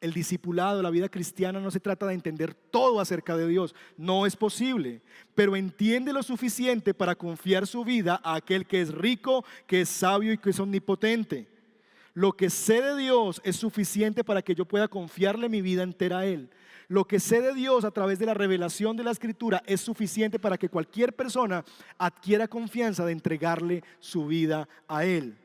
El 0.00 0.14
discipulado, 0.14 0.82
la 0.82 0.90
vida 0.90 1.10
cristiana 1.10 1.60
no 1.60 1.70
se 1.70 1.80
trata 1.80 2.06
de 2.06 2.14
entender 2.14 2.54
todo 2.54 3.00
acerca 3.00 3.36
de 3.36 3.46
Dios, 3.46 3.74
no 3.98 4.24
es 4.24 4.34
posible, 4.34 5.02
pero 5.34 5.56
entiende 5.56 6.14
lo 6.14 6.22
suficiente 6.22 6.94
para 6.94 7.14
confiar 7.14 7.66
su 7.66 7.84
vida 7.84 8.18
a 8.24 8.36
aquel 8.36 8.66
que 8.66 8.80
es 8.80 8.94
rico, 8.94 9.44
que 9.66 9.82
es 9.82 9.90
sabio 9.90 10.32
y 10.32 10.38
que 10.38 10.50
es 10.50 10.60
omnipotente. 10.60 11.48
Lo 12.14 12.32
que 12.32 12.48
sé 12.48 12.80
de 12.80 12.96
Dios 12.96 13.42
es 13.44 13.56
suficiente 13.56 14.24
para 14.24 14.42
que 14.42 14.54
yo 14.54 14.64
pueda 14.64 14.88
confiarle 14.88 15.48
mi 15.48 15.60
vida 15.60 15.82
entera 15.82 16.20
a 16.20 16.26
Él. 16.26 16.48
Lo 16.90 17.06
que 17.06 17.20
sé 17.20 17.40
de 17.40 17.54
Dios 17.54 17.84
a 17.84 17.90
través 17.90 18.18
de 18.18 18.26
la 18.26 18.34
revelación 18.34 18.96
de 18.96 19.04
la 19.04 19.12
Escritura 19.12 19.62
es 19.64 19.80
suficiente 19.80 20.38
para 20.38 20.58
que 20.58 20.68
cualquier 20.68 21.14
persona 21.14 21.64
adquiera 21.96 22.48
confianza 22.48 23.06
de 23.06 23.12
entregarle 23.12 23.82
su 24.00 24.26
vida 24.26 24.68
a 24.88 25.04
Él. 25.04 25.38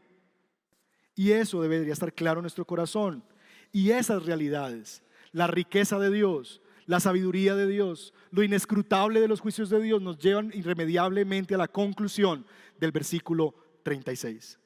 Y 1.16 1.32
eso 1.32 1.62
debería 1.62 1.94
estar 1.94 2.12
claro 2.12 2.40
en 2.40 2.44
nuestro 2.44 2.66
corazón. 2.66 3.24
Y 3.72 3.92
esas 3.92 4.26
realidades, 4.26 5.04
la 5.32 5.48
riqueza 5.48 6.00
de 6.00 6.10
Dios, 6.10 6.62
la 6.88 7.00
sabiduría 7.00 7.56
de 7.56 7.68
Dios, 7.68 8.14
lo 8.32 8.44
inescrutable 8.44 9.22
de 9.22 9.28
los 9.28 9.40
juicios 9.40 9.70
de 9.70 9.80
Dios 9.80 10.02
nos 10.02 10.18
llevan 10.18 10.52
irremediablemente 10.54 11.54
a 11.56 11.60
la 11.60 11.68
conclusión 11.68 12.46
del 12.80 12.92
versículo 12.92 13.54
36 13.84 14.60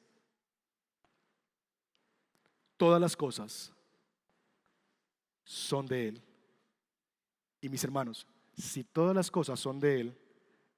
todas 2.80 2.98
las 2.98 3.14
cosas 3.14 3.74
son 5.44 5.84
de 5.84 6.08
Él. 6.08 6.22
Y 7.60 7.68
mis 7.68 7.84
hermanos, 7.84 8.26
si 8.56 8.84
todas 8.84 9.14
las 9.14 9.30
cosas 9.30 9.60
son 9.60 9.78
de 9.80 10.00
Él, 10.00 10.18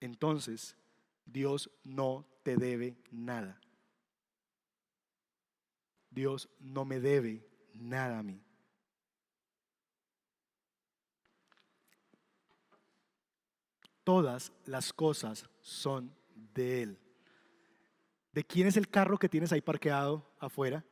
entonces 0.01 0.77
Dios 1.25 1.71
no 1.85 2.27
te 2.43 2.57
debe 2.57 2.97
nada. 3.11 3.61
Dios 6.11 6.49
no 6.59 6.85
me 6.85 7.01
debe 7.01 7.47
nada 7.73 8.19
a 8.19 8.23
mí. 8.23 8.43
Todas 14.05 14.53
las 14.65 14.93
cosas 14.93 15.49
son 15.61 16.15
de 16.35 16.83
Él. 16.83 16.99
¿De 18.33 18.45
quién 18.45 18.67
es 18.67 18.77
el 18.77 18.89
carro 18.89 19.19
que 19.19 19.29
tienes 19.29 19.53
ahí 19.53 19.61
parqueado 19.61 20.29
afuera? 20.39 20.85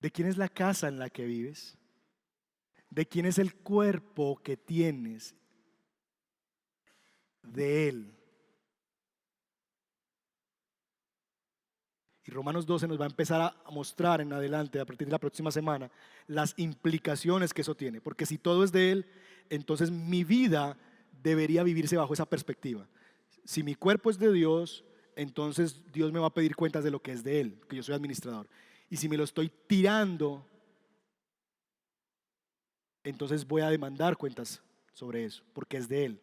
¿De 0.00 0.10
quién 0.10 0.28
es 0.28 0.36
la 0.36 0.48
casa 0.48 0.88
en 0.88 0.98
la 0.98 1.10
que 1.10 1.24
vives? 1.24 1.76
¿De 2.90 3.06
quién 3.06 3.24
es 3.26 3.38
el 3.38 3.54
cuerpo 3.54 4.40
que 4.42 4.56
tienes? 4.56 5.34
De 7.42 7.88
Él. 7.88 8.16
Y 12.24 12.30
Romanos 12.32 12.66
12 12.66 12.88
nos 12.88 13.00
va 13.00 13.04
a 13.04 13.08
empezar 13.08 13.40
a 13.40 13.70
mostrar 13.70 14.20
en 14.20 14.32
adelante, 14.32 14.80
a 14.80 14.84
partir 14.84 15.06
de 15.06 15.12
la 15.12 15.18
próxima 15.18 15.50
semana, 15.50 15.90
las 16.26 16.54
implicaciones 16.58 17.54
que 17.54 17.62
eso 17.62 17.76
tiene. 17.76 18.00
Porque 18.00 18.26
si 18.26 18.38
todo 18.38 18.64
es 18.64 18.72
de 18.72 18.92
Él, 18.92 19.06
entonces 19.48 19.90
mi 19.90 20.24
vida 20.24 20.76
debería 21.22 21.62
vivirse 21.62 21.96
bajo 21.96 22.12
esa 22.12 22.26
perspectiva. 22.26 22.88
Si 23.44 23.62
mi 23.62 23.74
cuerpo 23.74 24.10
es 24.10 24.18
de 24.18 24.32
Dios, 24.32 24.84
entonces 25.16 25.82
Dios 25.92 26.12
me 26.12 26.18
va 26.18 26.26
a 26.26 26.34
pedir 26.34 26.56
cuentas 26.56 26.84
de 26.84 26.90
lo 26.90 27.00
que 27.00 27.12
es 27.12 27.22
de 27.22 27.40
Él, 27.40 27.60
que 27.68 27.76
yo 27.76 27.82
soy 27.82 27.94
administrador. 27.94 28.48
Y 28.88 28.96
si 28.96 29.08
me 29.08 29.16
lo 29.16 29.24
estoy 29.24 29.50
tirando, 29.66 30.46
entonces 33.04 33.46
voy 33.46 33.62
a 33.62 33.70
demandar 33.70 34.16
cuentas 34.16 34.62
sobre 34.92 35.24
eso, 35.24 35.42
porque 35.52 35.76
es 35.76 35.88
de 35.88 36.04
Él. 36.06 36.20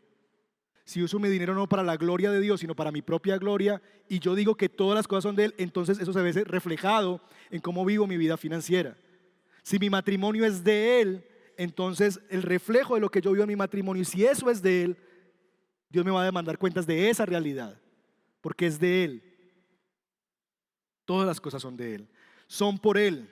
Si 0.85 1.03
uso 1.03 1.19
mi 1.19 1.27
dinero 1.27 1.53
no 1.53 1.67
para 1.67 1.83
la 1.83 1.97
gloria 1.97 2.31
de 2.31 2.39
Dios, 2.39 2.61
sino 2.61 2.75
para 2.75 2.91
mi 2.91 3.01
propia 3.01 3.37
gloria, 3.37 3.81
y 4.07 4.19
yo 4.19 4.35
digo 4.35 4.55
que 4.55 4.69
todas 4.69 4.95
las 4.95 5.07
cosas 5.07 5.23
son 5.23 5.35
de 5.35 5.45
Él, 5.45 5.55
entonces 5.57 5.99
eso 5.99 6.13
se 6.13 6.21
ve 6.21 6.43
reflejado 6.45 7.21
en 7.49 7.59
cómo 7.59 7.83
vivo 7.83 8.07
mi 8.07 8.17
vida 8.17 8.37
financiera. 8.37 8.97
Si 9.63 9.79
mi 9.79 9.89
matrimonio 9.89 10.45
es 10.45 10.63
de 10.63 11.01
Él, 11.01 11.27
entonces 11.57 12.21
el 12.29 12.43
reflejo 12.43 12.95
de 12.95 13.01
lo 13.01 13.09
que 13.09 13.21
yo 13.21 13.31
vivo 13.31 13.43
en 13.43 13.49
mi 13.49 13.55
matrimonio, 13.55 14.01
y 14.01 14.05
si 14.05 14.25
eso 14.25 14.49
es 14.49 14.61
de 14.61 14.83
Él, 14.83 14.97
Dios 15.89 16.05
me 16.05 16.11
va 16.11 16.21
a 16.21 16.25
demandar 16.25 16.57
cuentas 16.57 16.87
de 16.87 17.09
esa 17.09 17.25
realidad, 17.25 17.79
porque 18.41 18.67
es 18.67 18.79
de 18.79 19.03
Él. 19.03 19.23
Todas 21.03 21.27
las 21.27 21.41
cosas 21.41 21.61
son 21.61 21.75
de 21.75 21.95
Él 21.95 22.09
son 22.47 22.79
por 22.79 22.97
Él, 22.97 23.29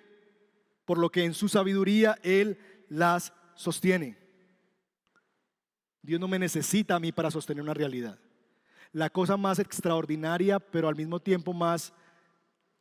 por 0.84 0.98
lo 0.98 1.10
que 1.10 1.24
en 1.24 1.34
su 1.34 1.48
sabiduría 1.48 2.20
Él 2.22 2.60
las 2.90 3.34
sostiene. 3.56 4.18
Dios 6.02 6.20
no 6.20 6.28
me 6.28 6.40
necesita 6.40 6.96
a 6.96 7.00
mí 7.00 7.12
para 7.12 7.32
sostener 7.32 7.64
una 7.64 7.74
realidad. 7.74 8.20
La 8.92 9.10
cosa 9.10 9.38
más 9.38 9.60
extraordinaria, 9.60 10.60
pero 10.60 10.88
al 10.88 10.96
mismo 10.96 11.20
tiempo 11.20 11.54
más 11.54 11.94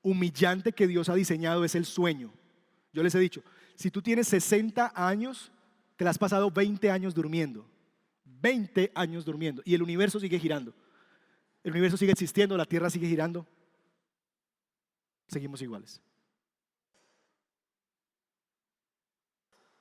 humillante 0.03 0.73
que 0.73 0.87
Dios 0.87 1.09
ha 1.09 1.15
diseñado 1.15 1.65
es 1.65 1.75
el 1.75 1.87
sueño. 1.87 2.33
Yo 2.93 3.03
les 3.03 3.15
he 3.15 3.19
dicho, 3.19 3.43
si 3.75 3.91
tú 3.91 4.03
tienes 4.03 4.29
60 4.29 4.93
años, 4.95 5.51
te 5.97 6.07
has 6.07 6.19
pasado 6.19 6.51
20 6.51 6.91
años 6.91 7.15
durmiendo. 7.15 7.67
20 8.25 8.93
años 8.95 9.25
durmiendo. 9.25 9.63
Y 9.65 9.75
el 9.75 9.83
universo 9.83 10.21
sigue 10.21 10.39
girando. 10.39 10.75
El 11.63 11.73
universo 11.73 11.97
sigue 11.97 12.13
existiendo, 12.13 12.57
la 12.57 12.67
tierra 12.67 12.91
sigue 12.91 13.09
girando. 13.09 13.47
Seguimos 15.29 15.63
iguales. 15.63 16.03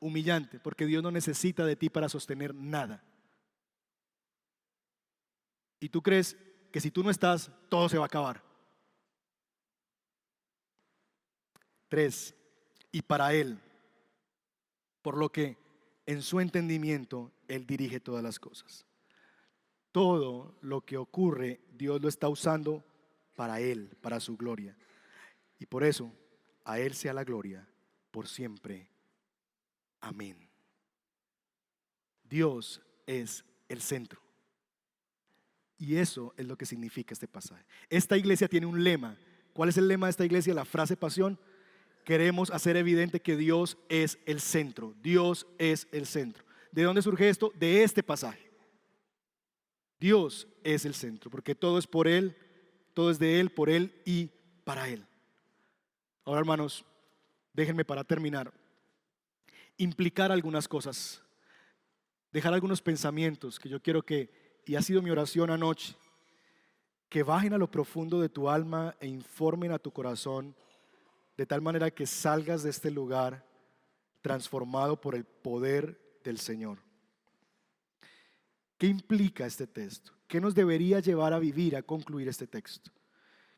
Humillante, 0.04 0.60
porque 0.60 0.86
Dios 0.86 1.02
no 1.02 1.12
necesita 1.12 1.66
de 1.66 1.76
ti 1.76 1.90
para 1.90 2.10
sostener 2.10 2.54
nada. 2.54 3.02
Y 5.80 5.90
tú 5.90 6.02
crees 6.02 6.38
que 6.72 6.82
si 6.82 6.92
tú 6.92 7.04
no 7.04 7.10
estás, 7.10 7.50
todo 7.70 7.88
se 7.88 7.98
va 7.98 8.04
a 8.04 8.08
acabar. 8.08 8.44
Tres, 11.88 12.36
y 12.92 13.02
para 13.02 13.34
Él, 13.34 13.60
por 15.02 15.18
lo 15.18 15.32
que 15.32 15.58
en 16.06 16.22
su 16.22 16.40
entendimiento 16.40 17.32
Él 17.48 17.66
dirige 17.66 18.00
todas 18.00 18.24
las 18.24 18.40
cosas. 18.40 18.86
Todo 19.92 20.58
lo 20.62 20.82
que 20.82 20.98
ocurre, 20.98 21.62
Dios 21.72 22.02
lo 22.02 22.10
está 22.10 22.28
usando 22.28 22.84
para 23.36 23.60
Él, 23.60 23.96
para 24.02 24.20
su 24.20 24.36
gloria. 24.36 24.76
Y 25.60 25.66
por 25.66 25.84
eso, 25.84 26.12
a 26.66 26.80
Él 26.80 26.94
sea 26.94 27.14
la 27.14 27.24
gloria 27.24 27.68
por 28.12 28.28
siempre 28.28 28.93
Amén. 30.04 30.38
Dios 32.30 32.82
es 33.08 33.46
el 33.70 33.82
centro. 33.82 34.22
Y 35.78 35.96
eso 35.96 36.34
es 36.36 36.46
lo 36.46 36.58
que 36.58 36.66
significa 36.66 37.14
este 37.14 37.28
pasaje. 37.28 37.66
Esta 37.90 38.18
iglesia 38.18 38.50
tiene 38.50 38.66
un 38.66 38.84
lema. 38.84 39.18
¿Cuál 39.54 39.70
es 39.70 39.78
el 39.78 39.88
lema 39.88 40.08
de 40.08 40.12
esta 40.12 40.26
iglesia? 40.26 40.54
La 40.54 40.66
frase 40.66 40.98
pasión. 40.98 41.40
Queremos 42.04 42.52
hacer 42.52 42.76
evidente 42.76 43.22
que 43.22 43.38
Dios 43.38 43.78
es 43.88 44.20
el 44.26 44.42
centro. 44.42 44.94
Dios 45.02 45.48
es 45.58 45.88
el 45.94 46.06
centro. 46.06 46.44
¿De 46.74 46.84
dónde 46.84 47.02
surge 47.02 47.30
esto? 47.30 47.54
De 47.56 47.84
este 47.84 48.04
pasaje. 48.04 48.52
Dios 50.02 50.50
es 50.66 50.84
el 50.84 50.96
centro, 50.96 51.32
porque 51.32 51.56
todo 51.56 51.78
es 51.78 51.88
por 51.88 52.10
Él, 52.10 52.36
todo 52.94 53.10
es 53.10 53.20
de 53.20 53.40
Él, 53.40 53.52
por 53.52 53.70
Él 53.70 54.02
y 54.04 54.32
para 54.66 54.90
Él. 54.90 55.06
Ahora, 56.26 56.42
hermanos, 56.42 56.84
déjenme 57.54 57.86
para 57.86 58.04
terminar 58.04 58.52
implicar 59.78 60.32
algunas 60.32 60.68
cosas, 60.68 61.22
dejar 62.32 62.54
algunos 62.54 62.82
pensamientos 62.82 63.60
que 63.60 63.70
yo 63.70 63.82
quiero 63.82 64.04
que, 64.04 64.62
y 64.66 64.76
ha 64.76 64.82
sido 64.82 65.02
mi 65.02 65.10
oración 65.10 65.50
anoche, 65.50 65.96
que 67.10 67.24
bajen 67.24 67.54
a 67.54 67.58
lo 67.58 67.70
profundo 67.70 68.20
de 68.20 68.30
tu 68.30 68.50
alma 68.50 68.96
e 69.00 69.08
informen 69.08 69.72
a 69.72 69.80
tu 69.80 69.92
corazón 69.92 70.56
de 71.38 71.46
tal 71.46 71.62
manera 71.62 71.92
que 71.92 72.06
salgas 72.06 72.64
de 72.64 72.70
este 72.70 72.92
lugar 72.92 73.46
transformado 74.22 75.00
por 75.00 75.16
el 75.16 75.24
poder 75.24 76.20
del 76.24 76.40
Señor. 76.40 76.80
¿Qué 78.78 78.88
implica 78.88 79.46
este 79.46 79.68
texto? 79.68 80.12
¿Qué 80.28 80.42
nos 80.42 80.56
debería 80.56 81.00
llevar 81.00 81.34
a 81.34 81.40
vivir, 81.40 81.76
a 81.76 81.84
concluir 81.84 82.28
este 82.28 82.48
texto? 82.48 82.92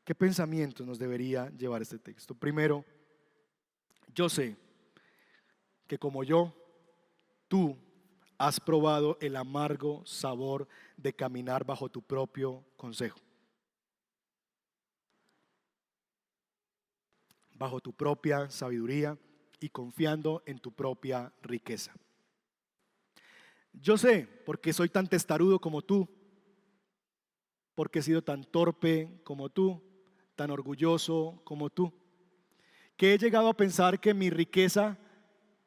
¿Qué 0.04 0.14
pensamientos 0.14 0.86
nos 0.86 1.00
debería 1.00 1.50
llevar 1.52 1.82
este 1.82 1.98
texto? 1.98 2.36
Primero, 2.36 2.86
yo 4.14 4.30
sé 4.30 4.56
que 5.88 5.98
como 5.98 6.24
yo, 6.24 6.54
tú 7.48 7.78
has 8.38 8.60
probado 8.60 9.18
el 9.22 9.36
amargo 9.36 10.06
sabor 10.06 10.68
de 10.98 11.14
caminar 11.14 11.66
bajo 11.66 11.90
tu 11.90 12.02
propio 12.02 12.64
consejo. 12.76 13.20
Bajo 17.54 17.80
tu 17.80 17.94
propia 17.94 18.50
sabiduría 18.50 19.18
y 19.60 19.70
confiando 19.70 20.44
en 20.46 20.60
tu 20.60 20.72
propia 20.72 21.32
riqueza. 21.42 21.94
Yo 23.72 23.98
sé, 23.98 24.28
porque 24.46 24.74
soy 24.74 24.90
tan 24.90 25.08
testarudo 25.08 25.60
como 25.60 25.82
tú, 25.82 26.10
porque 27.74 28.00
he 28.00 28.02
sido 28.02 28.22
tan 28.22 28.44
torpe 28.44 29.22
como 29.24 29.50
tú, 29.50 29.82
tan 30.36 30.52
orgulloso 30.52 31.42
como 31.44 31.70
tú, 31.70 31.94
que 32.98 33.14
he 33.14 33.18
llegado 33.18 33.50
a 33.50 33.58
pensar 33.58 34.00
que 34.00 34.14
mi 34.14 34.30
riqueza 34.30 34.98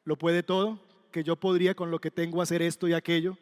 lo 0.03 0.17
puede 0.17 0.43
todo, 0.43 0.79
que 1.11 1.23
yo 1.23 1.35
podría 1.35 1.75
con 1.75 1.91
lo 1.91 1.99
que 1.99 2.11
tengo 2.11 2.41
hacer 2.41 2.61
esto 2.61 2.87
y 2.87 2.93
aquello, 2.93 3.37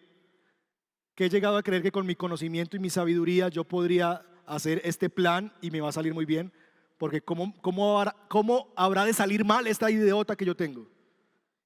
que 1.16 1.26
he 1.26 1.30
llegado 1.30 1.58
a 1.58 1.64
creer 1.64 1.82
que 1.82 1.92
con 1.92 2.06
mi 2.06 2.16
conocimiento 2.16 2.78
y 2.78 2.80
mi 2.80 2.90
sabiduría 2.90 3.50
yo 3.50 3.64
podría 3.64 4.26
hacer 4.46 4.82
este 4.84 5.10
plan 5.10 5.52
y 5.62 5.72
me 5.72 5.82
va 5.82 5.90
a 5.90 5.94
salir 5.94 6.14
muy 6.14 6.26
bien, 6.26 6.52
porque 6.98 7.22
¿cómo, 7.22 7.54
cómo, 7.62 8.00
habrá, 8.00 8.16
cómo 8.28 8.72
habrá 8.76 9.06
de 9.06 9.14
salir 9.14 9.44
mal 9.44 9.68
esta 9.68 9.90
idiota 9.92 10.36
que 10.36 10.46
yo 10.46 10.56
tengo? 10.56 10.88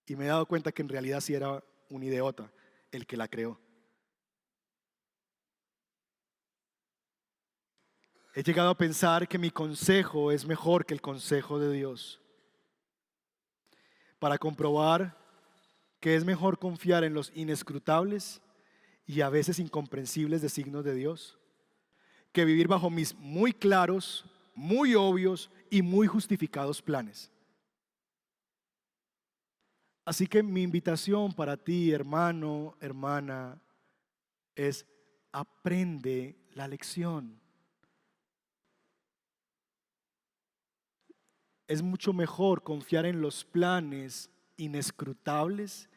Y 0.08 0.16
me 0.16 0.26
he 0.26 0.28
dado 0.28 0.46
cuenta 0.46 0.72
que 0.72 0.82
en 0.82 0.90
realidad 0.90 1.22
sí 1.22 1.34
era 1.34 1.64
un 1.90 2.04
idiota 2.04 2.52
el 2.92 3.06
que 3.06 3.18
la 3.18 3.28
creó. 3.28 3.60
He 8.34 8.44
llegado 8.44 8.70
a 8.70 8.78
pensar 8.78 9.28
que 9.28 9.38
mi 9.38 9.52
consejo 9.52 10.32
es 10.32 10.46
mejor 10.46 10.86
que 10.86 10.94
el 10.94 11.02
consejo 11.02 11.60
de 11.60 11.74
Dios. 11.74 12.21
Para 14.22 14.38
comprobar 14.38 15.18
que 16.00 16.16
es 16.16 16.24
mejor 16.24 16.60
confiar 16.60 17.04
en 17.04 17.16
los 17.16 17.32
inescrutables 17.34 18.40
y 19.08 19.22
a 19.22 19.30
veces 19.30 19.58
incomprensibles 19.58 20.44
designios 20.44 20.84
de 20.84 20.94
Dios, 20.94 21.40
que 22.32 22.46
vivir 22.46 22.68
bajo 22.68 22.92
mis 22.92 23.16
muy 23.16 23.52
claros, 23.52 24.24
muy 24.54 24.94
obvios 24.94 25.50
y 25.72 25.82
muy 25.82 26.06
justificados 26.06 26.84
planes. 26.84 27.32
Así 30.06 30.28
que 30.28 30.44
mi 30.44 30.62
invitación 30.62 31.34
para 31.34 31.58
ti, 31.58 31.92
hermano, 31.92 32.78
hermana, 32.80 33.60
es 34.54 34.86
aprende 35.32 36.38
la 36.54 36.68
lección. 36.68 37.41
Es 41.68 41.82
mucho 41.82 42.14
mejor 42.14 42.64
confiar 42.64 43.06
en 43.06 43.22
los 43.22 43.46
planes 43.46 44.30
inescrutables, 44.58 45.90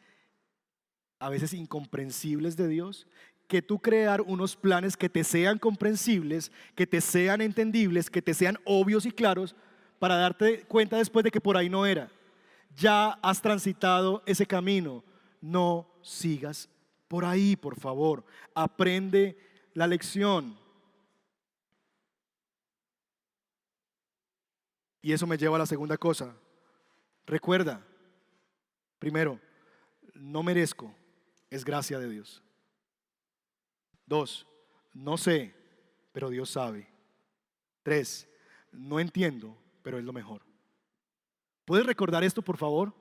a 1.19 1.29
veces 1.29 1.53
incomprensibles 1.53 2.55
de 2.55 2.67
Dios, 2.67 3.07
que 3.47 3.61
tú 3.61 3.79
crear 3.79 4.21
unos 4.21 4.55
planes 4.55 4.97
que 4.97 5.09
te 5.09 5.23
sean 5.23 5.59
comprensibles, 5.59 6.51
que 6.75 6.87
te 6.87 7.01
sean 7.01 7.41
entendibles, 7.41 8.09
que 8.09 8.21
te 8.21 8.33
sean 8.33 8.57
obvios 8.65 9.05
y 9.05 9.11
claros, 9.11 9.55
para 9.99 10.15
darte 10.15 10.63
cuenta 10.63 10.97
después 10.97 11.23
de 11.23 11.31
que 11.31 11.41
por 11.41 11.57
ahí 11.57 11.69
no 11.69 11.85
era. 11.85 12.09
Ya 12.75 13.11
has 13.21 13.41
transitado 13.41 14.23
ese 14.25 14.45
camino, 14.45 15.03
no 15.41 15.87
sigas 16.01 16.69
por 17.07 17.25
ahí, 17.25 17.55
por 17.55 17.79
favor. 17.79 18.25
Aprende 18.53 19.37
la 19.73 19.87
lección. 19.87 20.57
Y 25.05 25.13
eso 25.13 25.27
me 25.27 25.37
lleva 25.37 25.55
a 25.55 25.59
la 25.59 25.67
segunda 25.67 25.99
cosa. 25.99 26.35
Recuerda, 27.27 27.79
primero, 28.97 29.39
no 30.15 30.41
merezco, 30.41 30.91
es 31.51 31.63
gracia 31.63 31.99
de 31.99 32.09
Dios. 32.09 32.41
Dos, 34.07 34.47
no 34.95 35.15
sé, 35.15 35.53
pero 36.11 36.31
Dios 36.31 36.49
sabe. 36.49 36.87
Tres, 37.83 38.27
no 38.71 38.99
entiendo, 38.99 39.55
pero 39.83 39.99
es 39.99 40.03
lo 40.03 40.11
mejor. 40.11 40.41
¿Puedes 41.65 41.85
recordar 41.85 42.23
esto, 42.23 42.41
por 42.41 42.57
favor? 42.57 42.91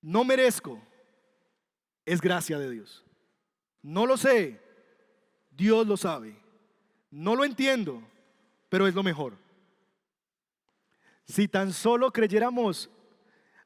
No 0.00 0.24
merezco, 0.24 0.82
es 2.04 2.20
gracia 2.20 2.58
de 2.58 2.72
Dios. 2.72 3.04
No 3.82 4.04
lo 4.04 4.16
sé, 4.16 4.60
Dios 5.52 5.86
lo 5.86 5.96
sabe. 5.96 6.36
No 7.08 7.36
lo 7.36 7.44
entiendo, 7.44 8.02
pero 8.68 8.88
es 8.88 8.96
lo 8.96 9.04
mejor. 9.04 9.43
Si 11.26 11.48
tan 11.48 11.72
solo 11.72 12.12
creyéramos, 12.12 12.90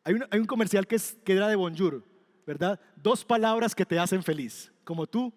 hay 0.05 0.41
un, 0.41 0.47
comercial 0.47 0.87
que, 0.87 0.97
es, 0.97 1.19
era 1.27 1.49
de 1.49 1.57
Bonjour, 1.57 2.05
¿verdad? 2.47 2.81
Dos 2.97 3.25
palabras 3.25 3.75
que 3.75 3.85
te 3.85 3.99
hacen 3.99 4.23
feliz, 4.23 4.73
como 4.85 5.07
tú 5.07 5.33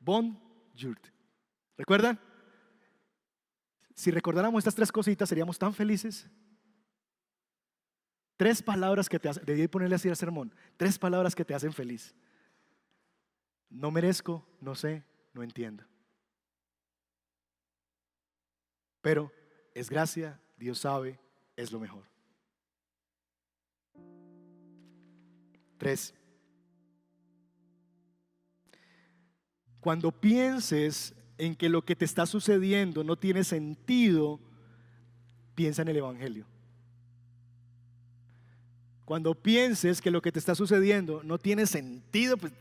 Bon 0.00 0.38
¿Recuerdan? 1.76 2.20
Si 3.94 4.10
recordáramos 4.10 4.58
estas 4.58 4.74
tres 4.74 4.92
cositas, 4.92 5.28
seríamos 5.28 5.58
tan 5.58 5.72
felices. 5.72 6.28
Tres 8.36 8.62
palabras 8.62 9.08
que 9.08 9.18
te 9.18 9.28
hacen, 9.28 9.44
debí 9.44 9.68
ponerle 9.68 9.94
así 9.94 10.08
al 10.08 10.16
sermón, 10.16 10.54
tres 10.76 10.98
palabras 10.98 11.34
que 11.34 11.44
te 11.44 11.54
hacen 11.54 11.72
feliz. 11.72 12.14
No 13.70 13.90
merezco, 13.90 14.46
no 14.60 14.74
sé, 14.74 15.04
no 15.32 15.42
entiendo. 15.42 15.84
Pero 19.00 19.32
es 19.74 19.88
gracia, 19.88 20.40
Dios 20.56 20.78
sabe, 20.78 21.20
es 21.56 21.72
lo 21.72 21.80
mejor. 21.80 22.04
Tres. 25.78 26.14
Cuando 29.80 30.12
pienses 30.12 31.14
en 31.36 31.54
que 31.54 31.68
lo 31.68 31.84
que 31.84 31.96
te 31.96 32.04
está 32.04 32.26
sucediendo 32.26 33.04
no 33.04 33.16
tiene 33.16 33.44
sentido, 33.44 34.40
piensa 35.54 35.82
en 35.82 35.88
el 35.88 35.96
Evangelio. 35.96 36.46
Cuando 39.04 39.34
pienses 39.34 40.00
que 40.00 40.10
lo 40.10 40.22
que 40.22 40.32
te 40.32 40.38
está 40.38 40.54
sucediendo 40.54 41.22
no 41.22 41.38
tiene 41.38 41.66
sentido, 41.66 42.38
pues, 42.38 42.52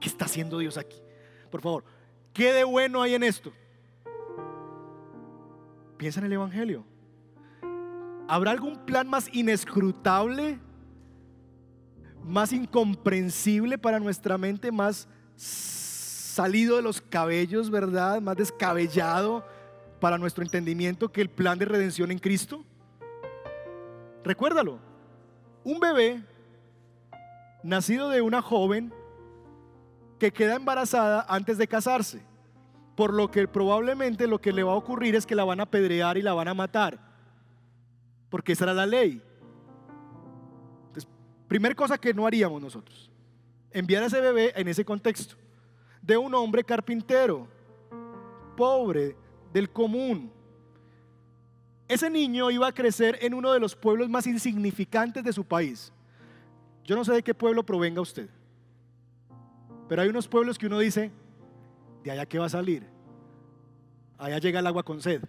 ¿qué, 0.00 0.08
está 0.08 0.24
haciendo 0.24 0.58
Dios 0.58 0.76
aquí? 0.76 0.96
Por 1.50 1.60
favor, 1.60 1.84
¿qué 2.32 2.52
de 2.52 2.64
bueno 2.64 3.02
hay 3.02 3.14
en 3.14 3.22
esto? 3.22 3.52
Piensa 5.96 6.18
en 6.20 6.26
el 6.26 6.32
Evangelio. 6.32 6.84
¿Habrá 8.30 8.52
algún 8.52 8.76
plan 8.86 9.08
más 9.08 9.28
inescrutable, 9.32 10.60
más 12.22 12.52
incomprensible 12.52 13.76
para 13.76 13.98
nuestra 13.98 14.38
mente, 14.38 14.70
más 14.70 15.08
salido 15.34 16.76
de 16.76 16.82
los 16.82 17.00
cabellos, 17.00 17.70
¿verdad? 17.70 18.20
Más 18.20 18.36
descabellado 18.36 19.44
para 19.98 20.16
nuestro 20.16 20.44
entendimiento 20.44 21.10
que 21.10 21.22
el 21.22 21.28
plan 21.28 21.58
de 21.58 21.64
redención 21.64 22.12
en 22.12 22.20
Cristo. 22.20 22.64
Recuérdalo, 24.22 24.78
un 25.64 25.80
bebé 25.80 26.22
nacido 27.64 28.10
de 28.10 28.20
una 28.20 28.42
joven 28.42 28.94
que 30.20 30.32
queda 30.32 30.54
embarazada 30.54 31.26
antes 31.28 31.58
de 31.58 31.66
casarse, 31.66 32.22
por 32.94 33.12
lo 33.12 33.28
que 33.28 33.48
probablemente 33.48 34.28
lo 34.28 34.40
que 34.40 34.52
le 34.52 34.62
va 34.62 34.70
a 34.74 34.76
ocurrir 34.76 35.16
es 35.16 35.26
que 35.26 35.34
la 35.34 35.42
van 35.42 35.58
a 35.58 35.66
pedrear 35.66 36.16
y 36.16 36.22
la 36.22 36.32
van 36.32 36.46
a 36.46 36.54
matar, 36.54 37.09
porque 38.30 38.52
esa 38.52 38.64
era 38.64 38.74
la 38.74 38.86
ley. 38.86 39.22
Entonces, 40.86 41.10
primer 41.48 41.76
cosa 41.76 41.98
que 41.98 42.14
no 42.14 42.26
haríamos 42.26 42.62
nosotros, 42.62 43.10
enviar 43.70 44.02
a 44.02 44.06
ese 44.06 44.20
bebé 44.20 44.52
en 44.56 44.68
ese 44.68 44.84
contexto 44.84 45.36
de 46.00 46.16
un 46.16 46.34
hombre 46.34 46.64
carpintero, 46.64 47.46
pobre, 48.56 49.16
del 49.52 49.70
común. 49.70 50.32
Ese 51.88 52.08
niño 52.08 52.50
iba 52.50 52.68
a 52.68 52.72
crecer 52.72 53.18
en 53.20 53.34
uno 53.34 53.52
de 53.52 53.60
los 53.60 53.74
pueblos 53.74 54.08
más 54.08 54.26
insignificantes 54.26 55.24
de 55.24 55.32
su 55.32 55.44
país. 55.44 55.92
Yo 56.84 56.96
no 56.96 57.04
sé 57.04 57.12
de 57.12 57.22
qué 57.22 57.34
pueblo 57.34 57.64
provenga 57.64 58.00
usted, 58.00 58.28
pero 59.88 60.02
hay 60.02 60.08
unos 60.08 60.28
pueblos 60.28 60.56
que 60.56 60.66
uno 60.66 60.78
dice, 60.78 61.10
de 62.04 62.10
allá 62.10 62.26
que 62.26 62.38
va 62.38 62.46
a 62.46 62.50
salir. 62.50 62.86
Allá 64.18 64.38
llega 64.38 64.60
el 64.60 64.66
agua 64.66 64.82
con 64.82 65.00
sed. 65.00 65.22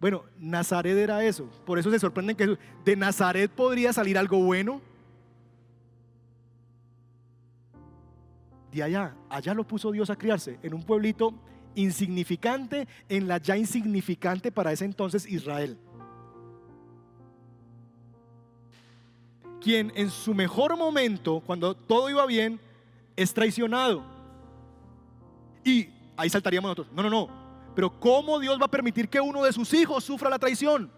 Bueno, 0.00 0.24
Nazaret 0.38 0.96
era 0.96 1.24
eso. 1.24 1.48
Por 1.66 1.78
eso 1.78 1.90
se 1.90 1.98
sorprenden 1.98 2.36
que 2.36 2.56
de 2.84 2.96
Nazaret 2.96 3.50
podría 3.50 3.92
salir 3.92 4.16
algo 4.16 4.38
bueno. 4.38 4.80
De 8.70 8.82
allá, 8.82 9.16
allá 9.28 9.54
lo 9.54 9.66
puso 9.66 9.90
Dios 9.90 10.10
a 10.10 10.16
criarse, 10.16 10.58
en 10.62 10.74
un 10.74 10.82
pueblito 10.82 11.34
insignificante, 11.74 12.86
en 13.08 13.26
la 13.26 13.38
ya 13.38 13.56
insignificante 13.56 14.52
para 14.52 14.72
ese 14.72 14.84
entonces 14.84 15.26
Israel. 15.26 15.78
Quien 19.60 19.92
en 19.96 20.10
su 20.10 20.34
mejor 20.34 20.76
momento, 20.76 21.42
cuando 21.44 21.74
todo 21.74 22.08
iba 22.10 22.24
bien, 22.26 22.60
es 23.16 23.34
traicionado. 23.34 24.04
Y 25.64 25.88
ahí 26.16 26.30
saltaríamos 26.30 26.68
nosotros. 26.68 26.94
No, 26.94 27.02
no, 27.02 27.10
no. 27.10 27.37
Pero 27.78 28.00
¿cómo 28.00 28.40
Dios 28.40 28.60
va 28.60 28.64
a 28.64 28.70
permitir 28.72 29.08
que 29.08 29.20
uno 29.20 29.44
de 29.44 29.52
sus 29.52 29.72
hijos 29.72 30.02
sufra 30.02 30.28
la 30.28 30.40
traición? 30.40 30.90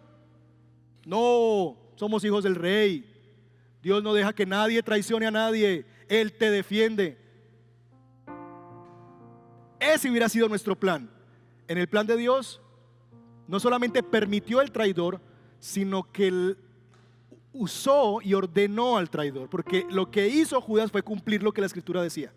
No, 1.04 1.76
somos 1.94 2.24
hijos 2.24 2.42
del 2.42 2.54
rey. 2.54 3.04
Dios 3.82 4.02
no 4.02 4.14
deja 4.14 4.32
que 4.32 4.46
nadie 4.46 4.82
traicione 4.82 5.26
a 5.26 5.30
nadie. 5.30 5.84
Él 6.08 6.32
te 6.32 6.50
defiende. 6.50 7.18
Ese 9.78 10.08
hubiera 10.08 10.30
sido 10.30 10.48
nuestro 10.48 10.74
plan. 10.74 11.10
En 11.68 11.76
el 11.76 11.86
plan 11.86 12.06
de 12.06 12.16
Dios, 12.16 12.62
no 13.46 13.60
solamente 13.60 14.02
permitió 14.02 14.62
el 14.62 14.72
traidor, 14.72 15.20
sino 15.58 16.10
que 16.10 16.28
él 16.28 16.58
usó 17.52 18.20
y 18.22 18.32
ordenó 18.32 18.96
al 18.96 19.10
traidor. 19.10 19.50
Porque 19.50 19.84
lo 19.90 20.10
que 20.10 20.28
hizo 20.28 20.58
Judas 20.62 20.90
fue 20.90 21.02
cumplir 21.02 21.42
lo 21.42 21.52
que 21.52 21.60
la 21.60 21.66
escritura 21.66 22.02
decía. 22.02 22.32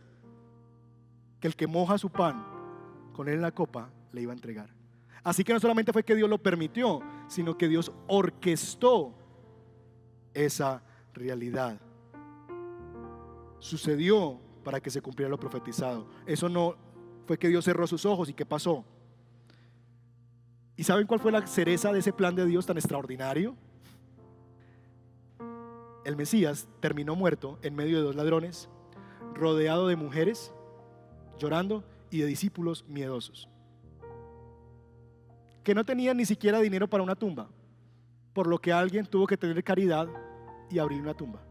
Que 1.40 1.48
el 1.48 1.56
que 1.56 1.66
moja 1.66 1.98
su 1.98 2.10
pan 2.10 2.46
con 3.14 3.30
él 3.30 3.36
en 3.36 3.42
la 3.42 3.52
copa 3.54 3.90
le 4.14 4.22
iba 4.22 4.32
a 4.32 4.36
entregar. 4.36 4.70
Así 5.24 5.44
que 5.44 5.54
no 5.54 5.60
solamente 5.60 5.92
fue 5.92 6.04
que 6.04 6.16
Dios 6.16 6.30
lo 6.30 6.38
permitió, 6.38 7.02
sino 7.28 7.58
que 7.58 7.68
Dios 7.68 7.92
orquestó 8.08 9.14
esa 10.34 10.84
realidad. 11.14 11.80
Sucedió 13.60 14.40
para 14.64 14.80
que 14.80 14.90
se 14.90 15.02
cumpliera 15.02 15.30
lo 15.30 15.40
profetizado. 15.40 16.08
Eso 16.26 16.48
no 16.50 16.76
fue 17.26 17.38
que 17.38 17.50
Dios 17.50 17.66
cerró 17.66 17.88
sus 17.88 18.06
ojos 18.06 18.30
y 18.30 18.34
qué 18.34 18.46
pasó. 18.46 18.86
¿Y 20.76 20.84
saben 20.84 21.08
cuál 21.08 21.20
fue 21.20 21.32
la 21.32 21.46
cereza 21.46 21.92
de 21.92 22.00
ese 22.00 22.14
plan 22.14 22.36
de 22.36 22.46
Dios 22.46 22.66
tan 22.66 22.78
extraordinario? 22.78 23.56
El 26.04 26.16
Mesías 26.18 26.68
terminó 26.82 27.16
muerto 27.16 27.60
en 27.62 27.76
medio 27.76 27.98
de 27.98 28.04
dos 28.04 28.16
ladrones, 28.16 28.70
rodeado 29.34 29.88
de 29.88 29.96
mujeres 29.96 30.54
llorando 31.38 31.84
y 32.10 32.20
de 32.20 32.26
discípulos 32.26 32.86
miedosos, 32.88 33.50
que 35.64 35.74
no 35.74 35.86
tenían 35.86 36.18
ni 36.18 36.26
siquiera 36.26 36.60
dinero 36.60 36.90
para 36.90 37.04
una 37.04 37.16
tumba, 37.16 37.50
por 38.34 38.48
lo 38.48 38.60
que 38.60 38.74
alguien 38.74 39.06
tuvo 39.06 39.28
que 39.28 39.38
tener 39.38 39.64
caridad 39.64 40.08
y 40.70 40.80
abrir 40.80 41.02
una 41.02 41.14
tumba. 41.14 41.42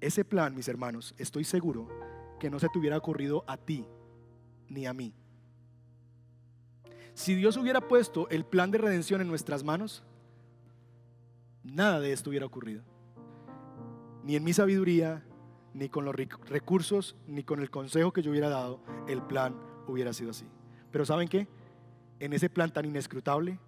Ese 0.00 0.24
plan, 0.24 0.54
mis 0.54 0.68
hermanos, 0.68 1.14
estoy 1.18 1.44
seguro 1.44 1.88
que 2.38 2.50
no 2.50 2.58
se 2.58 2.68
te 2.68 2.78
hubiera 2.78 2.96
ocurrido 2.96 3.44
a 3.46 3.56
ti 3.56 3.86
ni 4.68 4.86
a 4.86 4.92
mí. 4.92 5.14
Si 7.14 7.34
Dios 7.34 7.56
hubiera 7.56 7.80
puesto 7.80 8.28
el 8.28 8.44
plan 8.44 8.70
de 8.70 8.78
redención 8.78 9.20
en 9.20 9.28
nuestras 9.28 9.64
manos, 9.64 10.04
nada 11.62 11.98
de 11.98 12.12
esto 12.12 12.30
hubiera 12.30 12.46
ocurrido. 12.46 12.82
Ni 14.22 14.36
en 14.36 14.44
mi 14.44 14.52
sabiduría, 14.52 15.24
ni 15.72 15.88
con 15.88 16.04
los 16.04 16.14
recursos, 16.14 17.16
ni 17.26 17.42
con 17.42 17.60
el 17.60 17.70
consejo 17.70 18.12
que 18.12 18.22
yo 18.22 18.30
hubiera 18.30 18.48
dado, 18.48 18.80
el 19.08 19.22
plan 19.22 19.56
hubiera 19.86 20.12
sido 20.12 20.30
así. 20.30 20.46
Pero 20.90 21.04
¿saben 21.04 21.28
qué? 21.28 21.48
En 22.20 22.32
ese 22.32 22.48
plan 22.48 22.72
tan 22.72 22.84
inescrutable, 22.84 23.58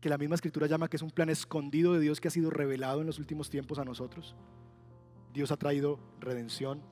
que 0.00 0.08
la 0.08 0.18
misma 0.18 0.36
escritura 0.36 0.66
llama 0.66 0.88
que 0.88 0.96
es 0.96 1.02
un 1.02 1.10
plan 1.10 1.28
escondido 1.28 1.92
de 1.92 2.00
Dios 2.00 2.20
que 2.20 2.28
ha 2.28 2.30
sido 2.30 2.50
revelado 2.50 3.00
en 3.00 3.06
los 3.06 3.18
últimos 3.18 3.50
tiempos 3.50 3.78
a 3.78 3.84
nosotros, 3.84 4.36
Dios 5.32 5.50
ha 5.50 5.56
traído 5.56 5.98
redención, 6.20 6.82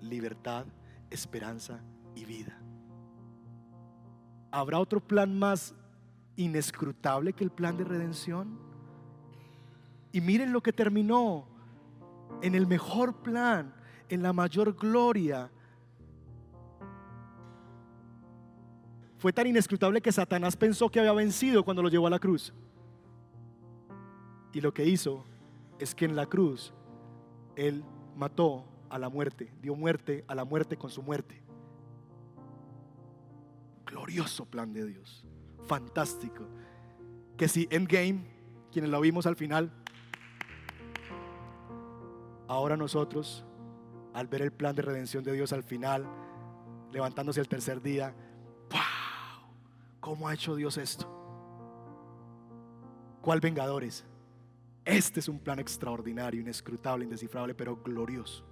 libertad, 0.00 0.66
esperanza 1.10 1.80
y 2.14 2.24
vida. 2.24 2.58
¿Habrá 4.50 4.78
otro 4.78 5.00
plan 5.00 5.38
más 5.38 5.74
inescrutable 6.36 7.32
que 7.32 7.44
el 7.44 7.50
plan 7.50 7.76
de 7.76 7.84
redención? 7.84 8.58
Y 10.12 10.20
miren 10.20 10.52
lo 10.52 10.62
que 10.62 10.72
terminó 10.72 11.48
en 12.40 12.54
el 12.54 12.66
mejor 12.66 13.22
plan, 13.22 13.74
en 14.08 14.22
la 14.22 14.32
mayor 14.32 14.76
gloria. 14.76 15.50
Fue 19.24 19.32
tan 19.32 19.46
inescrutable 19.46 20.02
que 20.02 20.12
Satanás 20.12 20.54
pensó 20.54 20.90
que 20.90 21.00
había 21.00 21.14
vencido 21.14 21.64
cuando 21.64 21.82
lo 21.82 21.88
llevó 21.88 22.08
a 22.08 22.10
la 22.10 22.18
cruz. 22.18 22.52
Y 24.52 24.60
lo 24.60 24.74
que 24.74 24.84
hizo 24.84 25.24
es 25.78 25.94
que 25.94 26.04
en 26.04 26.14
la 26.14 26.26
cruz 26.26 26.74
Él 27.56 27.82
mató 28.14 28.66
a 28.90 28.98
la 28.98 29.08
muerte, 29.08 29.50
dio 29.62 29.74
muerte 29.76 30.26
a 30.28 30.34
la 30.34 30.44
muerte 30.44 30.76
con 30.76 30.90
su 30.90 31.02
muerte. 31.02 31.42
Glorioso 33.86 34.44
plan 34.44 34.74
de 34.74 34.84
Dios, 34.84 35.24
fantástico. 35.66 36.44
Que 37.38 37.48
si 37.48 37.66
Endgame, 37.70 38.26
quienes 38.70 38.90
lo 38.90 39.00
vimos 39.00 39.24
al 39.24 39.36
final, 39.36 39.72
ahora 42.46 42.76
nosotros, 42.76 43.46
al 44.12 44.26
ver 44.26 44.42
el 44.42 44.52
plan 44.52 44.76
de 44.76 44.82
redención 44.82 45.24
de 45.24 45.32
Dios 45.32 45.54
al 45.54 45.62
final, 45.62 46.06
levantándose 46.92 47.40
el 47.40 47.48
tercer 47.48 47.80
día. 47.80 48.14
¿Cómo 50.04 50.28
ha 50.28 50.34
hecho 50.34 50.54
Dios 50.54 50.76
esto? 50.76 51.08
¿Cuál 53.22 53.40
vengadores? 53.40 54.04
Este 54.84 55.18
es 55.18 55.30
un 55.30 55.38
plan 55.38 55.58
extraordinario, 55.58 56.42
inescrutable, 56.42 57.04
indescifrable, 57.04 57.54
pero 57.54 57.82
glorioso. 57.82 58.44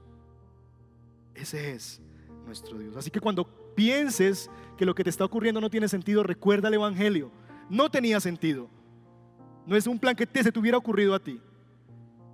Ese 1.34 1.72
es 1.72 2.00
nuestro 2.46 2.78
Dios. 2.78 2.96
Así 2.96 3.11
que 3.11 3.20
cuando 3.20 3.44
pienses 3.74 4.50
que 4.78 4.86
lo 4.86 4.94
que 4.94 5.05
te 5.05 5.11
está 5.11 5.26
ocurriendo 5.26 5.61
no 5.61 5.68
tiene 5.68 5.88
sentido, 5.88 6.22
recuerda 6.22 6.68
el 6.68 6.74
Evangelio. 6.74 7.30
No 7.68 7.90
tenía 7.90 8.18
sentido. 8.18 8.70
No 9.66 9.76
es 9.76 9.86
un 9.86 9.98
plan 9.98 10.16
que 10.16 10.26
te 10.26 10.42
se 10.42 10.53
te 10.53 10.59
hubiera 10.59 10.78
ocurrido 10.78 11.14
a 11.14 11.22
ti. 11.22 11.38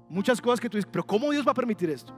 Muchas 0.09 0.41
cosas 0.41 0.61
que 0.61 0.71
tú 0.71 0.77
dices, 0.77 0.89
pero 0.93 1.05
¿cómo 1.05 1.33
Dios 1.33 1.45
va 1.45 1.51
a 1.51 1.57
permitir 1.57 1.91
esto? 1.91 2.14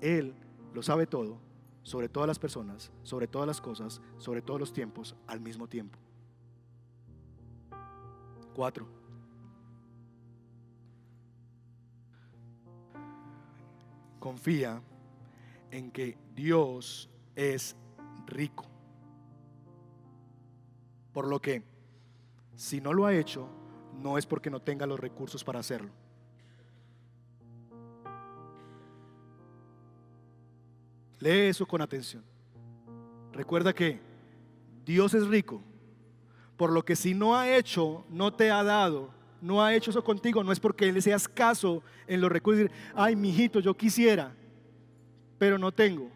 Él 0.00 0.34
lo 0.74 0.82
sabe 0.82 1.06
todo, 1.06 1.38
sobre 1.84 2.08
todas 2.08 2.26
las 2.26 2.40
personas, 2.40 2.90
sobre 3.04 3.28
todas 3.28 3.46
las 3.46 3.60
cosas, 3.60 4.02
sobre 4.18 4.42
todos 4.42 4.58
los 4.58 4.72
tiempos, 4.72 5.14
al 5.28 5.38
mismo 5.38 5.68
tiempo. 5.68 6.00
Cuatro. 8.54 8.86
Confía 14.18 14.80
en 15.70 15.90
que 15.90 16.16
Dios 16.34 17.10
es 17.34 17.76
rico. 18.26 18.66
Por 21.12 21.26
lo 21.26 21.40
que, 21.40 21.62
si 22.54 22.80
no 22.80 22.92
lo 22.92 23.06
ha 23.06 23.14
hecho, 23.14 23.48
no 24.00 24.18
es 24.18 24.26
porque 24.26 24.50
no 24.50 24.60
tenga 24.60 24.86
los 24.86 25.00
recursos 25.00 25.42
para 25.42 25.58
hacerlo. 25.58 25.90
Lee 31.20 31.48
eso 31.48 31.66
con 31.66 31.80
atención. 31.80 32.24
Recuerda 33.32 33.72
que 33.72 34.00
Dios 34.84 35.14
es 35.14 35.26
rico, 35.28 35.62
por 36.62 36.70
lo 36.70 36.84
que 36.84 36.94
si 36.94 37.12
no 37.12 37.34
ha 37.36 37.52
hecho, 37.56 38.04
no 38.08 38.32
te 38.32 38.52
ha 38.52 38.62
dado, 38.62 39.10
no 39.40 39.64
ha 39.64 39.74
hecho 39.74 39.90
eso 39.90 40.04
contigo, 40.04 40.44
no 40.44 40.52
es 40.52 40.60
porque 40.60 40.88
Él 40.88 41.02
sea 41.02 41.16
escaso 41.16 41.82
en 42.06 42.20
los 42.20 42.30
recursos. 42.30 42.70
Ay, 42.94 43.16
mijito, 43.16 43.58
yo 43.58 43.74
quisiera 43.74 44.32
pero 45.42 45.58
no 45.58 45.72
tengo. 45.72 46.08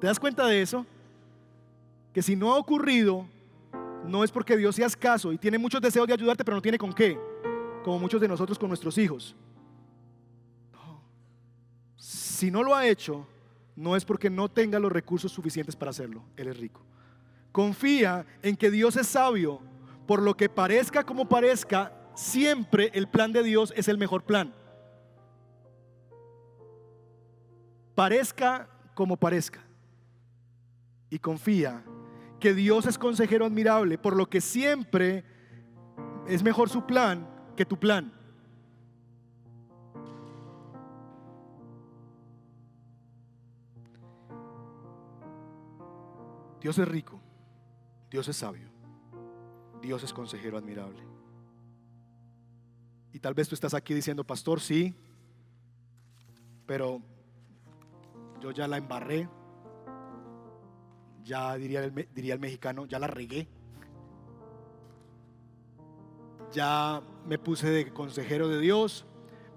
¿Te 0.00 0.06
das 0.06 0.20
cuenta 0.20 0.46
de 0.46 0.62
eso? 0.62 0.86
Que 2.12 2.22
si 2.22 2.36
no 2.36 2.54
ha 2.54 2.58
ocurrido, 2.58 3.26
no 4.04 4.22
es 4.22 4.30
porque 4.30 4.56
Dios 4.56 4.76
sea 4.76 4.86
escaso 4.86 5.32
y 5.32 5.36
tiene 5.36 5.58
muchos 5.58 5.80
deseos 5.80 6.06
de 6.06 6.14
ayudarte, 6.14 6.44
pero 6.44 6.54
no 6.54 6.62
tiene 6.62 6.78
con 6.78 6.92
qué, 6.92 7.18
como 7.82 7.98
muchos 7.98 8.20
de 8.20 8.28
nosotros 8.28 8.56
con 8.56 8.68
nuestros 8.68 8.96
hijos. 8.98 9.34
Si 11.96 12.52
no 12.52 12.62
lo 12.62 12.72
ha 12.72 12.86
hecho, 12.86 13.26
no 13.74 13.96
es 13.96 14.04
porque 14.04 14.30
no 14.30 14.48
tenga 14.48 14.78
los 14.78 14.92
recursos 14.92 15.32
suficientes 15.32 15.74
para 15.74 15.90
hacerlo. 15.90 16.22
Él 16.36 16.46
es 16.46 16.56
rico. 16.56 16.82
Confía 17.56 18.26
en 18.42 18.54
que 18.54 18.70
Dios 18.70 18.96
es 18.96 19.06
sabio. 19.06 19.62
Por 20.06 20.20
lo 20.20 20.36
que 20.36 20.50
parezca 20.50 21.04
como 21.04 21.26
parezca, 21.26 21.90
siempre 22.14 22.90
el 22.92 23.08
plan 23.08 23.32
de 23.32 23.42
Dios 23.42 23.72
es 23.74 23.88
el 23.88 23.96
mejor 23.96 24.24
plan. 24.24 24.52
parezca 27.94 28.68
como 28.94 29.16
parezca. 29.16 29.64
Y 31.08 31.18
confía 31.18 31.82
que 32.38 32.52
Dios 32.52 32.84
es 32.84 32.98
consejero 32.98 33.46
admirable, 33.46 33.96
por 33.96 34.14
lo 34.14 34.28
que 34.28 34.42
siempre 34.42 35.24
es 36.28 36.42
mejor 36.42 36.68
su 36.68 36.84
plan 36.84 37.26
que 37.56 37.64
tu 37.64 37.78
plan. 37.78 38.12
Dios 46.60 46.78
es 46.78 46.88
rico, 46.88 47.22
Dios 48.10 48.28
es 48.28 48.36
sabio, 48.36 48.68
Dios 49.82 50.02
es 50.02 50.12
consejero 50.12 50.58
admirable. 50.58 51.02
Y 53.12 53.18
tal 53.18 53.34
vez 53.34 53.48
tú 53.48 53.54
estás 53.54 53.72
aquí 53.74 53.94
diciendo, 53.94 54.24
pastor, 54.24 54.60
sí, 54.60 54.94
pero 56.66 57.00
yo 58.40 58.50
ya 58.50 58.68
la 58.68 58.76
embarré, 58.76 59.28
ya 61.24 61.56
diría 61.56 61.82
el, 61.82 62.38
mexicano, 62.38 62.86
ya 62.86 62.98
la 62.98 63.06
regué. 63.06 63.48
Ya 66.52 67.02
me 67.26 67.38
puse 67.38 67.68
de 67.70 67.92
consejero 67.92 68.48
de 68.48 68.60
Dios, 68.60 69.04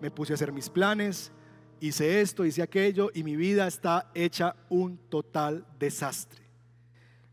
me 0.02 0.10
puse 0.10 0.34
a 0.34 0.36
hacer 0.36 0.52
mis 0.52 0.70
planes, 0.70 1.32
hice 1.80 2.22
esto, 2.22 2.46
hice 2.46 2.62
aquello 2.62 3.12
y 3.14 3.24
mi 3.24 3.36
vida 3.36 3.68
está 3.68 4.10
hecha 4.16 4.56
un 4.70 4.98
total 5.10 5.66
desastre. 5.78 6.49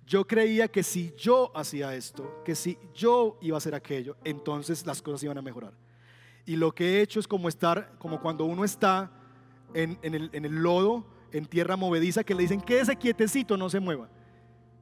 Yo 0.07 0.25
creía 0.25 0.69
que 0.69 0.85
si 0.85 1.13
yo 1.17 1.51
hacía 1.55 1.95
esto, 1.97 2.43
que 2.45 2.55
si 2.55 2.79
yo 2.95 3.39
iba 3.43 3.57
a 3.57 3.59
hacer 3.59 3.75
aquello, 3.75 4.17
entonces 4.23 4.87
las 4.87 5.03
cosas 5.03 5.25
iban 5.25 5.37
a 5.37 5.43
mejorar. 5.43 5.73
Y 6.45 6.55
lo 6.55 6.73
que 6.73 6.85
he 6.85 7.03
hecho 7.03 7.19
es 7.19 7.27
como 7.27 7.49
estar, 7.49 7.99
como 7.99 8.21
cuando 8.21 8.45
uno 8.45 8.65
está 8.65 9.11
en, 9.75 9.99
el, 10.03 10.31
el 10.33 10.55
lodo, 10.63 11.05
en 11.33 11.45
tierra 11.45 11.77
movediza, 11.77 12.23
que 12.23 12.37
le 12.37 12.43
dicen, 12.43 12.61
quédese 12.61 12.95
quietecito, 12.95 13.57
no 13.57 13.69
se 13.69 13.81
mueva. 13.81 14.09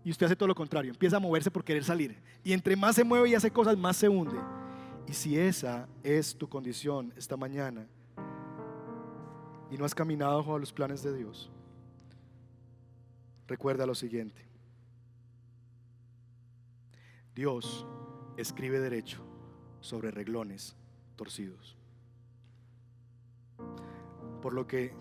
Y 0.05 0.11
usted 0.11 0.27
hace 0.27 0.37
todo 0.37 0.49
lo 0.49 0.55
contrario, 0.55 0.91
empieza 0.91 1.17
a 1.17 1.21
moverse 1.21 1.51
por 1.51 1.65
querer 1.65 1.85
salir. 1.85 2.23
Y 2.45 2.53
entre 2.53 2.77
más 2.77 2.95
se 2.95 3.03
mueve 3.03 3.31
y 3.31 3.35
hace 3.35 3.51
cosas, 3.51 3.79
más 3.79 3.97
se 3.97 4.11
hunde. 4.11 4.39
Y 5.09 5.15
si 5.15 5.39
esa 5.39 5.89
es 6.03 6.37
tu 6.37 6.47
condición 6.47 7.15
esta 7.17 7.39
mañana 7.39 7.87
y 9.71 9.79
no 9.79 9.87
has 9.87 9.95
caminado 9.95 10.37
bajo 10.37 10.59
los 10.59 10.71
planes 10.71 11.03
de 11.03 11.17
Dios, 11.17 11.51
recuerda 13.47 13.87
lo 13.87 13.95
siguiente. 13.95 14.54
Dios 17.35 17.87
escribe 18.37 18.79
derecho 18.79 19.23
sobre 19.81 20.11
reglones 20.11 20.77
torcidos. 21.17 21.77
Por 24.41 24.53
lo 24.53 24.67
que 24.67 24.95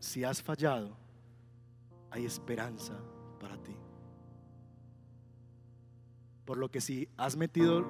si 0.00 0.24
has 0.24 0.42
fallado, 0.42 0.96
hay 2.10 2.24
esperanza 2.24 2.94
para 3.40 3.56
ti. 3.62 3.74
Por 6.44 6.58
lo 6.58 6.70
que 6.70 6.80
si 6.80 7.08
has 7.16 7.36
metido 7.36 7.86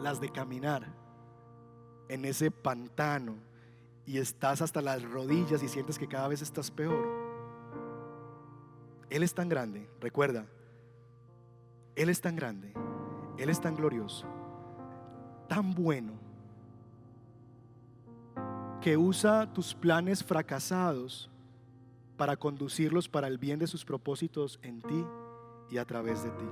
las 0.00 0.20
de 0.20 0.30
caminar 0.30 0.86
en 2.08 2.24
ese 2.24 2.50
pantano 2.50 3.36
y 4.04 4.18
estás 4.18 4.62
hasta 4.62 4.80
las 4.80 5.02
rodillas 5.02 5.62
y 5.62 5.68
sientes 5.68 5.98
que 5.98 6.08
cada 6.08 6.28
vez 6.28 6.42
estás 6.42 6.70
peor, 6.70 7.06
Él 9.10 9.22
es 9.22 9.34
tan 9.34 9.48
grande, 9.48 9.88
recuerda, 10.00 10.46
Él 11.96 12.10
es 12.10 12.20
tan 12.20 12.36
grande, 12.36 12.72
Él 13.38 13.48
es 13.48 13.60
tan 13.60 13.74
glorioso, 13.74 14.26
tan 15.48 15.74
bueno, 15.74 16.12
que 18.82 18.96
usa 18.96 19.52
tus 19.52 19.74
planes 19.74 20.22
fracasados 20.22 21.30
para 22.16 22.36
conducirlos 22.36 23.08
para 23.08 23.26
el 23.26 23.38
bien 23.38 23.58
de 23.58 23.66
sus 23.66 23.84
propósitos 23.84 24.60
en 24.62 24.80
ti 24.80 25.04
y 25.70 25.78
a 25.78 25.84
través 25.84 26.22
de 26.22 26.30
ti. 26.30 26.44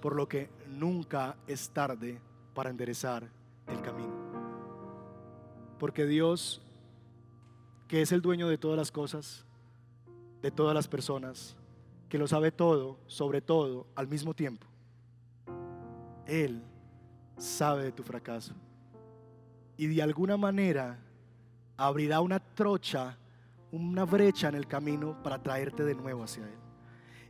Por 0.00 0.14
lo 0.14 0.28
que 0.28 0.50
nunca 0.68 1.36
es 1.46 1.70
tarde 1.70 2.20
para 2.54 2.70
enderezar 2.70 3.28
el 3.66 3.80
camino. 3.82 4.14
Porque 5.78 6.06
Dios, 6.06 6.62
que 7.88 8.02
es 8.02 8.12
el 8.12 8.22
dueño 8.22 8.48
de 8.48 8.58
todas 8.58 8.78
las 8.78 8.92
cosas, 8.92 9.46
de 10.42 10.50
todas 10.50 10.74
las 10.74 10.88
personas, 10.88 11.56
que 12.10 12.18
lo 12.18 12.28
sabe 12.28 12.52
todo, 12.52 12.98
sobre 13.06 13.40
todo, 13.40 13.86
al 13.94 14.06
mismo 14.06 14.34
tiempo, 14.34 14.66
Él 16.26 16.62
sabe 17.38 17.84
de 17.84 17.92
tu 17.92 18.02
fracaso. 18.02 18.52
Y 19.78 19.86
de 19.86 20.02
alguna 20.02 20.36
manera 20.36 20.98
abrirá 21.78 22.20
una 22.20 22.38
trocha 22.38 23.16
una 23.72 24.04
brecha 24.04 24.48
en 24.48 24.54
el 24.54 24.66
camino 24.66 25.22
para 25.22 25.42
traerte 25.42 25.84
de 25.84 25.94
nuevo 25.94 26.24
hacia 26.24 26.44
Él. 26.44 26.58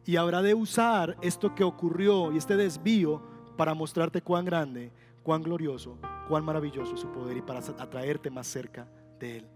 Y 0.07 0.17
habrá 0.17 0.43
de 0.43 0.55
usar 0.55 1.17
esto 1.21 1.55
que 1.55 1.65
ocurrió 1.65 2.33
y 2.33 2.39
este 2.39 2.57
desvío 2.57 3.23
para 3.57 3.75
mostrarte 3.75 4.23
cuán 4.23 4.45
grande, 4.45 4.93
cuán 5.23 5.43
glorioso, 5.43 5.99
cuán 6.29 6.45
maravilloso 6.45 6.97
su 6.97 7.09
poder 7.13 7.37
y 7.37 7.43
para 7.43 7.61
atraerte 7.61 8.31
más 8.31 8.47
cerca 8.47 8.89
de 9.19 9.39
Él. 9.39 9.47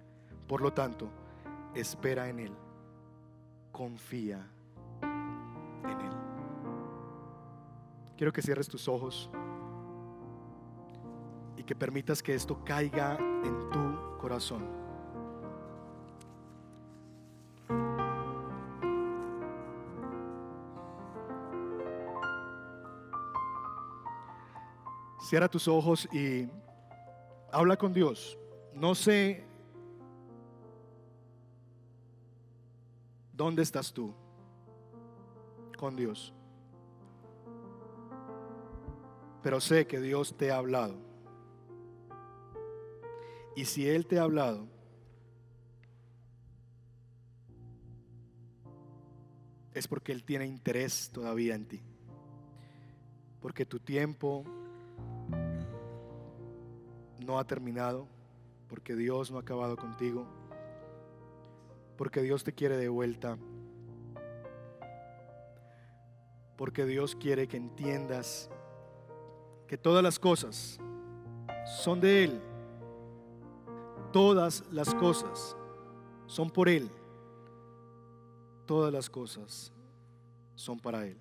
Por 0.47 0.61
lo 0.61 0.73
tanto, 0.73 1.09
espera 1.75 2.29
en 2.29 2.41
Él, 2.41 2.53
confía 3.73 4.47
Quiero 8.17 8.33
que 8.33 8.43
cierres 8.43 8.69
tus 8.69 8.87
ojos 8.87 9.29
y 11.57 11.65
que 11.65 11.75
permitas 11.75 12.23
que 12.23 12.35
esto 12.35 12.63
caiga 12.65 13.17
en 13.19 13.71
tu 13.71 14.19
corazón. 14.19 14.85
Cierra 25.21 25.49
tus 25.49 25.67
ojos 25.67 26.07
y 26.13 26.49
habla 27.51 27.77
con 27.77 27.93
Dios. 27.93 28.39
No 28.75 28.95
sé 28.95 29.45
dónde 33.33 33.63
estás 33.63 33.93
tú 33.93 34.15
con 35.77 35.97
Dios. 35.97 36.33
Pero 39.45 39.61
sé 39.61 39.87
que 39.87 40.01
Dios 40.01 40.39
te 40.39 40.51
ha 40.51 40.57
hablado. 40.57 40.97
Y 43.55 43.67
si 43.67 43.87
Él 43.87 44.07
te 44.07 44.19
ha 44.19 44.23
hablado, 44.23 44.67
es 49.75 49.87
porque 49.87 50.13
Él 50.13 50.25
tiene 50.25 50.47
interés 50.47 51.11
todavía 51.13 51.55
en 51.55 51.67
ti. 51.67 51.83
Porque 53.43 53.67
tu 53.67 53.81
tiempo 53.81 54.45
no 57.19 57.39
ha 57.39 57.45
terminado, 57.45 58.09
porque 58.67 58.97
Dios 58.97 59.31
no 59.31 59.37
ha 59.37 59.43
acabado 59.43 59.77
contigo, 59.77 60.27
porque 61.99 62.23
Dios 62.23 62.45
te 62.45 62.55
quiere 62.55 62.79
de 62.79 62.89
vuelta, 62.89 63.37
porque 66.57 66.87
Dios 66.87 67.15
quiere 67.15 67.47
que 67.47 67.59
entiendas 67.59 68.49
que 69.75 69.79
todas 69.79 70.05
las 70.05 70.21
cosas 70.21 70.79
son 71.67 72.01
de 72.01 72.23
Él, 72.23 72.41
todas 74.13 74.63
las 74.71 74.95
cosas 74.95 75.57
son 76.29 76.49
por 76.49 76.69
Él, 76.69 76.89
todas 78.67 78.93
las 78.93 79.11
cosas 79.11 79.73
son 80.55 80.79
para 80.79 81.05
Él. 81.09 81.17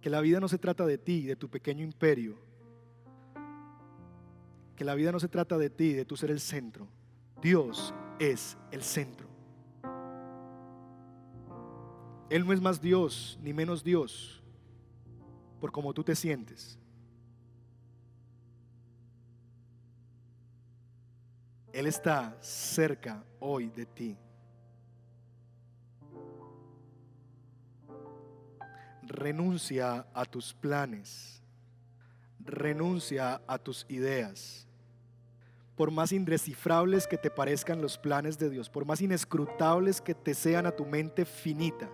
Que 0.00 0.08
la 0.08 0.22
vida 0.22 0.40
no 0.40 0.48
se 0.48 0.56
trata 0.56 0.86
de 0.86 0.96
ti, 0.96 1.26
de 1.26 1.36
tu 1.36 1.50
pequeño 1.50 1.84
imperio, 1.84 2.38
que 4.74 4.84
la 4.86 4.94
vida 4.94 5.12
no 5.12 5.20
se 5.20 5.28
trata 5.28 5.58
de 5.58 5.68
ti, 5.68 5.92
de 5.92 6.06
tú 6.06 6.16
ser 6.16 6.30
el 6.30 6.40
centro. 6.40 6.88
Dios 7.42 7.92
es 8.18 8.56
el 8.70 8.82
centro. 8.82 9.28
Él 12.30 12.46
no 12.46 12.54
es 12.54 12.60
más 12.62 12.80
Dios 12.80 13.38
ni 13.42 13.52
menos 13.52 13.84
Dios 13.84 14.39
por 15.60 15.70
cómo 15.70 15.92
tú 15.92 16.02
te 16.02 16.16
sientes. 16.16 16.78
Él 21.72 21.86
está 21.86 22.36
cerca 22.40 23.24
hoy 23.38 23.70
de 23.70 23.86
ti. 23.86 24.18
Renuncia 29.02 30.06
a 30.12 30.24
tus 30.24 30.52
planes. 30.52 31.42
Renuncia 32.40 33.40
a 33.46 33.58
tus 33.58 33.86
ideas 33.88 34.66
por 35.80 35.90
más 35.90 36.12
indescifrables 36.12 37.06
que 37.06 37.16
te 37.16 37.30
parezcan 37.30 37.80
los 37.80 37.96
planes 37.96 38.38
de 38.38 38.50
Dios, 38.50 38.68
por 38.68 38.84
más 38.84 39.00
inescrutables 39.00 40.02
que 40.02 40.14
te 40.14 40.34
sean 40.34 40.66
a 40.66 40.72
tu 40.72 40.84
mente 40.84 41.24
finita, 41.24 41.90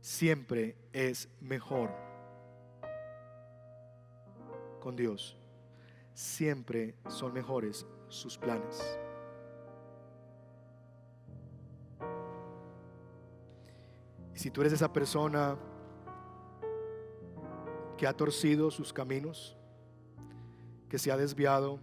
siempre 0.00 0.76
es 0.92 1.28
mejor 1.40 1.90
con 4.80 4.96
Dios. 4.96 5.36
Siempre 6.14 6.96
son 7.08 7.32
mejores 7.32 7.86
sus 8.08 8.36
planes. 8.36 8.98
Y 14.34 14.38
si 14.38 14.50
tú 14.50 14.60
eres 14.60 14.72
esa 14.72 14.92
persona 14.92 15.56
que 17.96 18.06
ha 18.06 18.12
torcido 18.12 18.70
sus 18.70 18.92
caminos, 18.92 19.56
que 20.88 20.98
se 20.98 21.10
ha 21.10 21.16
desviado, 21.16 21.80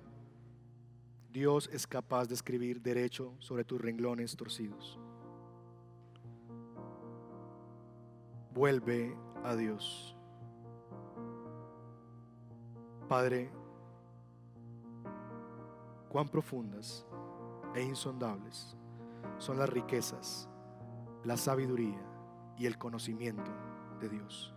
Dios 1.30 1.70
es 1.72 1.86
capaz 1.86 2.28
de 2.28 2.34
escribir 2.34 2.82
derecho 2.82 3.36
sobre 3.40 3.66
tus 3.66 3.82
renglones 3.82 4.36
torcidos. 4.38 4.98
Vuelve 8.56 9.14
a 9.44 9.54
Dios. 9.54 10.16
Padre, 13.10 13.52
cuán 16.08 16.30
profundas 16.30 17.06
e 17.76 17.84
insondables 17.84 18.78
son 19.40 19.60
las 19.60 19.68
riquezas, 19.68 20.48
la 21.26 21.36
sabiduría 21.36 22.02
y 22.58 22.66
el 22.66 22.78
conocimiento 22.78 23.52
de 24.00 24.08
Dios. 24.08 24.56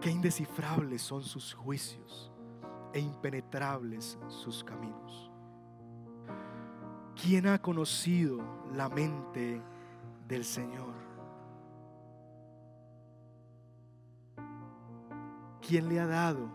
Qué 0.00 0.10
indescifrables 0.10 1.00
son 1.00 1.22
sus 1.22 1.54
juicios 1.54 2.32
e 2.92 2.98
impenetrables 2.98 4.18
sus 4.26 4.64
caminos. 4.64 5.30
¿Quién 7.14 7.46
ha 7.46 7.62
conocido 7.62 8.40
la 8.74 8.88
mente 8.88 9.62
del 10.26 10.44
Señor? 10.44 10.95
¿Quién 15.66 15.88
le 15.88 15.98
ha 15.98 16.06
dado 16.06 16.48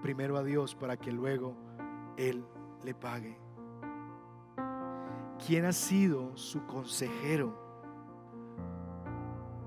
primero 0.00 0.38
a 0.38 0.42
Dios 0.42 0.74
para 0.74 0.96
que 0.96 1.12
luego 1.12 1.54
Él 2.16 2.46
le 2.82 2.94
pague? 2.94 3.38
¿Quién 5.46 5.66
ha 5.66 5.72
sido 5.72 6.34
su 6.34 6.64
consejero? 6.64 7.54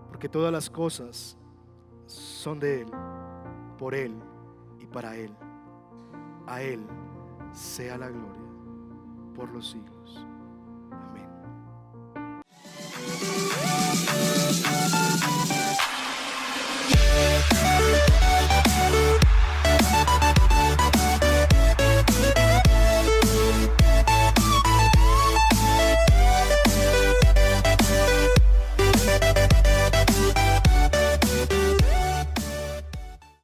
Porque 0.07 0.27
todas 0.27 0.51
las 0.51 0.67
cosas 0.67 1.37
son 2.07 2.59
de 2.59 2.81
Él, 2.81 2.91
por 3.77 3.93
Él 3.93 4.15
y 4.79 4.87
para 4.87 5.15
Él. 5.15 5.35
A 6.47 6.63
Él 6.63 6.87
sea 7.51 7.99
la 7.99 8.09
gloria 8.09 8.41
por 9.35 9.51
los 9.51 9.69
siglos. 9.69 9.94